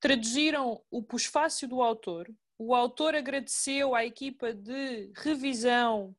traduziram 0.00 0.82
o 0.90 1.02
pós-fácil 1.02 1.68
do 1.68 1.82
autor, 1.82 2.28
o 2.58 2.74
autor 2.74 3.14
agradeceu 3.14 3.94
à 3.94 4.04
equipa 4.04 4.52
de 4.52 5.10
revisão 5.14 6.14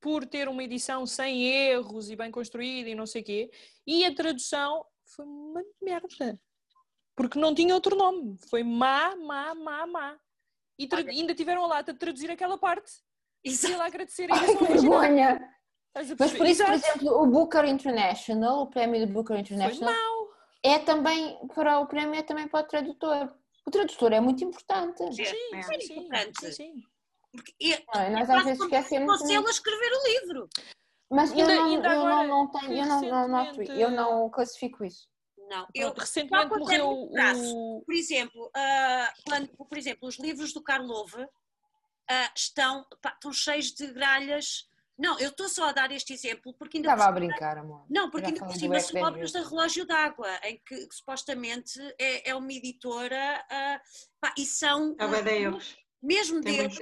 por 0.00 0.26
ter 0.26 0.48
uma 0.48 0.64
edição 0.64 1.04
sem 1.06 1.44
erros 1.44 2.10
e 2.10 2.16
bem 2.16 2.30
construída 2.30 2.88
e 2.88 2.94
não 2.94 3.06
sei 3.06 3.22
o 3.22 3.24
quê, 3.24 3.50
e 3.86 4.04
a 4.04 4.14
tradução 4.14 4.84
foi 5.14 5.24
uma 5.24 5.62
merda. 5.82 6.38
Porque 7.14 7.38
não 7.38 7.54
tinha 7.54 7.74
outro 7.74 7.96
nome. 7.96 8.38
Foi 8.48 8.62
má, 8.62 9.14
má, 9.16 9.54
má, 9.54 9.86
má. 9.86 10.18
E 10.78 10.88
ainda 11.08 11.34
tiveram 11.34 11.64
a 11.64 11.66
lata 11.66 11.92
de 11.92 11.98
traduzir 11.98 12.30
aquela 12.30 12.56
parte. 12.56 12.90
E 13.44 13.50
Exato. 13.50 13.76
lá 13.76 13.86
agradecer 13.86 14.30
a 14.30 14.36
Ai, 14.36 14.56
que 14.56 14.64
vergonha! 14.64 15.54
Mas 15.94 16.12
por 16.12 16.46
isso, 16.46 16.64
por 16.64 16.72
Exato. 16.72 16.72
exemplo, 16.98 17.22
o 17.22 17.26
Booker 17.26 17.64
International, 17.64 18.62
o 18.62 18.66
prémio 18.68 19.06
do 19.06 19.12
Booker 19.12 19.34
Foi 19.36 19.40
International, 19.40 19.92
mau. 19.92 20.28
é 20.62 20.78
também 20.78 21.38
para 21.54 21.80
o 21.80 21.86
prémio 21.86 22.14
é 22.14 22.22
também 22.22 22.46
para 22.48 22.64
o 22.64 22.68
tradutor. 22.68 23.34
O 23.66 23.70
tradutor 23.70 24.12
é 24.12 24.20
muito 24.20 24.44
importante. 24.44 24.98
Sim, 25.14 25.24
Sim, 25.24 25.54
É. 25.54 25.62
sim, 25.62 25.80
sim, 25.80 25.98
importante. 25.98 26.40
sim, 26.46 26.52
sim. 26.52 26.82
Porque 27.32 27.54
é? 27.72 28.10
Nós 28.10 28.30
às 28.30 28.44
vezes 28.44 28.60
esquecemos. 28.62 29.20
a 29.20 29.50
escrever 29.50 29.92
o 29.92 30.08
livro. 30.08 30.48
Mas 31.10 31.32
eu 31.32 31.38
Ainda- 31.38 31.54
não, 31.56 31.64
ainda 31.64 31.88
eu 31.88 31.94
não, 31.98 32.06
agora, 32.06 32.28
não 32.28 32.50
tenho, 32.50 32.72
eu 32.76 32.86
não, 32.86 33.00
não, 33.02 33.28
noto- 33.28 33.62
eu 33.62 33.90
não 33.90 34.30
classifico 34.30 34.84
isso. 34.84 35.08
Não, 35.48 35.66
eu, 35.74 35.86
Pronto, 35.88 35.98
recentemente 36.00 36.58
morreu 36.58 36.88
um 36.90 37.10
traço. 37.10 37.56
o. 37.56 37.82
por 37.84 37.94
exemplo, 37.94 38.50
ah, 38.54 39.12
quando, 39.26 39.48
por 39.48 39.76
exemplo, 39.76 40.06
os 40.08 40.16
livros 40.20 40.52
do 40.52 40.62
Karlove 40.62 41.26
ah, 42.08 42.32
estão, 42.36 42.86
pá, 43.02 43.10
estão 43.14 43.32
cheios 43.32 43.72
de 43.72 43.88
gralhas. 43.88 44.68
Não, 44.96 45.18
eu 45.18 45.30
estou 45.30 45.48
só 45.48 45.68
a 45.70 45.72
dar 45.72 45.90
este 45.90 46.12
exemplo 46.12 46.54
porque 46.54 46.76
ainda 46.76 46.90
Estava 46.92 47.08
a 47.08 47.12
por 47.12 47.18
cima- 47.20 47.28
brincar, 47.32 47.58
amor. 47.58 47.84
Não, 47.90 48.08
porque 48.10 48.26
Já 48.28 48.32
ainda 48.34 48.46
por 48.46 48.54
cima 48.54 48.78
são 48.80 49.02
obras 49.02 49.32
da 49.32 49.40
Relógio 49.42 49.86
d'Água, 49.86 50.28
em 50.44 50.60
que, 50.64 50.86
que 50.86 50.94
supostamente 50.94 51.80
é, 51.98 52.30
é 52.30 52.34
uma 52.36 52.52
editora 52.52 53.44
ah, 53.50 53.80
pá, 54.20 54.32
e 54.38 54.44
são 54.46 54.94
É 55.00 55.34
erros. 55.40 55.76
mesmo 56.00 56.40
deles. 56.40 56.78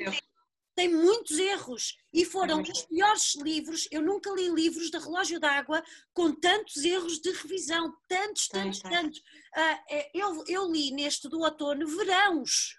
Tem 0.78 0.88
muitos 0.94 1.36
erros 1.40 1.96
e 2.12 2.24
foram 2.24 2.62
os 2.62 2.82
piores 2.82 3.34
livros. 3.34 3.88
Eu 3.90 4.00
nunca 4.00 4.30
li 4.30 4.48
livros 4.48 4.92
da 4.92 5.00
Relógio 5.00 5.40
d'Água 5.40 5.82
com 6.14 6.32
tantos 6.32 6.84
erros 6.84 7.18
de 7.18 7.32
revisão, 7.32 7.92
tantos, 8.06 8.46
tantos, 8.46 8.78
tem. 8.78 8.92
tantos. 8.92 9.20
Ah, 9.56 9.82
é, 9.90 10.08
eu, 10.14 10.44
eu 10.46 10.70
li 10.70 10.92
neste 10.92 11.28
do 11.28 11.40
outono 11.40 11.84
Verãos. 11.84 12.78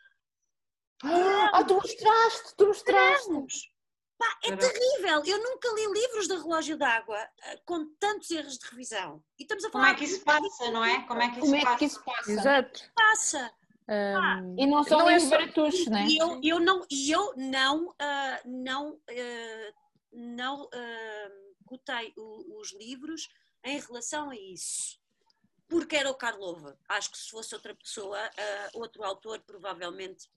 Ah, 1.04 1.62
tu 1.66 1.74
mostraste, 1.74 2.56
tu 2.56 2.68
mostraste. 2.68 3.28
Verãos. 3.28 3.70
Pá, 4.18 4.38
é 4.46 4.56
terrível. 4.56 5.22
Eu 5.26 5.44
nunca 5.44 5.68
li 5.74 6.00
livros 6.02 6.30
da 6.30 6.36
Relógio 6.36 6.78
d'Água 6.78 7.18
ah, 7.20 7.58
com 7.66 7.86
tantos 8.00 8.32
erros 8.32 8.58
de 8.58 8.66
revisão. 8.70 9.22
E 9.38 9.44
estamos 9.44 9.66
a 9.66 9.70
Como 9.70 9.84
falar 9.84 9.94
é 9.94 9.98
que 9.98 10.06
isso 10.06 10.24
passa, 10.24 10.72
não 10.72 10.86
é? 10.86 11.06
Como 11.06 11.22
é 11.22 11.32
que 11.32 11.40
isso 11.40 11.42
Como 11.42 11.56
é 11.58 11.64
passa? 11.64 11.78
que 11.78 11.86
isso 11.86 12.04
passa? 12.06 12.32
Exato. 12.32 12.92
passa. 12.96 13.54
Ahm, 13.92 14.56
E 14.58 14.68
não 14.68 14.84
são 14.84 15.00
Não 15.00 15.10
é 15.10 15.14
livros 15.18 15.30
só- 15.30 15.38
baratos, 15.38 15.88
né? 15.88 16.06
E 16.08 16.18
eu, 16.18 16.40
eu 16.44 16.60
não, 16.60 16.86
eu 17.10 17.34
não, 17.36 17.96
ah, 18.00 18.40
não, 18.46 19.00
ah, 19.10 19.74
não 20.14 20.70
ah, 20.72 21.32
cotei 21.66 22.14
o- 22.16 22.60
os 22.60 22.72
livros 22.74 23.28
em 23.64 23.80
relação 23.80 24.30
a 24.30 24.36
isso. 24.36 25.00
Porque 25.68 25.96
era 25.96 26.10
o 26.10 26.16
Karlova. 26.16 26.78
Acho 26.88 27.12
que 27.12 27.18
se 27.18 27.30
fosse 27.30 27.54
outra 27.56 27.74
pessoa, 27.76 28.18
ah, 28.20 28.70
outro 28.74 29.04
autor, 29.04 29.40
provavelmente 29.46 30.28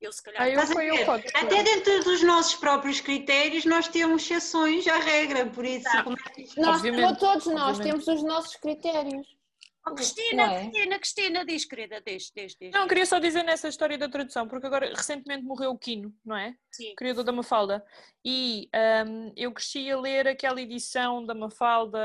eu 0.00 0.12
se 0.12 0.22
calhar. 0.22 0.40
Ah, 0.42 0.48
eu 0.48 0.60
eu. 0.80 1.10
Até 1.12 1.62
dentro 1.62 2.04
dos 2.04 2.22
nossos 2.22 2.54
próprios 2.54 3.00
critérios 3.00 3.64
nós 3.64 3.86
temos 3.88 4.22
exceções 4.22 4.86
à 4.86 4.98
regra, 4.98 5.44
por 5.50 5.64
isso 5.64 5.88
Exato. 5.88 6.04
como 6.04 6.16
é 6.24 6.30
que 6.30 6.42
isto- 6.42 6.60
Nós, 6.60 6.80
todos 7.18 7.46
nós 7.46 7.78
obviamente. 7.78 7.82
temos 7.82 8.06
os 8.08 8.22
nossos 8.22 8.56
critérios. 8.56 9.39
Oh, 9.86 9.94
Cristina, 9.94 10.42
é? 10.52 10.60
Cristina, 10.68 10.98
Cristina, 10.98 11.44
diz, 11.44 11.64
querida, 11.64 12.02
diz, 12.04 12.30
diz, 12.36 12.54
diz. 12.54 12.70
Não, 12.72 12.86
queria 12.86 13.06
só 13.06 13.18
dizer 13.18 13.42
nessa 13.42 13.68
história 13.68 13.96
da 13.96 14.08
tradução, 14.08 14.46
porque 14.46 14.66
agora 14.66 14.92
recentemente 14.94 15.42
morreu 15.42 15.70
o 15.70 15.78
Quino, 15.78 16.14
não 16.24 16.36
é? 16.36 16.54
Sim. 16.70 16.94
Criador 16.94 17.24
da 17.24 17.32
Mafalda. 17.32 17.84
E 18.24 18.68
ahm, 18.74 19.32
eu 19.36 19.50
cresci 19.52 19.90
a 19.90 19.98
ler 19.98 20.28
aquela 20.28 20.60
edição 20.60 21.24
da 21.24 21.34
Mafalda, 21.34 21.98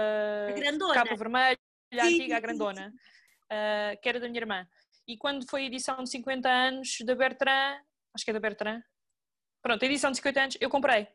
A 0.50 0.52
grandona. 0.54 0.94
capa 0.94 1.16
vermelha, 1.16 1.60
a 1.94 2.06
Sim, 2.06 2.14
antiga, 2.14 2.36
a 2.36 2.38
sim, 2.38 2.42
grandona, 2.42 2.94
ah, 3.50 3.96
que 4.02 4.08
era 4.08 4.20
da 4.22 4.28
minha 4.28 4.40
irmã. 4.40 4.68
E 5.08 5.18
quando 5.18 5.48
foi 5.50 5.64
a 5.64 5.66
edição 5.66 6.02
de 6.02 6.10
50 6.10 6.50
anos 6.50 6.98
da 7.06 7.14
Bertrand, 7.14 7.82
acho 8.14 8.24
que 8.24 8.32
é 8.32 8.34
da 8.34 8.40
Bertrand, 8.40 8.82
pronto, 9.62 9.84
a 9.84 9.86
edição 9.86 10.12
de 10.12 10.18
50 10.18 10.42
anos, 10.42 10.58
eu 10.62 10.70
comprei. 10.70 11.08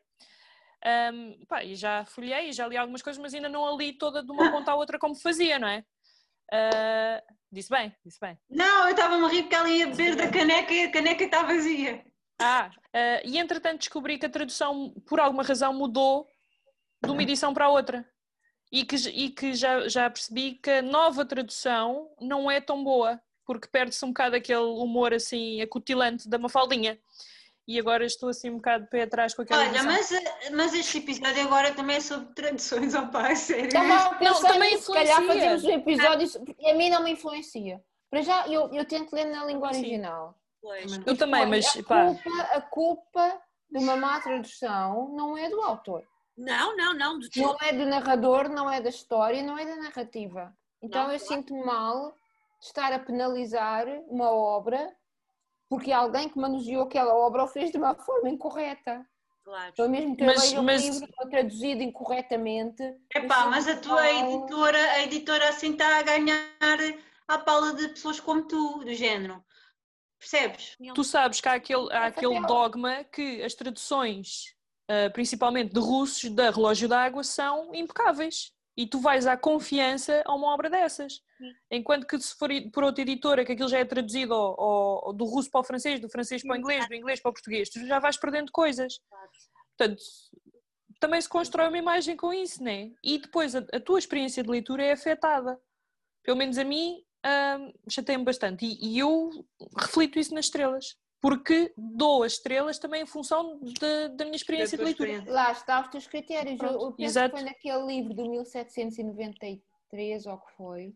Ahm, 0.83 1.43
pá, 1.47 1.63
e 1.63 1.75
já 1.75 2.05
folhei, 2.05 2.51
já 2.53 2.67
li 2.67 2.77
algumas 2.77 3.01
coisas, 3.01 3.21
mas 3.21 3.33
ainda 3.33 3.49
não 3.49 3.65
a 3.65 3.75
li 3.75 3.93
toda 3.93 4.23
de 4.23 4.31
uma 4.31 4.37
ponta 4.65 4.71
à 4.71 4.75
outra 4.75 4.97
como 4.99 5.15
fazia, 5.15 5.57
não 5.59 5.67
é? 5.67 5.83
Ah, 6.51 7.23
disse 7.51 7.69
bem, 7.69 7.95
disse 8.05 8.19
bem. 8.19 8.37
Não, 8.49 8.85
eu 8.85 8.91
estava-me 8.91 9.25
a 9.25 9.29
rir 9.29 9.43
porque 9.43 9.55
ela 9.55 9.69
ia 9.69 9.87
beber 9.87 10.15
da 10.15 10.29
caneca 10.29 10.73
e 10.73 10.83
a 10.83 10.91
caneca 10.91 11.23
está 11.23 11.43
vazia. 11.43 12.03
Ah, 12.39 12.71
eh, 12.93 13.21
e 13.25 13.37
entretanto 13.37 13.79
descobri 13.79 14.17
que 14.17 14.25
a 14.25 14.29
tradução, 14.29 14.93
por 15.05 15.19
alguma 15.19 15.43
razão, 15.43 15.73
mudou 15.73 16.27
de 17.03 17.11
uma 17.11 17.23
edição 17.23 17.53
para 17.53 17.65
a 17.65 17.69
outra. 17.69 18.05
E 18.71 18.85
que, 18.85 18.95
e 18.95 19.29
que 19.29 19.53
já, 19.53 19.87
já 19.87 20.09
percebi 20.09 20.53
que 20.53 20.69
a 20.69 20.81
nova 20.81 21.25
tradução 21.25 22.09
não 22.19 22.49
é 22.49 22.61
tão 22.61 22.83
boa, 22.83 23.21
porque 23.45 23.67
perde-se 23.67 24.03
um 24.05 24.09
bocado 24.09 24.35
aquele 24.35 24.59
humor 24.59 25.13
assim 25.13 25.61
acutilante 25.61 26.27
da 26.27 26.37
Mafaldinha. 26.37 26.97
E 27.67 27.79
agora 27.79 28.05
estou 28.05 28.29
assim 28.29 28.49
um 28.49 28.55
bocado 28.55 28.85
de 28.85 28.89
pé 28.89 29.03
atrás 29.03 29.33
com 29.33 29.43
aquela 29.43 29.61
Olha, 29.61 29.83
mas, 29.83 30.09
mas 30.51 30.73
este 30.73 30.97
episódio 30.97 31.43
agora 31.43 31.73
também 31.73 31.97
é 31.97 32.01
sobre 32.01 32.33
traduções, 32.33 32.95
ó 32.95 33.05
pá, 33.07 33.29
é 33.29 33.35
sério. 33.35 33.67
Estava 33.67 33.95
a 33.95 34.15
pensar 34.15 34.53
também 34.53 34.77
se 34.77 34.91
calhar 34.91 35.21
influencia. 35.21 35.49
fazemos 35.49 35.63
um 35.63 35.69
episódio, 35.69 36.45
porque 36.45 36.67
a 36.67 36.73
mim 36.75 36.89
não 36.89 37.03
me 37.03 37.11
influencia. 37.11 37.81
Para 38.09 38.21
já, 38.23 38.47
eu, 38.47 38.73
eu 38.73 38.83
tento 38.83 39.13
ler 39.13 39.25
na 39.25 39.45
língua 39.45 39.73
Sim. 39.73 39.79
original. 39.79 40.35
Pois. 40.61 40.99
Eu 41.05 41.17
também, 41.17 41.45
mas 41.45 41.65
a 41.77 41.83
pá, 41.83 42.05
culpa, 42.05 42.41
a 42.51 42.61
culpa 42.61 43.41
de 43.69 43.77
uma 43.79 43.95
má 43.95 44.19
tradução 44.19 45.09
não 45.15 45.37
é 45.37 45.49
do 45.49 45.61
autor. 45.61 46.03
Não, 46.37 46.75
não, 46.75 46.93
não. 46.93 47.19
De 47.19 47.41
Não 47.41 47.55
é 47.61 47.73
do 47.73 47.85
narrador, 47.85 48.49
não 48.49 48.69
é 48.69 48.81
da 48.81 48.89
história, 48.89 49.41
não 49.43 49.57
é 49.57 49.65
da 49.65 49.75
narrativa. 49.75 50.53
Então 50.81 51.03
Não, 51.05 51.13
eu 51.13 51.19
claro. 51.19 51.33
sinto 51.33 51.55
mal 51.55 52.11
de 52.59 52.67
estar 52.67 52.91
a 52.91 52.99
penalizar 52.99 53.85
uma 54.07 54.31
obra 54.31 54.93
porque 55.71 55.89
alguém 55.89 56.27
que 56.27 56.37
manuseou 56.37 56.83
aquela 56.83 57.15
obra 57.15 57.45
o 57.45 57.47
fez 57.47 57.71
de 57.71 57.77
uma 57.77 57.95
forma 57.95 58.29
incorreta. 58.29 59.07
Claro. 59.41 59.69
Então 59.71 59.87
mesmo 59.87 60.17
que 60.17 60.21
eu 60.21 60.27
Mas- 60.27 60.51
um 60.51 60.63
mas- 60.63 60.83
livro 60.83 61.07
traduzido 61.29 61.81
incorretamente... 61.81 62.83
eu 62.83 63.23
Epá, 63.23 63.45
mas 63.47 63.69
a 63.69 63.77
tua 63.77 64.11
editora, 64.11 64.77
a 64.77 65.03
editora 65.03 65.47
assim 65.47 65.71
está 65.71 65.99
a 65.99 66.01
ganhar 66.01 66.49
à 67.25 67.37
pala 67.37 67.73
de 67.73 67.87
pessoas 67.87 68.19
como 68.19 68.43
tu, 68.49 68.79
do 68.83 68.93
género. 68.93 69.41
Percebes? 70.19 70.75
tu 70.93 71.05
sabes 71.05 71.39
que 71.39 71.47
há 71.47 71.53
aquele, 71.53 71.87
há 71.93 72.07
aquele 72.07 72.41
dogma 72.45 73.05
que 73.05 73.41
as 73.41 73.55
traduções, 73.55 74.53
ah, 74.89 75.09
principalmente 75.13 75.73
de 75.73 75.79
russos, 75.79 76.29
da 76.31 76.49
Relógio 76.51 76.89
d'Água, 76.89 77.23
são 77.23 77.73
impecáveis. 77.73 78.51
E 78.77 78.87
tu 78.87 78.99
vais 78.99 79.27
à 79.27 79.35
confiança 79.37 80.21
a 80.25 80.33
uma 80.33 80.53
obra 80.53 80.69
dessas. 80.69 81.13
Sim. 81.37 81.51
Enquanto 81.71 82.07
que 82.07 82.17
se 82.19 82.35
for 82.37 82.49
por 82.71 82.83
outra 82.83 83.01
editora, 83.01 83.43
que 83.45 83.51
aquilo 83.51 83.67
já 83.69 83.79
é 83.79 83.85
traduzido 83.85 84.33
ao- 84.33 84.59
ao- 84.61 85.13
do 85.13 85.25
russo 85.25 85.49
para 85.51 85.61
o 85.61 85.63
francês, 85.63 85.99
do 85.99 86.09
francês 86.09 86.41
para 86.41 86.53
o 86.53 86.57
inglês, 86.57 86.87
do 86.87 86.95
inglês 86.95 87.19
para 87.19 87.29
o 87.29 87.33
português, 87.33 87.69
tu 87.69 87.85
já 87.85 87.99
vais 87.99 88.17
perdendo 88.17 88.51
coisas. 88.51 88.99
Portanto, 89.77 90.01
também 90.99 91.19
se 91.19 91.27
constrói 91.29 91.67
uma 91.67 91.77
imagem 91.77 92.15
com 92.15 92.31
isso, 92.33 92.63
né? 92.63 92.91
E 93.03 93.17
depois 93.17 93.55
a, 93.55 93.59
a 93.73 93.79
tua 93.79 93.99
experiência 93.99 94.43
de 94.43 94.49
leitura 94.49 94.83
é 94.83 94.91
afetada. 94.93 95.59
Pelo 96.23 96.37
menos 96.37 96.57
a 96.57 96.63
mim, 96.63 97.03
hum, 97.25 97.73
chateia-me 97.89 98.23
bastante. 98.23 98.65
E, 98.65 98.93
e 98.95 98.99
eu 98.99 99.29
reflito 99.77 100.19
isso 100.19 100.33
nas 100.33 100.45
estrelas. 100.45 100.95
Porque 101.21 101.71
dou 101.77 102.23
as 102.23 102.33
estrelas 102.33 102.79
também 102.79 103.03
em 103.03 103.05
função 103.05 103.59
de- 103.61 104.07
da 104.15 104.25
minha 104.25 104.35
experiência 104.35 104.75
de 104.77 104.83
leitura. 104.83 105.09
experiência. 105.11 105.33
Lá 105.33 105.51
está 105.51 105.81
os 105.81 105.87
teus 105.89 106.07
critérios. 106.07 106.53
Eu, 106.53 106.57
Pronto, 106.57 106.83
eu 106.85 106.91
penso 106.93 107.09
exato. 107.11 107.35
que 107.35 107.41
foi 107.41 107.49
naquele 107.49 107.85
livro 107.85 108.13
do 108.15 108.27
1793 108.29 110.25
ou 110.25 110.37
que 110.37 110.51
foi. 110.53 110.95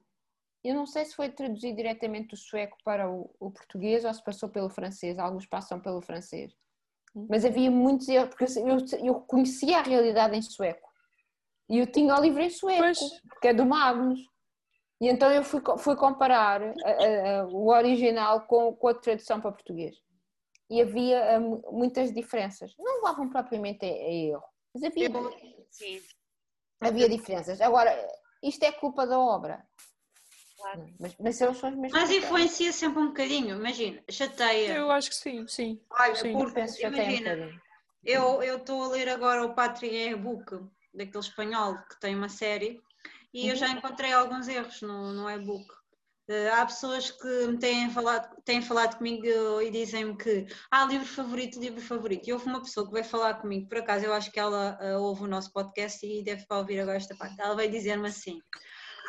Eu 0.63 0.73
não 0.73 0.87
sei 0.87 1.05
se 1.05 1.15
foi 1.15 1.29
traduzido 1.29 1.75
diretamente 1.77 2.29
do 2.29 2.37
sueco 2.37 2.75
para 2.83 3.09
o, 3.09 3.29
o 3.39 3.51
português 3.51 4.03
ou 4.03 4.11
se 4.13 4.23
passou 4.23 4.49
pelo 4.49 4.69
francês. 4.69 5.19
Alguns 5.19 5.45
passam 5.45 5.79
pelo 5.79 6.01
francês. 6.01 6.55
Hum. 7.15 7.27
Mas 7.29 7.45
havia 7.45 7.69
muitos 7.69 8.07
erros, 8.09 8.29
porque 8.29 8.45
eu, 8.59 9.05
eu 9.07 9.15
conhecia 9.21 9.77
a 9.77 9.83
realidade 9.83 10.35
em 10.35 10.41
sueco. 10.41 10.89
E 11.69 11.77
eu 11.77 11.85
tinha 11.87 12.15
o 12.15 12.21
livro 12.21 12.41
em 12.41 12.49
sueco, 12.49 12.81
Pois. 12.81 12.99
porque 13.29 13.49
é 13.49 13.53
do 13.53 13.65
Magnus. 13.65 14.19
E 14.99 15.07
então 15.07 15.29
eu 15.31 15.43
fui, 15.43 15.61
fui 15.77 15.95
comparar 15.95 16.61
a- 16.63 16.65
a- 16.73 17.41
a- 17.41 17.47
o 17.47 17.67
original 17.69 18.41
com, 18.47 18.73
com 18.73 18.87
a 18.87 18.93
tradução 18.93 19.39
para 19.39 19.51
português. 19.51 20.01
E 20.69 20.81
havia 20.81 21.39
mu- 21.39 21.61
muitas 21.71 22.11
diferenças. 22.11 22.73
Não 22.77 22.95
levavam 22.95 23.29
propriamente 23.29 23.85
a, 23.85 23.87
a 23.89 23.91
erro, 23.91 24.43
mas 24.73 24.83
havia, 24.83 25.09
Sim, 25.69 26.01
havia 26.81 27.09
diferenças. 27.09 27.61
Agora, 27.61 27.91
isto 28.41 28.63
é 28.63 28.71
culpa 28.71 29.05
da 29.05 29.19
obra. 29.19 29.65
claro. 30.57 30.89
Mas, 30.99 31.15
mas 31.19 31.35
são 31.37 31.51
os 31.51 31.61
Mas 31.91 32.09
influencia 32.11 32.71
sempre 32.71 32.99
um 32.99 33.07
bocadinho, 33.07 33.57
imagina, 33.57 34.03
chateia. 34.09 34.73
Eu 34.73 34.91
acho 34.91 35.09
que 35.09 35.15
sim, 35.15 35.47
sim. 35.47 35.81
Olha, 35.89 36.15
sim. 36.15 36.31
Eu 36.31 36.37
porque, 36.39 36.53
penso 36.53 36.77
um 36.85 36.87
imagina, 36.87 37.61
eu 38.03 38.43
eu 38.43 38.57
estou 38.57 38.83
a 38.83 38.87
ler 38.89 39.09
agora 39.09 39.45
o 39.45 39.53
Patrick 39.53 40.15
Book, 40.15 40.59
daquele 40.93 41.19
espanhol 41.19 41.77
que 41.89 41.99
tem 41.99 42.15
uma 42.15 42.29
série, 42.29 42.81
e 43.33 43.47
eu 43.49 43.55
já 43.55 43.69
encontrei 43.69 44.13
alguns 44.13 44.47
erros 44.47 44.81
no, 44.81 45.11
no 45.13 45.29
e-book. 45.29 45.65
Eh, 46.27 46.49
há 46.49 46.65
pessoas 46.65 47.11
que 47.11 47.47
me 47.47 47.57
têm 47.59 47.89
falado, 47.91 48.35
têm 48.43 48.61
falado 48.61 48.97
comigo 48.97 49.61
e 49.61 49.69
dizem-me 49.69 50.17
que 50.17 50.47
ah, 50.71 50.85
livro 50.85 51.07
favorito, 51.07 51.59
livro 51.59 51.81
favorito. 51.81 52.27
E 52.27 52.33
houve 52.33 52.45
uma 52.47 52.61
pessoa 52.61 52.85
que 52.87 52.93
veio 52.93 53.05
falar 53.05 53.35
comigo, 53.35 53.67
por 53.69 53.77
acaso 53.77 54.05
eu 54.05 54.13
acho 54.13 54.31
que 54.31 54.39
ela 54.39 54.77
eh, 54.81 54.97
ouve 54.97 55.23
o 55.23 55.27
nosso 55.27 55.51
podcast 55.53 56.03
e 56.05 56.23
deve 56.23 56.45
para 56.47 56.57
ouvir 56.57 56.79
agora 56.79 56.97
esta 56.97 57.15
parte. 57.15 57.39
Ela 57.39 57.55
veio 57.55 57.69
dizer-me 57.71 58.07
assim: 58.07 58.39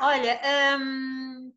Olha, 0.01 0.39
hum, 0.79 1.53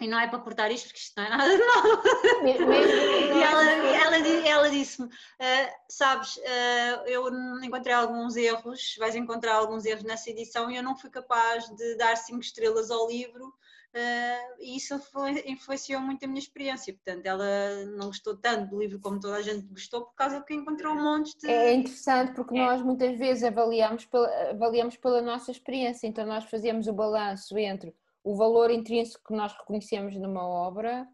e 0.00 0.08
não 0.08 0.18
é 0.18 0.26
para 0.28 0.38
cortar 0.38 0.70
isto 0.70 0.86
porque 0.86 0.98
isto 1.00 1.12
não 1.16 1.24
é 1.24 1.28
nada 1.28 1.48
de 1.48 2.42
mesmo- 2.42 2.72
E 2.72 3.42
ela, 3.42 3.64
ela, 3.70 4.16
ela 4.48 4.70
disse-me: 4.70 5.10
"Ah, 5.38 5.74
Sabes, 5.90 6.40
ah, 6.46 7.04
eu 7.06 7.28
encontrei 7.62 7.94
alguns 7.94 8.34
erros, 8.34 8.94
vais 8.98 9.14
encontrar 9.14 9.56
alguns 9.56 9.84
erros 9.84 10.04
nessa 10.04 10.30
edição 10.30 10.70
e 10.70 10.76
eu 10.78 10.82
não 10.82 10.96
fui 10.96 11.10
capaz 11.10 11.68
de 11.76 11.96
dar 11.96 12.16
cinco 12.16 12.40
estrelas 12.40 12.90
ao 12.90 13.06
livro. 13.08 13.52
Ah, 13.94 14.54
e 14.60 14.76
isso 14.76 14.94
influ- 14.94 15.28
influenciou 15.46 16.00
muito 16.00 16.24
a 16.24 16.28
minha 16.28 16.38
experiência. 16.40 16.92
Portanto, 16.94 17.26
ela 17.26 17.84
não 17.96 18.06
gostou 18.06 18.36
tanto 18.36 18.70
do 18.70 18.78
livro 18.80 19.00
como 19.00 19.20
toda 19.20 19.36
a 19.36 19.42
gente 19.42 19.66
gostou, 19.66 20.06
por 20.06 20.14
causa 20.14 20.40
que 20.42 20.54
encontrou 20.54 20.94
um 20.94 21.02
monte 21.02 21.36
de. 21.38 21.46
É 21.48 21.72
interessante 21.74 22.34
porque 22.34 22.54
É. 22.54 22.58
nós 22.58 22.82
muitas 22.82 23.18
vezes 23.18 23.44
avaliamos 23.44 24.04
pela, 24.06 24.28
avaliamos 24.50 24.96
pela 24.96 25.20
nossa 25.20 25.50
experiência, 25.50 26.06
então 26.06 26.26
nós 26.26 26.44
fazemos 26.44 26.86
o 26.86 26.92
balanço 26.92 27.56
entre 27.58 27.94
o 28.24 28.36
valor 28.36 28.70
intrínseco 28.70 29.24
que 29.26 29.34
nós 29.34 29.52
reconhecemos 29.52 30.16
numa 30.16 30.46
obra 30.46 31.06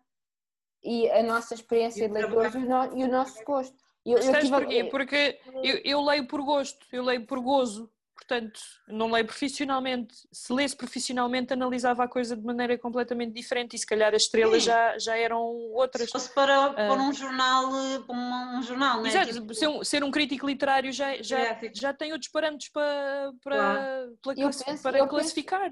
e 0.84 1.10
a 1.10 1.22
nossa 1.22 1.54
experiência 1.54 2.06
de 2.06 2.12
leitores 2.14 2.54
e 2.54 2.58
no- 2.58 2.96
e 2.98 3.04
o 3.04 3.08
nosso 3.08 3.42
gosto. 3.44 3.76
Eu, 4.04 4.18
eu 4.18 4.22
Sabes 4.22 4.44
tive 4.48 4.60
porquê? 4.60 4.84
Porque 4.84 5.40
eu, 5.62 5.76
eu 5.84 6.00
leio 6.02 6.26
por 6.28 6.42
gosto, 6.42 6.86
eu 6.92 7.02
leio 7.02 7.26
por 7.26 7.40
gozo. 7.40 7.90
Portanto, 8.18 8.60
não 8.88 9.10
leio 9.10 9.24
profissionalmente. 9.24 10.14
Se 10.32 10.52
lesse 10.52 10.76
profissionalmente, 10.76 11.52
analisava 11.52 12.02
a 12.04 12.08
coisa 12.08 12.36
de 12.36 12.44
maneira 12.44 12.76
completamente 12.76 13.32
diferente 13.32 13.76
e 13.76 13.78
se 13.78 13.86
calhar 13.86 14.12
as 14.14 14.22
estrelas 14.22 14.62
Sim. 14.64 14.68
já, 14.70 14.98
já 14.98 15.16
eram 15.16 15.40
outras. 15.72 16.06
Se 16.06 16.12
fosse 16.12 16.34
para, 16.34 16.66
Ah. 16.66 16.72
para 16.74 16.94
um 17.00 17.12
jornal, 17.12 17.64
eh, 17.74 17.98
para 18.00 18.14
um, 18.16 18.58
um 18.58 18.62
jornal, 18.62 18.98
não 18.98 19.06
é? 19.06 19.08
Exato, 19.08 19.32
Tipo, 19.32 19.54
ser, 19.54 19.68
um, 19.68 19.84
ser 19.84 20.04
um 20.04 20.10
crítico 20.10 20.46
literário 20.46 20.92
já, 20.92 21.22
já, 21.22 21.38
Gráfico. 21.44 21.78
já 21.78 21.94
tem 21.94 22.12
outros 22.12 22.30
parâmetros 22.30 22.68
para, 22.70 23.32
para, 23.42 24.08
classi- 24.20 24.64
penso- 24.64 24.82
para 24.82 24.98
eu 24.98 25.04
penso- 25.04 25.14
classificar. 25.16 25.70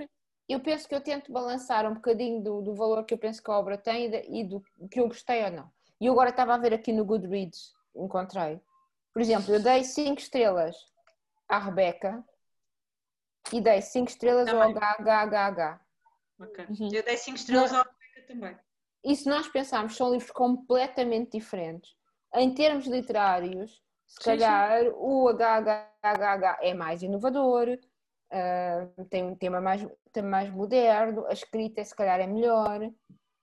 eu 0.48 0.60
penso 0.60 0.88
que 0.88 0.94
eu 0.94 1.00
tento 1.00 1.32
balançar 1.32 1.84
um 1.90 1.94
bocadinho 1.94 2.40
do, 2.42 2.62
do 2.62 2.74
valor 2.74 3.04
que 3.04 3.12
eu 3.12 3.18
penso 3.18 3.42
que 3.42 3.50
a 3.50 3.58
obra 3.58 3.76
tem 3.76 4.06
e, 4.06 4.08
da- 4.10 4.22
e 4.24 4.44
do 4.44 4.62
que 4.90 5.00
eu 5.00 5.08
gostei 5.08 5.44
ou 5.44 5.50
não. 5.50 5.70
E 6.00 6.06
eu 6.06 6.12
agora 6.12 6.30
estava 6.30 6.54
a 6.54 6.58
ver 6.58 6.72
aqui 6.72 6.92
no 6.92 7.04
Goodreads, 7.04 7.72
encontrei. 7.94 8.60
Por 9.12 9.20
exemplo, 9.20 9.52
eu 9.54 9.60
dei 9.60 9.82
5 9.82 10.20
estrelas 10.20 10.76
à 11.48 11.58
Rebeca 11.58 12.24
e 13.52 13.60
dei 13.60 13.80
5 13.80 14.08
estrelas 14.08 14.48
ao 14.48 14.60
Também. 14.60 14.74
HHHH. 14.74 15.80
ok. 16.40 16.66
Uhum. 16.68 16.88
Eu 16.92 17.02
dei 17.02 17.16
cinco 17.16 17.36
estrelas 17.38 17.72
ao 17.72 17.84
Rebeca 17.84 18.26
também. 18.26 18.58
E 19.04 19.14
se 19.14 19.28
nós 19.28 19.48
pensarmos, 19.48 19.96
são 19.96 20.10
livros 20.10 20.30
completamente 20.30 21.38
diferentes. 21.38 21.94
Em 22.34 22.52
termos 22.52 22.86
literários, 22.86 23.82
se 24.06 24.16
Sim, 24.16 24.24
calhar 24.24 24.86
o 24.94 25.28
HHHH 25.32 26.58
é 26.60 26.74
mais 26.74 27.02
inovador, 27.02 27.78
ah, 28.30 28.88
tem 29.08 29.24
um 29.24 29.36
tema 29.36 29.60
mais, 29.60 29.86
tema 30.12 30.28
mais 30.28 30.50
moderno, 30.50 31.24
a 31.26 31.32
escrita 31.32 31.84
se 31.84 31.94
calhar 31.94 32.20
é 32.20 32.26
melhor 32.26 32.80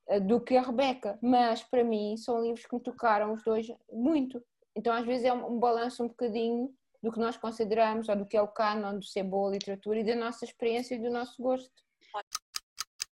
ah, 0.10 0.20
do 0.20 0.42
que 0.42 0.58
a 0.58 0.62
Rebeca. 0.62 1.18
Mas 1.22 1.64
para 1.64 1.84
mim 1.84 2.18
são 2.18 2.42
livros 2.42 2.66
que 2.66 2.76
me 2.76 2.82
tocaram 2.82 3.32
os 3.34 3.44
dois 3.44 3.68
muito. 3.92 4.44
Então 4.76 4.94
às 4.94 5.06
vezes 5.06 5.26
é 5.26 5.34
um, 5.34 5.56
um 5.56 5.60
balanço 5.60 6.04
um 6.04 6.08
bocadinho 6.08 6.74
do 7.04 7.12
que 7.12 7.20
nós 7.20 7.36
consideramos, 7.38 8.08
ou 8.08 8.16
do 8.16 8.26
que 8.26 8.38
é 8.38 8.42
o 8.42 8.48
canon 8.48 8.98
de 8.98 9.12
ser 9.12 9.24
boa 9.24 9.52
literatura 9.52 10.00
e 10.00 10.06
da 10.06 10.16
nossa 10.16 10.46
experiência 10.46 10.96
e 10.96 11.00
do 11.02 11.12
nosso 11.12 11.36
gosto. 11.44 11.70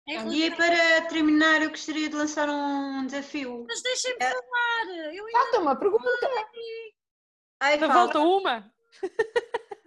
Em 0.07 0.31
E 0.31 0.55
para 0.55 1.01
terminar, 1.07 1.61
eu 1.61 1.69
gostaria 1.69 2.07
de 2.09 2.15
lançar 2.15 2.47
um 2.49 3.05
desafio. 3.05 3.65
Mas 3.67 3.81
deixem-me 3.81 4.17
É. 4.23 4.29
falar. 4.29 5.13
Eu 5.13 5.25
ainda 5.25 5.39
Falta 5.39 5.59
uma 5.59 5.75
pergunta! 5.75 6.05
Ai, 7.61 7.73
Ainda 7.73 7.87
fala. 7.87 7.99
falta 7.99 8.19
uma. 8.19 8.73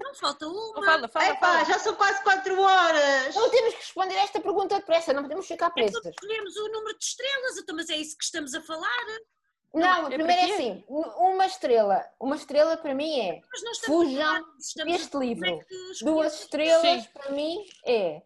não 0.00 0.14
falta 0.14 0.46
uma. 0.46 0.74
Não, 0.74 0.82
fala, 0.84 1.09
fala, 1.09 1.26
Epá, 1.26 1.38
fala. 1.53 1.64
já 1.64 1.78
são 1.78 1.94
quase 1.96 2.22
4 2.22 2.61
horas. 2.61 3.34
Não 3.34 3.50
temos 3.50 3.72
que 3.74 3.80
responder 3.80 4.14
esta 4.16 4.40
pergunta 4.40 4.76
depressa, 4.78 5.12
não 5.12 5.22
podemos 5.22 5.46
ficar 5.46 5.66
É 5.66 5.68
que 5.70 5.74
presas. 5.74 6.05
escolhemos 6.07 6.57
o 6.57 6.68
número 6.68 6.98
de 6.98 7.05
estrelas, 7.05 7.57
então, 7.59 7.74
mas 7.74 7.88
é 7.88 7.96
isso 7.96 8.16
que 8.16 8.24
estamos 8.24 8.55
a 8.55 8.61
falar. 8.61 9.07
Não, 9.75 10.07
é 10.07 10.14
primeiro 10.14 10.43
é 10.43 10.47
quê? 10.47 10.53
assim, 10.53 10.85
uma 10.89 11.47
estrela. 11.47 12.05
Uma 12.20 12.37
estrela 12.37 12.77
para 12.77 12.95
mim 12.95 13.18
é 13.18 13.41
Fujam 13.87 14.57
este 14.59 14.81
é 14.81 14.85
livro. 14.85 15.47
escolhemos. 15.47 15.64
Duas 16.03 16.41
estrelas 16.41 17.03
Sim. 17.03 17.09
para 17.12 17.31
mim 17.31 17.64
é 17.87 18.23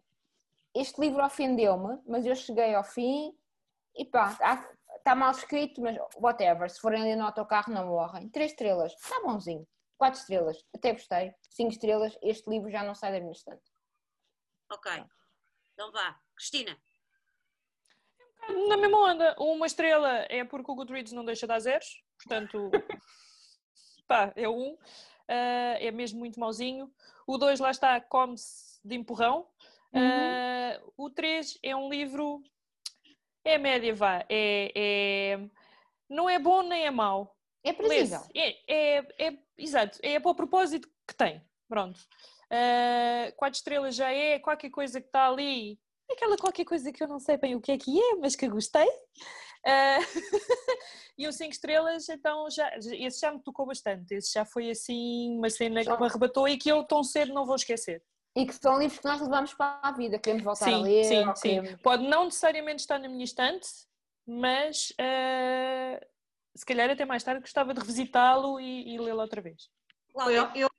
este 0.75 0.99
livro 1.01 1.25
ofendeu-me, 1.25 1.99
mas 2.05 2.25
eu 2.25 2.35
cheguei 2.35 2.75
ao 2.75 2.83
fim 2.83 3.35
e 3.95 4.05
pá, 4.05 4.37
está 4.97 5.15
mal 5.15 5.31
escrito, 5.31 5.81
mas 5.81 5.97
whatever, 6.17 6.69
se 6.69 6.79
forem 6.79 7.01
ali 7.01 7.15
no 7.15 7.25
autocarro 7.25 7.73
não 7.73 7.87
morrem. 7.87 8.29
Três 8.29 8.51
estrelas, 8.51 8.93
está 8.93 9.19
bonzinho. 9.21 9.67
Quatro 9.97 10.19
estrelas, 10.19 10.63
até 10.75 10.91
gostei. 10.91 11.33
Cinco 11.49 11.71
estrelas, 11.71 12.15
este 12.21 12.47
livro 12.49 12.69
já 12.69 12.83
não 12.83 12.93
sai 12.93 13.13
da 13.13 13.19
minha 13.19 13.31
estante. 13.31 13.63
Ok, 14.71 14.91
então 15.73 15.91
vá. 15.91 16.19
Cristina, 16.35 16.77
Na 18.67 18.77
mesma 18.77 18.97
onda, 19.11 19.35
uma 19.39 19.65
estrela 19.65 20.25
é 20.29 20.43
porque 20.43 20.71
o 20.71 20.75
Goodreads 20.75 21.11
não 21.13 21.25
deixa 21.25 21.45
dar 21.47 21.59
zeros, 21.59 22.01
portanto, 22.17 22.69
pá, 24.07 24.31
é 24.35 24.47
um, 24.47 24.77
ah, 25.27 25.77
é 25.79 25.91
mesmo 25.91 26.19
muito 26.19 26.39
mauzinho. 26.39 26.91
O 27.25 27.37
dois 27.37 27.59
lá 27.59 27.71
está, 27.71 27.99
come-se 27.99 28.79
de 28.85 28.95
empurrão. 28.95 29.47
Ah, 29.93 30.81
o 30.95 31.09
três 31.09 31.57
é 31.63 31.75
um 31.75 31.89
livro, 31.89 32.41
é 33.43 33.57
média, 33.57 33.93
vá, 33.93 34.25
é, 34.29 34.71
é- 34.75 35.49
não 36.09 36.29
é 36.29 36.39
bom 36.39 36.61
nem 36.63 36.85
é 36.85 36.91
mau. 36.91 37.35
É 37.63 37.73
previsível. 37.73 38.21
É, 38.33 38.57
é, 38.67 39.27
é- 39.27 39.37
exato, 39.57 39.99
é 40.01 40.19
para 40.19 40.31
o 40.31 40.35
propósito 40.35 40.87
que 41.07 41.15
tem. 41.15 41.41
Pronto. 41.67 41.99
Ah, 42.49 43.31
quatro 43.35 43.57
estrelas 43.57 43.95
já 43.95 44.11
é 44.11 44.39
qualquer 44.39 44.69
coisa 44.69 45.01
que 45.01 45.07
está 45.07 45.27
ali, 45.27 45.77
aquela 46.09 46.37
qualquer 46.37 46.65
coisa 46.65 46.91
que 46.91 47.03
eu 47.03 47.07
não 47.07 47.19
sei 47.19 47.37
bem 47.37 47.55
o 47.55 47.61
que 47.61 47.71
é 47.71 47.77
que 47.77 47.99
é, 47.99 48.15
mas 48.15 48.35
que 48.35 48.47
gostei. 48.47 48.87
Ah, 49.65 49.97
e 51.17 51.27
um 51.27 51.31
cinco 51.31 51.51
estrelas, 51.51 52.07
então 52.09 52.49
já, 52.49 52.71
esse 52.77 53.19
já 53.19 53.31
me 53.31 53.41
tocou 53.41 53.65
bastante. 53.65 54.13
Esse 54.15 54.33
já 54.33 54.45
foi 54.45 54.69
assim 54.69 55.35
uma 55.37 55.49
cena 55.49 55.83
que 55.83 55.89
me 55.89 56.05
arrebatou 56.05 56.47
e 56.47 56.57
que 56.57 56.69
eu 56.69 56.83
tão 56.83 57.03
cedo 57.03 57.33
não 57.33 57.45
vou 57.45 57.55
esquecer. 57.55 58.03
E 58.35 58.45
que 58.45 58.53
são 58.53 58.77
livros 58.77 58.99
que 58.99 59.05
nós 59.05 59.19
levamos 59.19 59.53
para 59.55 59.79
a 59.81 59.91
vida, 59.91 60.19
queremos 60.19 60.43
voltar 60.43 60.67
a 60.67 60.77
Sim, 60.77 60.83
ler. 60.83 61.03
sim, 61.03 61.35
sim. 61.35 61.61
queremos- 61.61 61.81
Pode 61.81 62.07
não 62.07 62.25
necessariamente 62.25 62.81
estar 62.81 62.99
na 62.99 63.09
minha 63.09 63.23
estante, 63.23 63.67
mas 64.27 64.93
ah, 64.99 65.99
se 66.55 66.65
calhar 66.65 66.89
até 66.89 67.03
mais 67.03 67.23
tarde 67.23 67.41
gostava 67.41 67.73
de 67.73 67.79
revisitá-lo 67.79 68.59
e, 68.59 68.93
e 68.93 68.99
lê-lo 68.99 69.19
outra 69.21 69.41
vez. 69.41 69.69
Eu, 70.15 70.49
eu, 70.55 70.69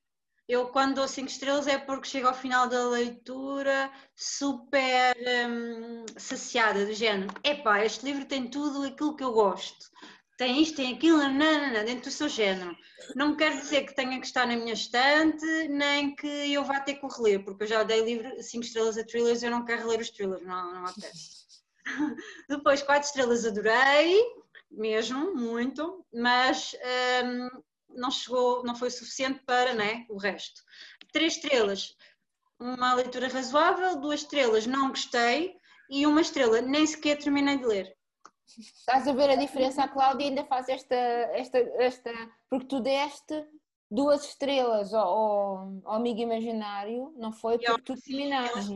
Eu, 0.49 0.69
quando 0.69 0.95
dou 0.95 1.07
5 1.07 1.29
estrelas, 1.29 1.67
é 1.67 1.77
porque 1.77 2.09
chego 2.09 2.27
ao 2.27 2.35
final 2.35 2.67
da 2.67 2.89
leitura 2.89 3.93
super 4.17 5.15
hum, 5.47 6.07
saciada, 6.17 6.87
do 6.87 6.95
género. 6.95 7.31
Epá, 7.45 7.85
este 7.85 8.07
livro 8.07 8.25
tem 8.25 8.49
tudo 8.49 8.83
aquilo 8.83 9.15
que 9.15 9.23
eu 9.23 9.33
gosto. 9.33 9.91
Tem 10.39 10.63
isto, 10.63 10.77
tem 10.77 10.95
aquilo, 10.95 11.19
nanana, 11.19 11.85
dentro 11.85 12.05
do 12.05 12.11
seu 12.11 12.31
género. 12.31 12.75
Não 13.15 13.37
quer 13.37 13.59
dizer 13.59 13.83
que 13.85 13.95
tenha 13.95 14.19
que 14.19 14.27
estar 14.27 14.47
na 14.47 14.57
minha 14.57 14.73
estante, 14.73 15.45
nem 15.69 16.15
que 16.15 16.27
eu 16.27 16.65
vá 16.65 16.81
ter 16.81 16.95
que 16.95 17.07
reler, 17.07 17.45
porque 17.45 17.65
eu 17.65 17.69
já 17.69 17.83
dei 17.83 18.03
livro 18.03 18.43
5 18.43 18.65
estrelas 18.65 18.97
a 18.97 19.05
thrillers, 19.05 19.43
eu 19.43 19.51
não 19.51 19.67
quero 19.67 19.83
reler 19.83 20.01
os 20.01 20.11
thrillers, 20.11 20.47
não, 20.47 20.73
não 20.73 20.87
apetece. 20.87 21.47
Depois, 22.49 22.83
4 22.83 23.07
estrelas 23.07 23.45
adorei, 23.45 24.17
mesmo, 24.71 25.35
muito, 25.35 26.07
mas 26.13 26.75
hum, 27.25 27.63
não 27.99 28.11
chegou, 28.11 28.65
não 28.65 28.75
foi 28.75 28.91
suficiente 28.91 29.41
para 29.45 29.75
né, 29.75 30.07
o 30.09 30.19
resto. 30.19 30.63
Três 31.13 31.35
estrelas, 31.35 31.95
uma 32.59 32.95
leitura 32.95 33.29
razoável, 33.29 34.01
duas 34.01 34.21
estrelas, 34.21 34.67
não 34.67 34.89
gostei, 34.89 35.57
e 35.91 36.07
uma 36.07 36.21
estrela, 36.21 36.61
nem 36.61 36.87
sequer 36.87 37.19
terminei 37.19 37.59
de 37.59 37.65
ler. 37.65 37.97
Estás 38.59 39.07
a 39.07 39.13
ver 39.13 39.31
a 39.31 39.37
diferença? 39.37 39.83
A 39.83 39.89
Cláudia 39.89 40.27
ainda 40.27 40.45
faz 40.45 40.69
esta, 40.69 40.95
esta, 40.95 41.59
esta. 41.59 42.13
Porque 42.49 42.67
tu 42.67 42.81
deste 42.81 43.47
duas 43.91 44.25
estrelas 44.25 44.93
ao, 44.93 45.81
ao, 45.85 45.95
amigo 45.95 46.21
imaginário, 46.21 47.13
não 47.17 47.33
foi? 47.33 47.59
Porque 47.59 47.83
tu 47.83 48.01
terminaste. 48.01 48.75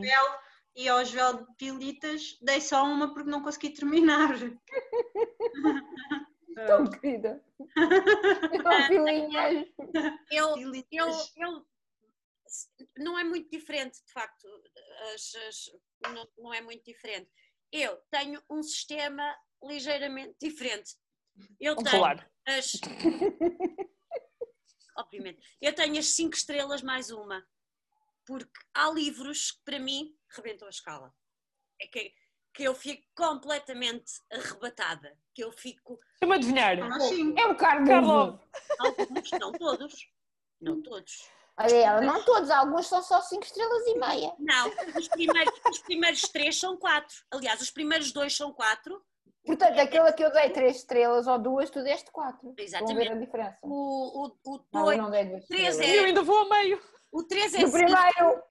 E 0.75 0.89
ao 0.89 1.03
de 1.03 1.45
Pilitas 1.55 2.35
dei 2.41 2.59
só 2.59 2.83
uma 2.83 3.13
porque 3.13 3.29
não 3.29 3.43
consegui 3.43 3.69
terminar. 3.69 4.33
Tão 6.67 6.89
querida. 6.89 7.43
Filhinhas. 8.87 9.67
Eu, 10.31 10.57
eu, 10.91 11.07
eu- 11.37 11.67
não 12.97 13.17
é 13.17 13.23
muito 13.23 13.49
diferente, 13.49 14.03
de 14.05 14.11
facto, 14.11 14.47
as- 15.13 15.33
as- 15.47 15.71
não, 16.13 16.27
não 16.37 16.53
é 16.53 16.61
muito 16.61 16.83
diferente. 16.83 17.29
Eu 17.71 17.97
tenho 18.11 18.41
um 18.49 18.61
sistema 18.61 19.35
ligeiramente 19.63 20.35
diferente. 20.39 20.93
Eu 21.59 21.75
Vamos 21.75 21.89
tenho 21.89 22.03
falar. 22.03 22.31
as. 22.45 22.73
Obviamente. 24.97 25.41
Eu 25.59 25.73
tenho 25.73 25.97
as 25.97 26.07
5 26.07 26.35
estrelas 26.35 26.81
mais 26.83 27.09
uma. 27.09 27.43
Porque 28.25 28.51
há 28.75 28.89
livros 28.91 29.51
que 29.51 29.63
para 29.65 29.79
mim 29.79 30.15
rebentam 30.29 30.67
a 30.67 30.69
escala. 30.69 31.13
É 31.81 31.87
que, 31.87 32.13
que 32.53 32.63
eu 32.63 32.75
fico 32.75 33.03
completamente 33.15 34.11
arrebatada. 34.31 35.17
Que 35.33 35.43
eu 35.43 35.51
fico. 35.51 35.99
Deixa-me 36.21 36.35
adivinhar. 36.35 36.77
Nós 36.77 37.03
sim. 37.03 37.33
É 37.37 37.47
o 37.47 37.55
Carlos. 37.55 37.89
Carlos. 37.89 38.39
Alguns, 38.79 39.31
não 39.39 39.51
todos. 39.51 40.07
Não 40.61 40.81
todos. 40.81 41.29
Olha 41.57 41.75
ela, 41.75 42.01
não 42.01 42.23
todos, 42.25 42.49
alguns 42.49 42.87
são 42.87 43.03
só 43.03 43.21
5 43.21 43.43
estrelas 43.43 43.85
e 43.85 43.99
meia. 43.99 44.33
Não, 44.39 44.71
os 44.97 45.07
primeiros, 45.07 45.53
os 45.69 45.79
primeiros 45.79 46.21
três 46.23 46.59
são 46.59 46.75
quatro. 46.77 47.15
Aliás, 47.29 47.61
os 47.61 47.69
primeiros 47.69 48.11
dois 48.11 48.35
são 48.35 48.51
quatro. 48.51 48.99
Portanto, 49.45 49.77
aquela 49.77 50.11
que 50.11 50.23
eu 50.23 50.31
dei 50.31 50.49
3 50.49 50.75
estrelas 50.77 51.27
ou 51.27 51.37
duas, 51.37 51.69
tu 51.69 51.83
deste 51.83 52.09
4. 52.11 52.37
Estão 52.37 52.51
a 52.51 52.53
ver 52.55 52.63
Exatamente. 52.63 53.11
a 53.11 53.15
diferença? 53.15 53.57
O, 53.61 54.25
o, 54.25 54.37
o, 54.45 54.65
Não, 54.73 54.79
eu 54.81 54.85
dois, 54.85 54.97
não 54.97 55.11
dei 55.11 55.25
duas 55.25 55.45
Três 55.45 55.75
estrelas. 55.75 55.95
Eu 55.97 56.05
ainda 56.05 56.23
vou 56.23 56.39
a 56.39 56.49
meio. 56.49 56.81
o 57.11 57.23
três 57.23 57.53
é 57.53 57.59
No 57.59 57.67
cinco, 57.67 57.77
primeiro. 57.77 58.43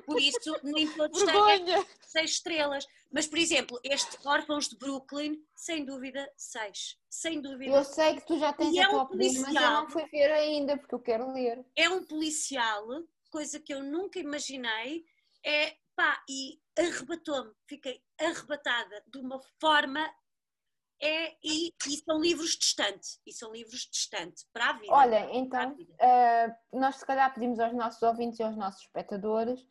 Por 0.00 0.20
isso 0.20 0.56
nem 0.62 0.90
todos 0.94 1.22
têm 1.22 1.86
seis 2.06 2.30
estrelas. 2.32 2.86
Mas, 3.10 3.26
por 3.26 3.38
exemplo, 3.38 3.78
este 3.84 4.16
Órfãos 4.26 4.68
de 4.68 4.76
Brooklyn, 4.76 5.36
sem 5.54 5.84
dúvida, 5.84 6.30
seis. 6.36 6.98
Sem 7.10 7.40
dúvida. 7.40 7.76
Eu 7.76 7.84
sei 7.84 8.14
que 8.16 8.26
tu 8.26 8.38
já 8.38 8.52
tens 8.52 8.74
E 8.74 8.80
a 8.80 8.84
é 8.84 8.88
um 8.88 8.90
tua 8.90 9.02
opinião, 9.02 9.32
mas 9.32 9.36
eu 9.36 9.44
policial. 9.44 9.72
não 9.82 9.90
fui 9.90 10.04
ver 10.06 10.32
ainda, 10.32 10.78
porque 10.78 10.94
eu 10.94 11.00
quero 11.00 11.32
ler. 11.32 11.64
É 11.76 11.88
um 11.88 12.04
policial, 12.04 12.86
coisa 13.30 13.60
que 13.60 13.74
eu 13.74 13.82
nunca 13.82 14.18
imaginei. 14.18 15.04
É 15.44 15.76
pá, 15.94 16.22
e 16.28 16.58
arrebatou-me. 16.78 17.52
Fiquei 17.66 18.02
arrebatada 18.18 19.02
de 19.06 19.18
uma 19.18 19.40
forma. 19.60 20.00
É, 21.04 21.34
e, 21.42 21.74
e 21.88 21.96
são 22.04 22.20
livros 22.20 22.56
distantes. 22.56 23.20
E 23.26 23.32
são 23.32 23.52
livros 23.52 23.88
distantes 23.90 24.46
para 24.52 24.70
a 24.70 24.72
vida. 24.74 24.92
Olha, 24.92 25.28
então, 25.36 25.74
vida. 25.74 25.92
ah, 26.00 26.56
nós 26.72 26.96
se 26.96 27.04
calhar 27.04 27.34
pedimos 27.34 27.58
aos 27.58 27.74
nossos 27.74 28.00
ouvintes 28.02 28.38
e 28.38 28.42
aos 28.42 28.56
nossos 28.56 28.82
espectadores 28.82 29.66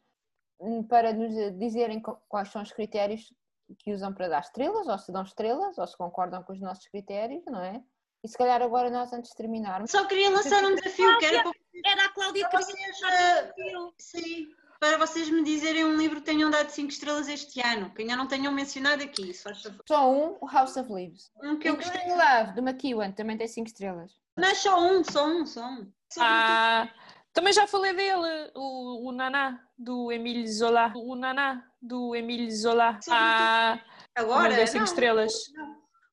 para 0.87 1.13
nos 1.13 1.33
dizerem 1.57 2.01
quais 2.27 2.49
são 2.49 2.61
os 2.61 2.71
critérios 2.71 3.33
que 3.79 3.93
usam 3.93 4.13
para 4.13 4.27
dar 4.27 4.41
estrelas, 4.41 4.87
ou 4.87 4.97
se 4.97 5.11
dão 5.11 5.23
estrelas, 5.23 5.77
ou 5.77 5.87
se 5.87 5.97
concordam 5.97 6.43
com 6.43 6.53
os 6.53 6.61
nossos 6.61 6.87
critérios, 6.87 7.43
não 7.45 7.63
é? 7.63 7.81
E 8.23 8.27
se 8.27 8.37
calhar 8.37 8.61
agora 8.61 8.89
nós, 8.89 9.11
antes 9.13 9.31
de 9.31 9.37
terminarmos, 9.37 9.89
Só 9.89 10.05
queria 10.05 10.29
lançar 10.29 10.63
um 10.63 10.75
desafio 10.75 11.17
que 11.17 11.25
era 11.25 11.43
para, 11.43 11.53
Era 11.85 12.05
a 12.05 12.09
Cláudia 12.09 12.49
para 12.49 12.59
que 12.59 12.65
vocês, 12.65 13.01
eh, 13.03 13.53
sim, 13.97 14.47
para 14.79 14.97
vocês 14.97 15.29
me 15.29 15.43
dizerem 15.43 15.85
um 15.85 15.95
livro 15.95 16.19
que 16.19 16.25
tenham 16.25 16.49
dado 16.49 16.69
5 16.69 16.89
estrelas 16.89 17.27
este 17.27 17.61
ano, 17.61 17.91
que 17.91 18.01
ainda 18.01 18.15
não 18.15 18.27
tenham 18.27 18.51
mencionado 18.51 19.03
aqui, 19.03 19.33
se 19.33 19.43
faz 19.43 19.61
favor. 19.61 19.83
só 19.87 20.11
um, 20.11 20.37
o 20.41 20.47
House 20.47 20.75
of 20.75 20.91
Leaves. 20.91 21.31
Um 21.41 21.57
que 21.57 21.69
eu 21.69 21.75
gostei. 21.75 22.01
Love, 22.09 22.53
do 22.53 22.61
McEwan, 22.61 23.11
também 23.11 23.37
tem 23.37 23.47
5 23.47 23.67
estrelas. 23.67 24.19
Mas 24.37 24.57
só 24.57 24.79
um, 24.79 25.03
só 25.03 25.27
um, 25.27 25.45
só 25.45 25.65
um. 25.65 25.91
Só 26.09 26.21
um. 26.21 26.89
Também 27.33 27.53
já 27.53 27.65
falei 27.65 27.93
dele, 27.93 28.51
o, 28.55 29.07
o 29.07 29.11
Naná, 29.11 29.59
do 29.77 30.11
Emile 30.11 30.47
Zola. 30.51 30.91
O 30.95 31.15
Naná, 31.15 31.65
do 31.81 32.13
Emile 32.15 32.51
Zola. 32.51 32.99
Sim. 33.01 33.11
Ah, 33.13 33.79
Agora, 34.15 34.57
não 34.57 34.67
cinco 34.67 34.79
não. 34.79 34.83
estrelas. 34.85 35.33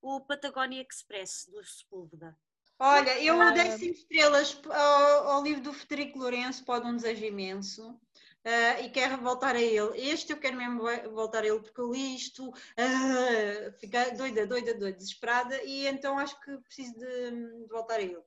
o 0.00 0.20
Patagonia 0.20 0.80
Express 0.88 1.46
do 1.50 1.62
Sepúlveda. 1.64 2.36
Olha, 2.80 3.20
eu 3.20 3.40
Ah. 3.40 3.50
dei 3.50 3.72
5 3.72 3.84
estrelas 3.98 4.60
ao, 4.70 5.28
ao 5.32 5.42
livro 5.42 5.60
do 5.62 5.72
Federico 5.72 6.16
Lourenço, 6.20 6.64
Pode 6.64 6.86
um 6.86 6.94
Desejo 6.94 7.24
Imenso, 7.24 8.00
ah, 8.44 8.80
e 8.80 8.90
quero 8.90 9.18
voltar 9.18 9.54
a 9.56 9.60
ele. 9.60 9.96
Este 10.00 10.32
eu 10.32 10.38
quero 10.38 10.56
mesmo 10.56 10.80
vo- 10.80 11.10
voltar 11.14 11.42
a 11.42 11.46
ele, 11.46 11.60
porque 11.60 11.80
eu 11.80 11.92
li 11.92 12.14
isto, 12.14 12.52
ah, 12.76 13.72
fiquei 13.78 14.12
doida, 14.12 14.46
doida, 14.46 14.74
doida, 14.74 14.96
desesperada, 14.96 15.62
e 15.64 15.86
então 15.86 16.18
acho 16.18 16.38
que 16.40 16.56
preciso 16.58 16.94
de, 16.98 17.30
de 17.30 17.66
voltar 17.68 17.96
a 17.96 18.02
ele. 18.02 18.18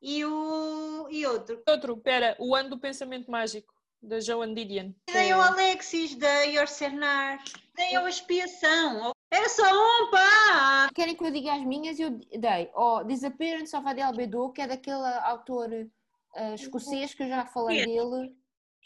E, 0.00 0.24
o, 0.24 1.08
e 1.10 1.26
outro, 1.26 1.62
Outro, 1.68 1.96
pera, 1.96 2.36
o 2.38 2.54
Ano 2.54 2.70
do 2.70 2.78
Pensamento 2.78 3.30
Mágico, 3.30 3.74
da 4.00 4.20
Joan 4.20 4.54
Didion. 4.54 4.92
dei 5.12 5.32
ao 5.32 5.40
Alexis, 5.40 6.14
dei 6.14 6.56
ao 6.56 6.66
Cernar, 6.68 7.42
dei 7.74 7.96
ao 7.96 8.06
Expiação. 8.06 9.12
Era 9.30 9.48
só 9.48 9.64
um, 9.64 10.10
pá! 10.10 10.88
Querem 10.94 11.14
que 11.16 11.22
eu 11.24 11.30
diga 11.30 11.52
as 11.52 11.62
minhas? 11.64 11.98
Eu 11.98 12.10
dei 12.10 12.70
o 12.74 13.02
Disappearance 13.04 13.76
of 13.76 13.86
Adele 13.86 14.16
Bedou, 14.16 14.52
que 14.52 14.62
é 14.62 14.66
daquele 14.68 15.04
autor 15.24 15.68
ah, 16.34 16.54
escocês 16.54 17.12
que 17.12 17.24
eu 17.24 17.28
já 17.28 17.44
falei 17.44 17.84
dele, 17.84 18.34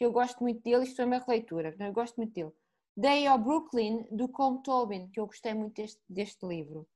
que 0.02 0.06
eu 0.06 0.10
gosto 0.10 0.40
muito 0.40 0.60
dele, 0.64 0.82
isto 0.82 1.00
é 1.00 1.04
uma 1.04 1.18
releitura, 1.18 1.76
eu 1.78 1.92
gosto 1.92 2.16
muito 2.16 2.32
dele. 2.32 2.50
Dei 2.96 3.24
ao 3.24 3.38
Brooklyn, 3.38 4.04
do 4.10 4.28
Colm 4.28 4.60
Tobin, 4.60 5.08
que 5.10 5.20
eu 5.20 5.26
gostei 5.26 5.54
muito 5.54 5.74
deste, 5.80 6.00
deste 6.08 6.44
livro. 6.44 6.88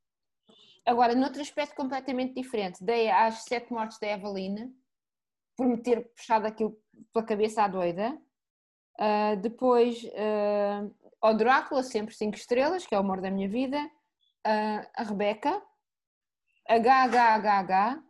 Agora, 0.84 1.14
noutro 1.14 1.40
aspecto 1.40 1.76
completamente 1.76 2.34
diferente, 2.34 2.82
dei 2.82 3.09
às 3.09 3.44
Sete 3.44 3.72
Mortes 3.72 4.00
da 4.00 4.09
Evelina, 4.09 4.68
por 5.57 5.68
me 5.68 5.80
ter 5.80 6.04
puxado 6.16 6.48
aquilo 6.48 6.76
pela 7.12 7.24
cabeça 7.24 7.62
à 7.62 7.68
doida. 7.68 8.20
Ah, 8.98 9.36
depois, 9.36 10.04
ah, 10.16 10.90
ao 11.20 11.32
Drácula, 11.32 11.84
sempre 11.84 12.12
5 12.12 12.36
estrelas, 12.36 12.84
que 12.84 12.94
é 12.94 12.98
o 12.98 13.02
amor 13.02 13.20
da 13.20 13.30
minha 13.30 13.48
vida. 13.48 13.78
Ah, 14.44 14.84
a 14.96 15.04
Rebeca. 15.04 15.62
HHHH, 16.68 18.02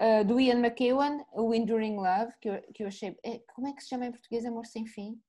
ah, 0.00 0.22
do 0.22 0.40
Ian 0.40 0.58
McEwan, 0.60 1.24
o 1.32 1.54
Enduring 1.54 1.96
Love, 1.96 2.32
que 2.40 2.48
eu, 2.48 2.62
que 2.74 2.82
eu 2.82 2.88
achei. 2.88 3.16
é, 3.24 3.40
como 3.54 3.68
é 3.68 3.72
que 3.72 3.82
se 3.82 3.88
chama 3.88 4.06
em 4.06 4.12
português? 4.12 4.44
Amor 4.44 4.66
Sem 4.66 4.86
Fim? 4.86 5.20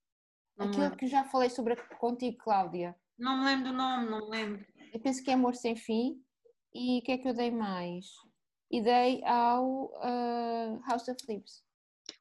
Não 0.57 0.67
Aquilo 0.67 0.95
que 0.95 1.05
eu 1.05 1.09
já 1.09 1.23
falei 1.23 1.49
sobre 1.49 1.75
contigo, 1.99 2.37
Cláudia. 2.37 2.95
Não 3.17 3.39
me 3.39 3.45
lembro 3.45 3.71
do 3.71 3.73
nome, 3.73 4.09
não 4.09 4.25
me 4.25 4.29
lembro. 4.29 4.65
Eu 4.93 4.99
penso 4.99 5.23
que 5.23 5.29
é 5.29 5.33
Amor 5.33 5.55
Sem 5.55 5.75
Fim. 5.75 6.21
E 6.73 6.99
o 6.99 7.01
que 7.01 7.11
é 7.11 7.17
que 7.17 7.27
eu 7.27 7.33
dei 7.33 7.51
mais? 7.51 8.05
E 8.69 8.81
dei 8.81 9.21
ao 9.25 9.91
ah, 10.01 10.79
House 10.87 11.07
of 11.07 11.19
Leaves. 11.27 11.63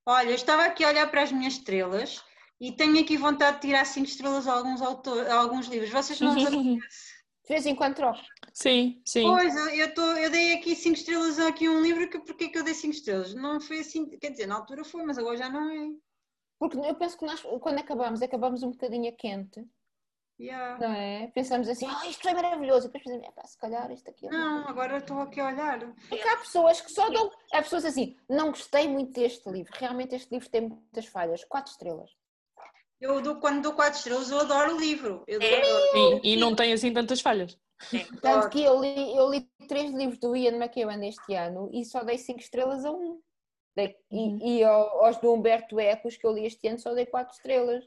Olha, 0.04 0.30
eu 0.30 0.34
estava 0.34 0.64
aqui 0.64 0.84
a 0.84 0.88
olhar 0.88 1.10
para 1.10 1.22
as 1.22 1.30
minhas 1.30 1.54
estrelas 1.54 2.24
e 2.60 2.72
tenho 2.72 3.00
aqui 3.00 3.16
vontade 3.16 3.56
de 3.56 3.68
tirar 3.68 3.84
5 3.84 4.06
estrelas 4.06 4.46
a 4.46 4.52
alguns, 4.52 4.82
autor, 4.82 5.26
a 5.26 5.34
alguns 5.34 5.66
livros. 5.66 5.90
Vocês 5.90 6.20
não 6.20 6.32
acontece? 6.42 7.19
De 7.50 7.54
vez 7.54 7.66
em 7.66 7.74
quando 7.74 7.96
troco. 7.96 8.20
Sim, 8.54 9.02
sim. 9.04 9.24
Pois, 9.24 9.52
eu, 9.76 9.92
tô, 9.92 10.02
eu 10.12 10.30
dei 10.30 10.52
aqui 10.52 10.76
5 10.76 10.94
estrelas 10.96 11.36
a 11.40 11.48
aqui 11.48 11.68
um 11.68 11.82
livro, 11.82 12.08
que 12.08 12.20
porquê 12.20 12.48
que 12.48 12.56
eu 12.56 12.62
dei 12.62 12.74
5 12.74 12.94
estrelas? 12.94 13.34
Não 13.34 13.60
foi 13.60 13.80
assim, 13.80 14.08
quer 14.08 14.30
dizer, 14.30 14.46
na 14.46 14.54
altura 14.54 14.84
foi, 14.84 15.02
mas 15.02 15.18
agora 15.18 15.36
já 15.36 15.48
não 15.48 15.68
é. 15.68 15.88
Porque 16.60 16.78
eu 16.78 16.94
penso 16.94 17.18
que 17.18 17.26
nós, 17.26 17.42
quando 17.60 17.80
acabamos, 17.80 18.22
acabamos 18.22 18.62
um 18.62 18.70
bocadinho 18.70 19.08
a 19.12 19.16
quente, 19.16 19.66
Yeah. 20.38 20.78
não 20.78 20.94
é? 20.94 21.26
Pensamos 21.34 21.68
assim, 21.68 21.86
ah, 21.86 22.06
isto 22.06 22.26
é 22.28 22.32
maravilhoso. 22.32 22.86
E 22.86 22.88
depois 22.88 23.02
pensamos, 23.02 23.28
"Epá, 23.28 23.44
se 23.44 23.58
calhar 23.58 23.90
isto 23.90 24.08
aqui 24.08 24.26
é 24.26 24.30
Não, 24.30 24.68
agora 24.68 24.96
estou 24.98 25.18
aqui 25.18 25.38
a 25.40 25.48
olhar. 25.48 25.80
Porque 26.08 26.28
há 26.28 26.36
pessoas 26.36 26.80
que 26.80 26.90
só 26.92 27.10
dão. 27.10 27.30
Há 27.52 27.60
pessoas 27.62 27.84
assim, 27.84 28.16
não 28.28 28.50
gostei 28.50 28.88
muito 28.88 29.12
deste 29.12 29.50
livro. 29.50 29.72
Realmente 29.76 30.14
este 30.14 30.30
livro 30.32 30.48
tem 30.48 30.62
muitas 30.68 31.04
falhas. 31.06 31.44
Quatro 31.44 31.72
estrelas. 31.72 32.10
Eu 33.00 33.20
dou, 33.22 33.36
quando 33.36 33.62
dou 33.62 33.72
4 33.72 33.96
estrelas, 33.98 34.30
eu 34.30 34.38
adoro 34.40 34.76
o 34.76 34.78
livro. 34.78 35.24
Eu 35.26 35.40
É. 35.40 35.58
adoro. 35.62 36.20
E, 36.22 36.32
e 36.34 36.36
não 36.36 36.54
tem 36.54 36.72
assim 36.72 36.92
tantas 36.92 37.20
falhas. 37.20 37.58
Tanto 38.20 38.50
que 38.50 38.62
eu 38.62 38.78
li, 38.80 39.16
eu 39.16 39.30
li 39.30 39.48
três 39.66 39.90
livros 39.92 40.18
do 40.18 40.36
Ian 40.36 40.56
McEwan 40.56 41.02
este 41.06 41.34
ano 41.34 41.70
e 41.72 41.82
só 41.84 42.04
dei 42.04 42.18
cinco 42.18 42.40
estrelas 42.40 42.84
a 42.84 42.90
um. 42.92 43.20
Dei- 43.74 43.96
Uhum. 44.10 44.38
E, 44.42 44.58
e 44.58 44.64
ao- 44.64 45.04
aos 45.06 45.16
do 45.18 45.32
Humberto 45.32 45.80
Eco, 45.80 46.08
os 46.08 46.16
que 46.16 46.26
eu 46.26 46.32
li 46.32 46.44
este 46.44 46.68
ano, 46.68 46.78
só 46.78 46.92
dei 46.92 47.06
4 47.06 47.34
estrelas. 47.34 47.82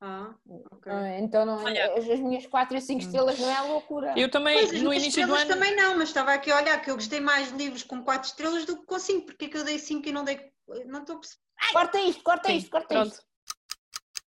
Ah, 0.00 0.34
ok. 0.72 0.90
Ah, 0.90 1.18
Então, 1.20 1.44
não, 1.44 1.62
Olha- 1.62 1.92
as, 1.94 2.08
as 2.08 2.18
minhas 2.18 2.46
4 2.46 2.76
e 2.76 2.80
5 2.80 3.02
estrelas 3.02 3.38
não 3.38 3.48
é 3.50 3.54
a 3.54 3.62
loucura. 3.64 4.14
Eu 4.18 4.30
também, 4.30 4.66
Pois, 4.66 4.82
no 4.82 4.92
início 4.92 5.12
do 5.26 5.32
estrelas 5.34 5.42
ano. 5.42 5.50
também 5.52 5.76
não, 5.76 5.96
mas 5.98 6.08
estava 6.08 6.32
aqui 6.32 6.50
a 6.50 6.56
olhar 6.56 6.80
que 6.82 6.90
eu 6.90 6.94
gostei 6.96 7.20
mais 7.20 7.52
de 7.52 7.56
livros 7.58 7.82
com 7.84 8.02
4 8.02 8.28
estrelas 8.28 8.64
do 8.64 8.78
que 8.78 8.86
com 8.86 8.98
5. 8.98 9.26
Porque 9.26 9.44
é 9.44 9.48
que 9.48 9.56
eu 9.58 9.64
dei 9.64 9.78
5 9.78 10.08
e 10.08 10.12
não 10.12 10.24
dei. 10.24 10.40
Não 10.86 11.00
estou 11.02 11.16
a 11.16 11.18
perceber. 11.20 11.42
Corta 11.72 12.00
isto, 12.00 12.22
corta 12.24 12.48
Sim, 12.48 12.56
isto, 12.56 12.70
corta 12.70 12.88
pronto. 12.88 13.12
isto. 13.12 13.29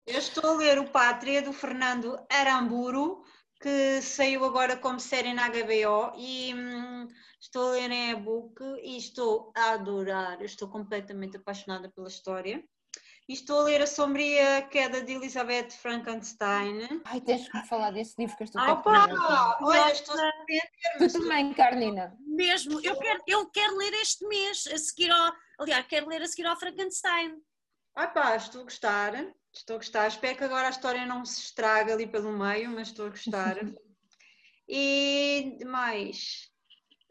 Eu 0.07 0.19
estou 0.19 0.51
a 0.51 0.55
ler 0.55 0.79
o 0.79 0.89
Pátria 0.89 1.41
do 1.41 1.51
Fernando 1.51 2.17
Aramburu, 2.31 3.25
que 3.59 4.01
saiu 4.01 4.45
agora 4.45 4.77
como 4.77 5.01
série 5.01 5.33
na 5.33 5.49
HBO 5.49 6.13
e 6.15 6.53
hum, 6.55 7.09
estou 7.41 7.67
a 7.67 7.71
ler 7.71 7.91
em 7.91 8.11
e-book 8.11 8.63
e 8.81 8.95
estou 8.95 9.51
a 9.53 9.71
adorar, 9.71 10.41
estou 10.41 10.69
completamente 10.69 11.35
apaixonada 11.35 11.89
pela 11.89 12.07
história. 12.07 12.63
E 13.27 13.33
estou 13.33 13.59
a 13.59 13.63
ler 13.63 13.81
A 13.81 13.87
Sombria 13.87 14.61
Queda 14.71 15.01
de 15.01 15.11
Elizabeth 15.11 15.71
Frankenstein. 15.71 17.01
Ai, 17.03 17.19
tens 17.19 17.49
que 17.49 17.57
me 17.57 17.67
falar 17.67 17.91
desse 17.91 18.15
livro 18.17 18.37
que 18.37 18.43
eu 18.43 18.45
estou 18.45 18.61
Opa! 18.61 18.81
curiosa. 18.81 19.57
Olha, 19.59 19.91
estou 19.91 20.15
a 20.17 20.31
Tu 20.99 21.11
também, 21.11 21.53
Carnina. 21.53 22.17
Mesmo, 22.25 22.79
eu 22.81 22.97
quero, 22.97 23.23
eu 23.27 23.49
quero 23.49 23.75
ler 23.75 23.91
este 23.95 24.25
mês, 24.25 24.67
a 24.67 24.77
seguir 24.77 25.11
ao. 25.11 25.33
Aliás, 25.59 25.85
quero 25.85 26.07
ler 26.07 26.21
a 26.21 26.27
seguir 26.27 26.47
ao 26.47 26.57
Frankenstein. 26.57 27.41
Ai 27.97 28.13
pá, 28.13 28.35
estou 28.35 28.61
a 28.61 28.63
gostar, 28.63 29.11
estou 29.59 29.75
a 29.75 29.79
gostar. 29.79 30.07
Espero 30.07 30.37
que 30.37 30.43
agora 30.43 30.67
a 30.67 30.71
história 30.71 31.05
não 31.05 31.25
se 31.25 31.39
estrague 31.41 31.91
ali 31.91 32.07
pelo 32.07 32.31
meio, 32.31 32.71
mas 32.71 32.89
estou 32.89 33.07
a 33.07 33.09
gostar. 33.09 33.55
e 34.67 35.57
mais. 35.65 36.51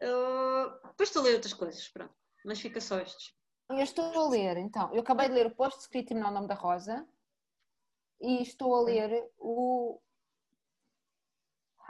Uh, 0.01 0.87
depois 0.87 1.09
estou 1.09 1.21
a 1.21 1.25
ler 1.25 1.35
outras 1.35 1.53
coisas, 1.53 1.87
pronto. 1.89 2.13
Mas 2.45 2.59
fica 2.59 2.79
só 2.79 2.99
estes. 2.99 3.33
Eu 3.69 3.79
estou 3.79 4.05
a 4.05 4.29
ler, 4.29 4.57
então, 4.57 4.93
eu 4.93 5.01
acabei 5.01 5.27
de 5.27 5.33
ler 5.33 5.47
o 5.47 5.55
Post-Script 5.55 6.13
no 6.13 6.31
nome 6.31 6.47
da 6.47 6.55
Rosa 6.55 7.05
e 8.21 8.41
estou 8.41 8.73
a 8.75 8.81
ler 8.81 9.29
o 9.37 9.99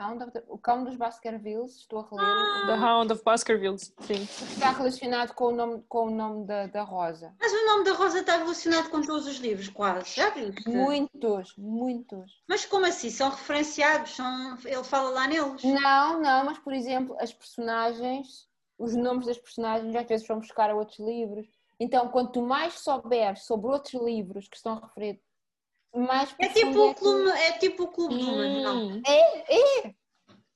Hound 0.00 0.22
of 0.22 0.32
the- 0.32 0.44
o 0.48 0.56
Cão 0.58 0.84
dos 0.84 0.96
Baskervilles, 0.96 1.76
estou 1.76 2.00
a 2.00 2.08
reler, 2.08 2.66
The 2.66 2.84
Hound 2.86 3.12
of 3.12 3.22
Baskervilles. 3.24 3.92
Sim. 4.00 4.22
está 4.22 4.70
relacionado 4.70 5.32
com 5.34 5.46
o 5.46 5.50
nome, 5.50 5.82
com 5.88 6.06
o 6.06 6.10
nome 6.10 6.46
da, 6.46 6.66
da 6.66 6.82
Rosa. 6.82 7.34
Mas 7.40 7.52
o 7.52 7.66
nome 7.66 7.84
da 7.84 7.92
Rosa 7.92 8.20
está 8.20 8.36
relacionado 8.36 8.90
com 8.90 9.00
todos 9.02 9.26
os 9.26 9.36
livros, 9.38 9.68
quase. 9.68 10.14
Já 10.16 10.30
viste? 10.30 10.68
Muitos, 10.68 11.54
muitos. 11.56 12.42
Mas 12.48 12.64
como 12.64 12.86
assim? 12.86 13.10
São 13.10 13.30
referenciados? 13.30 14.14
São... 14.14 14.56
Ele 14.64 14.84
fala 14.84 15.10
lá 15.10 15.26
neles? 15.26 15.62
Não, 15.64 16.20
não, 16.20 16.44
mas 16.44 16.58
por 16.58 16.72
exemplo, 16.72 17.16
as 17.20 17.32
personagens, 17.32 18.48
os 18.78 18.94
nomes 18.94 19.26
das 19.26 19.38
personagens 19.38 19.94
às 19.94 20.06
vezes 20.06 20.26
vão 20.26 20.38
buscar 20.38 20.70
a 20.70 20.74
outros 20.74 20.98
livros. 20.98 21.46
Então, 21.80 22.08
quanto 22.08 22.42
mais 22.42 22.74
souberes 22.80 23.44
sobre 23.44 23.70
outros 23.70 23.94
livros 24.02 24.48
que 24.48 24.56
estão 24.56 24.80
referidos, 24.80 25.22
mais 25.94 26.34
É 26.38 26.48
tipo 26.48 26.78
o 26.78 26.94
que- 26.94 27.00
clube, 27.00 27.30
é 27.30 27.52
tipo 27.52 27.82
o 27.84 27.88
clube 27.88 28.18
do 28.18 28.26
Mas, 28.36 28.62
não. 28.62 28.86
Hum, 28.88 29.02
É, 29.06 29.54
é. 29.86 29.94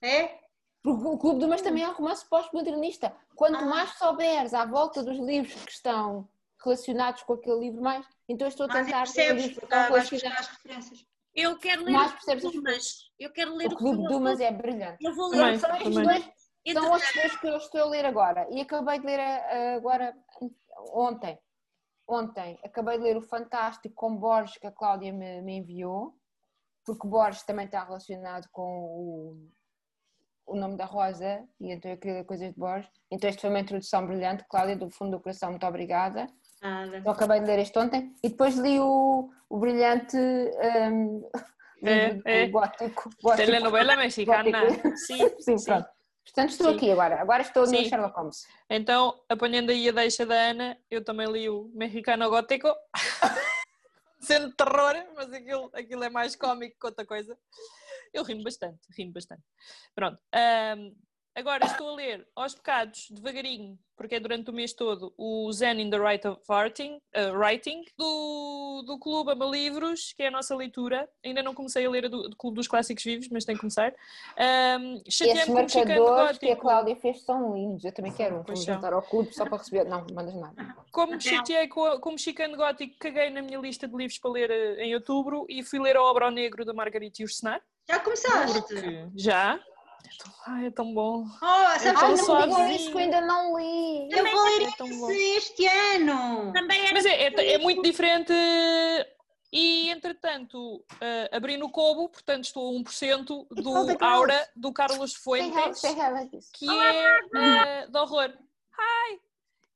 É? 0.03 0.39
Porque 0.83 1.07
O 1.07 1.17
Clube 1.17 1.39
do 1.41 1.47
Mas 1.49 1.63
também 1.63 1.85
é 1.85 1.89
um 1.89 1.93
romance 1.93 2.29
pós-modernista. 2.29 3.15
Quanto 3.37 3.57
Ah. 3.57 3.65
mais 3.65 3.91
souberes 3.99 4.53
à 4.53 4.65
volta 4.67 5.01
dos 5.03 5.17
livros 5.17 5.55
que 5.65 5.71
estão 5.71 6.29
relacionados 6.65 7.23
com 7.23 7.35
aquele 7.35 7.61
livro, 7.61 7.81
mais. 7.81 8.05
Então 8.29 8.47
eu 8.47 8.51
estou 8.51 8.65
a 8.65 8.69
Mas 8.69 8.87
tentar 8.87 8.99
ler 8.99 9.05
percebes, 9.05 9.53
porque 9.55 9.75
relacionados. 9.75 10.41
as 10.41 10.49
referências. 10.49 11.07
Eu 11.35 11.57
quero 11.59 11.85
ler 11.85 11.93
Mais 11.93 12.13
o 12.13 12.17
Clube 12.17 12.33
as 12.47 12.53
Dumas. 12.53 13.11
Eu 13.19 13.33
quero 13.33 13.55
ler 13.55 13.67
O 13.73 13.77
Clube 13.77 14.03
do 14.09 14.21
Mas 14.21 14.41
é 14.41 14.51
brilhante. 14.51 14.99
Eu 15.05 15.15
vou 15.15 15.29
ler 15.31 15.55
o 15.55 15.59
São 15.61 15.71
estes 15.77 15.95
dois, 15.95 16.25
são 16.73 16.97
estes 16.97 17.15
dois 17.15 17.37
que 17.39 17.47
eu 17.47 17.57
estou 17.59 17.81
a 17.83 17.85
ler 17.87 18.05
agora. 18.05 18.47
E 18.51 18.61
acabei 18.61 18.99
de 18.99 19.07
ler 19.07 19.21
agora, 19.77 20.15
ontem. 20.93 21.39
Ontem, 22.13 22.59
acabei 22.63 22.99
de 22.99 23.05
ler 23.05 23.17
o 23.17 23.23
Fantástico 23.23 23.95
com 23.95 24.15
Borges 24.15 24.59
que 24.59 24.67
a 24.67 24.71
Cláudia 24.71 25.11
me, 25.11 25.41
me 25.41 25.57
enviou, 25.57 26.15
porque 26.85 27.09
Borges 27.09 27.43
também 27.43 27.65
está 27.65 27.83
relacionado 27.83 28.47
com 28.53 28.63
o, 28.63 29.49
o 30.47 30.55
nome 30.55 30.77
da 30.77 30.85
Rosa, 30.85 31.43
e 31.59 31.73
então 31.73 31.91
eu 31.91 31.97
queria 31.97 32.19
ler 32.19 32.25
coisas 32.25 32.53
de 32.53 32.59
Borges. 32.59 32.91
Então, 33.11 33.31
esta 33.31 33.41
foi 33.41 33.49
uma 33.49 33.61
introdução 33.61 34.07
brilhante. 34.07 34.45
Cláudia, 34.47 34.77
do 34.77 34.91
fundo 34.91 35.13
do 35.13 35.23
coração, 35.23 35.49
muito 35.51 35.67
obrigada. 35.67 36.27
Nada. 36.61 37.03
Eu 37.03 37.11
acabei 37.13 37.41
de 37.41 37.47
ler 37.47 37.61
este 37.61 37.79
ontem 37.79 38.15
e 38.23 38.29
depois 38.29 38.57
li 38.57 38.79
o, 38.79 39.31
o 39.49 39.59
brilhante 39.59 40.17
um, 40.19 41.29
É, 41.83 42.21
é. 42.43 42.47
gótico. 42.49 43.09
gótico. 43.23 43.37
Telenovela 43.37 43.97
mexicana. 43.97 44.69
Sim, 44.97 45.17
Sim, 45.41 45.57
sim. 45.57 45.65
pronto. 45.65 45.89
Portanto, 46.25 46.51
estou 46.51 46.71
Sim. 46.71 46.77
aqui 46.77 46.91
agora. 46.91 47.21
Agora 47.21 47.43
estou 47.43 47.67
no. 47.67 47.85
Sherlock 47.85 48.17
Holmes. 48.17 48.47
Então, 48.71 49.23
apanhando 49.29 49.71
aí 49.71 49.89
a 49.89 49.93
deixa 49.93 50.25
da 50.25 50.35
Ana, 50.35 50.79
eu 50.91 51.05
também 51.05 51.31
li 51.31 51.49
o 51.49 51.71
Mexicano 51.75 52.31
Gótico. 52.31 52.73
Sendo 54.21 54.55
terror, 54.55 54.95
mas 55.17 55.33
aquilo, 55.33 55.71
aquilo 55.75 56.05
é 56.05 56.09
mais 56.09 56.37
cómico 56.37 56.79
que 56.79 56.87
outra 56.87 57.05
coisa. 57.05 57.37
Eu 58.13 58.23
rimo 58.23 58.45
bastante, 58.45 58.81
rimo 58.97 59.13
bastante. 59.13 59.43
Pronto. 59.95 60.19
ahm, 60.33 60.95
agora 61.35 61.65
estou 61.67 61.91
a 61.91 61.95
ler 61.95 62.27
Aos 62.35 62.55
Pecados, 62.55 63.09
devagarinho, 63.11 63.79
porque 63.97 64.17
é 64.17 64.21
durante 64.21 64.51
o 64.51 64.53
mês 64.53 64.73
todo, 64.73 65.15
o 65.17 65.51
Zen 65.53 65.81
in 65.81 65.91
the 65.91 65.99
Right 65.99 66.27
of 66.27 66.41
Writing, 66.49 67.01
ah, 67.15 67.31
writing 67.33 67.85
do, 67.97 68.83
do 68.85 68.99
Clube 68.99 69.31
Ama 69.31 69.47
Livros, 69.47 70.13
que 70.17 70.25
é 70.25 70.29
a 70.29 70.31
nossa 70.31 70.57
leitura. 70.57 71.09
Ainda 71.25 71.43
não 71.43 71.55
comecei 71.55 71.87
a 71.87 71.91
ler 71.91 72.07
a 72.07 72.09
do, 72.09 72.29
do 72.29 72.37
Clube 72.37 72.57
dos 72.57 72.67
Clássicos 72.67 73.05
Vivos, 73.05 73.29
mas 73.31 73.45
tenho 73.45 73.57
que 73.57 73.61
começar. 73.61 73.95
Um, 74.81 75.01
Esses 75.07 75.49
marcadores 75.49 76.39
que 76.39 76.51
a 76.51 76.57
Cláudia 76.57 76.97
fez 76.97 77.23
são 77.23 77.55
lindos. 77.55 77.85
Eu 77.85 77.93
também 77.93 78.13
quero 78.13 78.37
um. 78.37 78.43
Vou 78.43 78.57
juntar 78.57 78.93
ao 78.93 79.03
clube 79.03 79.33
só 79.35 79.45
para 79.45 79.59
receber. 79.59 79.85
Não, 79.85 80.05
não 80.05 80.15
mandas 80.15 80.35
nada. 80.35 80.77
Como 80.91 81.13
me 81.13 81.21
chateei 81.21 81.69
com, 81.69 81.99
com 82.01 82.09
o 82.09 82.13
Mexicano 82.13 82.57
Gótico, 82.57 82.97
caguei 82.99 83.31
na 83.31 83.43
minha 83.43 83.59
lista 83.59 83.87
de 83.87 83.97
livros 83.97 84.19
para 84.19 84.31
ler 84.31 84.51
eh, 84.51 84.85
em 84.85 84.95
outubro 84.95 85.47
e 85.49 85.63
fui 85.63 85.79
ler 85.79 85.97
a 85.97 86.03
Obra 86.03 86.25
ao 86.25 86.31
Negro 86.31 86.65
da 86.65 86.73
Margarita 86.73 87.23
Yourcenar. 87.23 87.63
Já 87.89 88.01
começaste? 88.01 88.61
Porque 88.61 89.07
já. 89.15 89.61
É 90.05 90.23
tão, 90.23 90.33
ai, 90.47 90.67
é 90.67 90.71
tão 90.71 90.95
bom. 90.95 91.25
Oh, 91.25 92.17
só 92.17 92.43
digam 92.43 92.63
assim. 92.63 92.75
isso 92.75 92.99
ainda 92.99 93.21
não 93.21 93.59
li. 93.59 94.09
eu 94.11 94.31
vou 94.31 94.45
ler 94.45 94.63
é 94.63 94.71
tão 94.77 95.11
este 95.11 95.67
ano. 95.67 96.53
também 96.53 96.85
era 96.85 96.95
Mas 96.95 97.07
é, 97.07 97.29
é, 97.29 97.53
é 97.55 97.59
muito 97.59 97.83
diferente 97.83 98.33
e, 99.53 99.91
entretanto, 99.91 100.83
eh, 100.99 101.29
abri 101.31 101.59
no 101.59 101.71
Kobo, 101.71 102.09
portanto 102.09 102.45
estou 102.45 102.75
a 102.75 102.81
1% 102.81 103.47
do 103.51 103.63
Falta 103.63 103.97
Carlos. 103.97 104.19
Aura 104.19 104.49
do 104.57 104.73
Carlos 104.73 105.15
Fuentes, 105.15 105.83
que 106.55 106.67
é 106.71 107.21
eh, 107.37 107.87
de 107.87 107.99
horror. 107.99 108.33
Hi! 108.79 109.21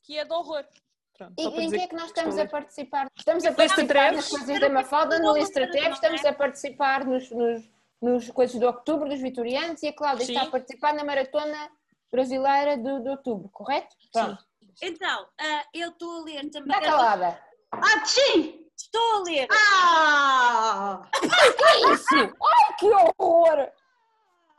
Que 0.02 0.18
é 0.18 0.24
de 0.24 0.32
horror. 0.32 0.64
Pronto, 1.12 1.34
E 1.38 1.46
em 1.46 1.50
que 1.50 1.60
dizer 1.60 1.80
é 1.80 1.86
que 1.88 1.94
nós 1.94 2.06
estamos 2.06 2.36
estou 2.36 2.46
a 2.46 2.48
participar? 2.60 3.06
Estamos 3.14 3.44
a 3.44 3.52
participar 3.52 4.12
nas 4.12 4.28
coisas 4.28 4.60
da 4.60 4.68
Mafalda, 4.70 5.18
no 5.18 5.34
Listra 5.34 5.70
Treves, 5.70 5.94
estamos 5.94 6.24
a 6.24 6.32
participar 6.32 7.04
nos, 7.04 7.30
nos, 7.30 7.62
nos 8.00 8.30
coisas 8.30 8.58
de 8.58 8.64
outubro, 8.64 9.08
dos 9.08 9.20
vitorianos, 9.20 9.82
e 9.82 9.88
a 9.88 9.92
Cláudia 9.92 10.24
está 10.24 10.40
Sim. 10.40 10.46
a 10.46 10.50
participar 10.50 10.94
na 10.94 11.04
maratona 11.04 11.70
brasileira 12.10 12.76
de, 12.76 13.00
de 13.02 13.08
outubro, 13.08 13.48
correto? 13.50 13.94
Pronto. 14.12 14.44
Então, 14.82 15.26
ah, 15.38 15.64
eu 15.72 15.90
estou 15.90 16.20
a 16.20 16.24
ler 16.24 16.50
também. 16.50 16.76
Está 16.76 16.80
calada. 16.80 17.42
Ah, 17.72 18.04
sim! 18.04 18.66
Estou 18.76 19.16
a 19.16 19.22
ler. 19.22 19.48
Ah! 19.50 21.02
Que 21.12 21.64
é 21.64 21.92
isso? 21.92 22.14
Ai, 22.16 22.76
que 22.78 22.86
horror! 22.86 23.72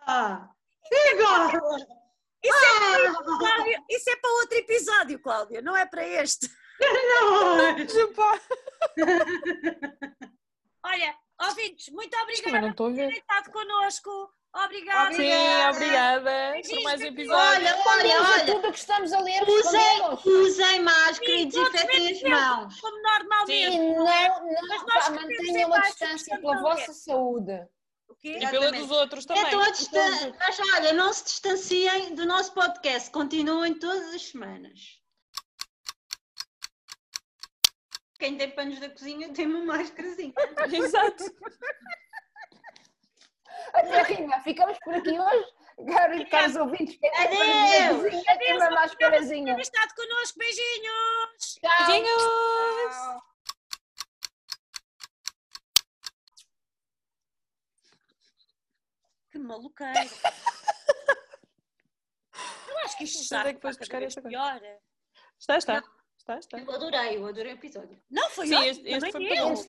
ah. 0.07 0.49
E 0.91 1.09
agora? 1.09 1.59
Isso 2.43 2.57
é, 2.57 3.07
Ah! 3.07 3.83
Isso 3.89 4.09
é 4.09 4.15
para 4.15 4.31
outro 4.31 4.57
episódio, 4.57 5.19
Cláudia, 5.19 5.61
não 5.61 5.75
é 5.77 5.85
para 5.85 6.07
este. 6.07 6.49
Não! 6.79 7.57
Olha, 10.85 11.15
ouvintes, 11.41 11.89
muito 11.89 12.15
não 12.15 12.23
obrigada 12.23 12.73
por 12.73 12.93
terem 12.93 13.17
estado 13.17 13.51
connosco. 13.51 14.37
Obrigada. 14.53 15.13
Sim, 15.13 15.29
obrigada 15.69 16.53
por 16.67 16.83
mais 16.83 17.01
um 17.01 17.05
episódio. 17.05 17.37
Olha, 17.37 17.77
olha, 17.85 18.21
olha! 18.21 18.45
tudo 18.45 18.67
o 18.67 18.71
que 18.71 18.79
estamos 18.79 19.13
a 19.13 19.19
ler, 19.19 19.43
Usem, 19.47 20.01
usem 20.25 20.81
máscara 20.81 21.31
e 21.31 21.39
Sim, 21.39 21.47
desinfetem 21.47 22.11
as 22.11 22.21
mãos. 22.23 22.81
Como 22.81 23.01
normalmente. 23.03 23.51
E 23.51 23.77
não, 23.77 24.05
não, 24.05 24.67
Mas 24.67 24.81
nós 24.83 25.03
pá, 25.05 25.09
mantenham 25.11 25.73
a 25.73 25.79
distância 25.81 26.39
pela 26.39 26.59
vossa 26.59 26.93
saúde. 26.93 27.67
E 28.23 28.47
pela 28.49 28.71
dos 28.71 28.89
outros 28.89 29.25
também. 29.25 29.45
É 29.45 29.49
todos 29.51 29.89
Mas 30.39 30.59
olha, 30.73 30.93
não 30.93 31.13
se 31.13 31.25
distanciem 31.25 32.15
do 32.15 32.25
nosso 32.25 32.53
podcast, 32.53 33.11
continuem 33.11 33.75
todas 33.75 34.15
as 34.15 34.23
semanas. 34.23 34.79
Quem 38.19 38.37
tem 38.37 38.49
panos 38.51 38.79
da 38.79 38.89
cozinha 38.89 39.31
tem 39.33 39.45
uma 39.45 39.63
máscarazinha. 39.77 40.33
Exato. 40.73 41.23
Até 43.73 44.01
rima, 44.03 44.39
ficamos 44.41 44.77
por 44.79 44.95
aqui 44.95 45.19
hoje. 45.19 45.45
Caros, 45.93 46.29
caros 46.29 46.55
ouvintes, 46.55 46.97
quem 46.97 47.11
tem 47.11 47.27
Adeus. 47.27 47.99
uma 47.99 48.09
cozinha 48.09 48.37
tem 48.39 48.57
uma 48.57 48.71
mascarazinha. 48.71 49.45
Terem 49.45 49.61
estado 49.61 49.93
connosco. 49.93 50.39
Beijinhos. 50.39 51.59
Tchau. 51.61 51.85
Beijinhos! 51.85 52.95
Que 59.31 59.37
maluqueira. 59.37 59.93
Eu 62.67 62.77
acho 62.79 62.97
que 62.97 63.03
isto 63.03 63.19
Não 63.19 63.25
sei 63.25 63.37
está 63.37 63.49
é 63.49 63.53
que 63.53 63.59
pior. 64.21 64.55
Está, 65.39 65.57
está. 65.57 65.77
Estás, 65.77 65.96
estás. 66.35 66.47
Eu 66.51 66.71
adorei, 66.73 67.17
eu 67.17 67.25
adorei 67.25 67.53
o 67.53 67.55
episódio. 67.55 67.97
Não, 68.09 68.29
foi 68.29 68.47
Sim, 68.47 68.55
ótimo, 68.55 68.69
este, 68.71 68.89
este 68.89 69.11
foi 69.11 69.23
eu. 69.39 69.47
muito 69.47 69.61
bom. 69.63 69.66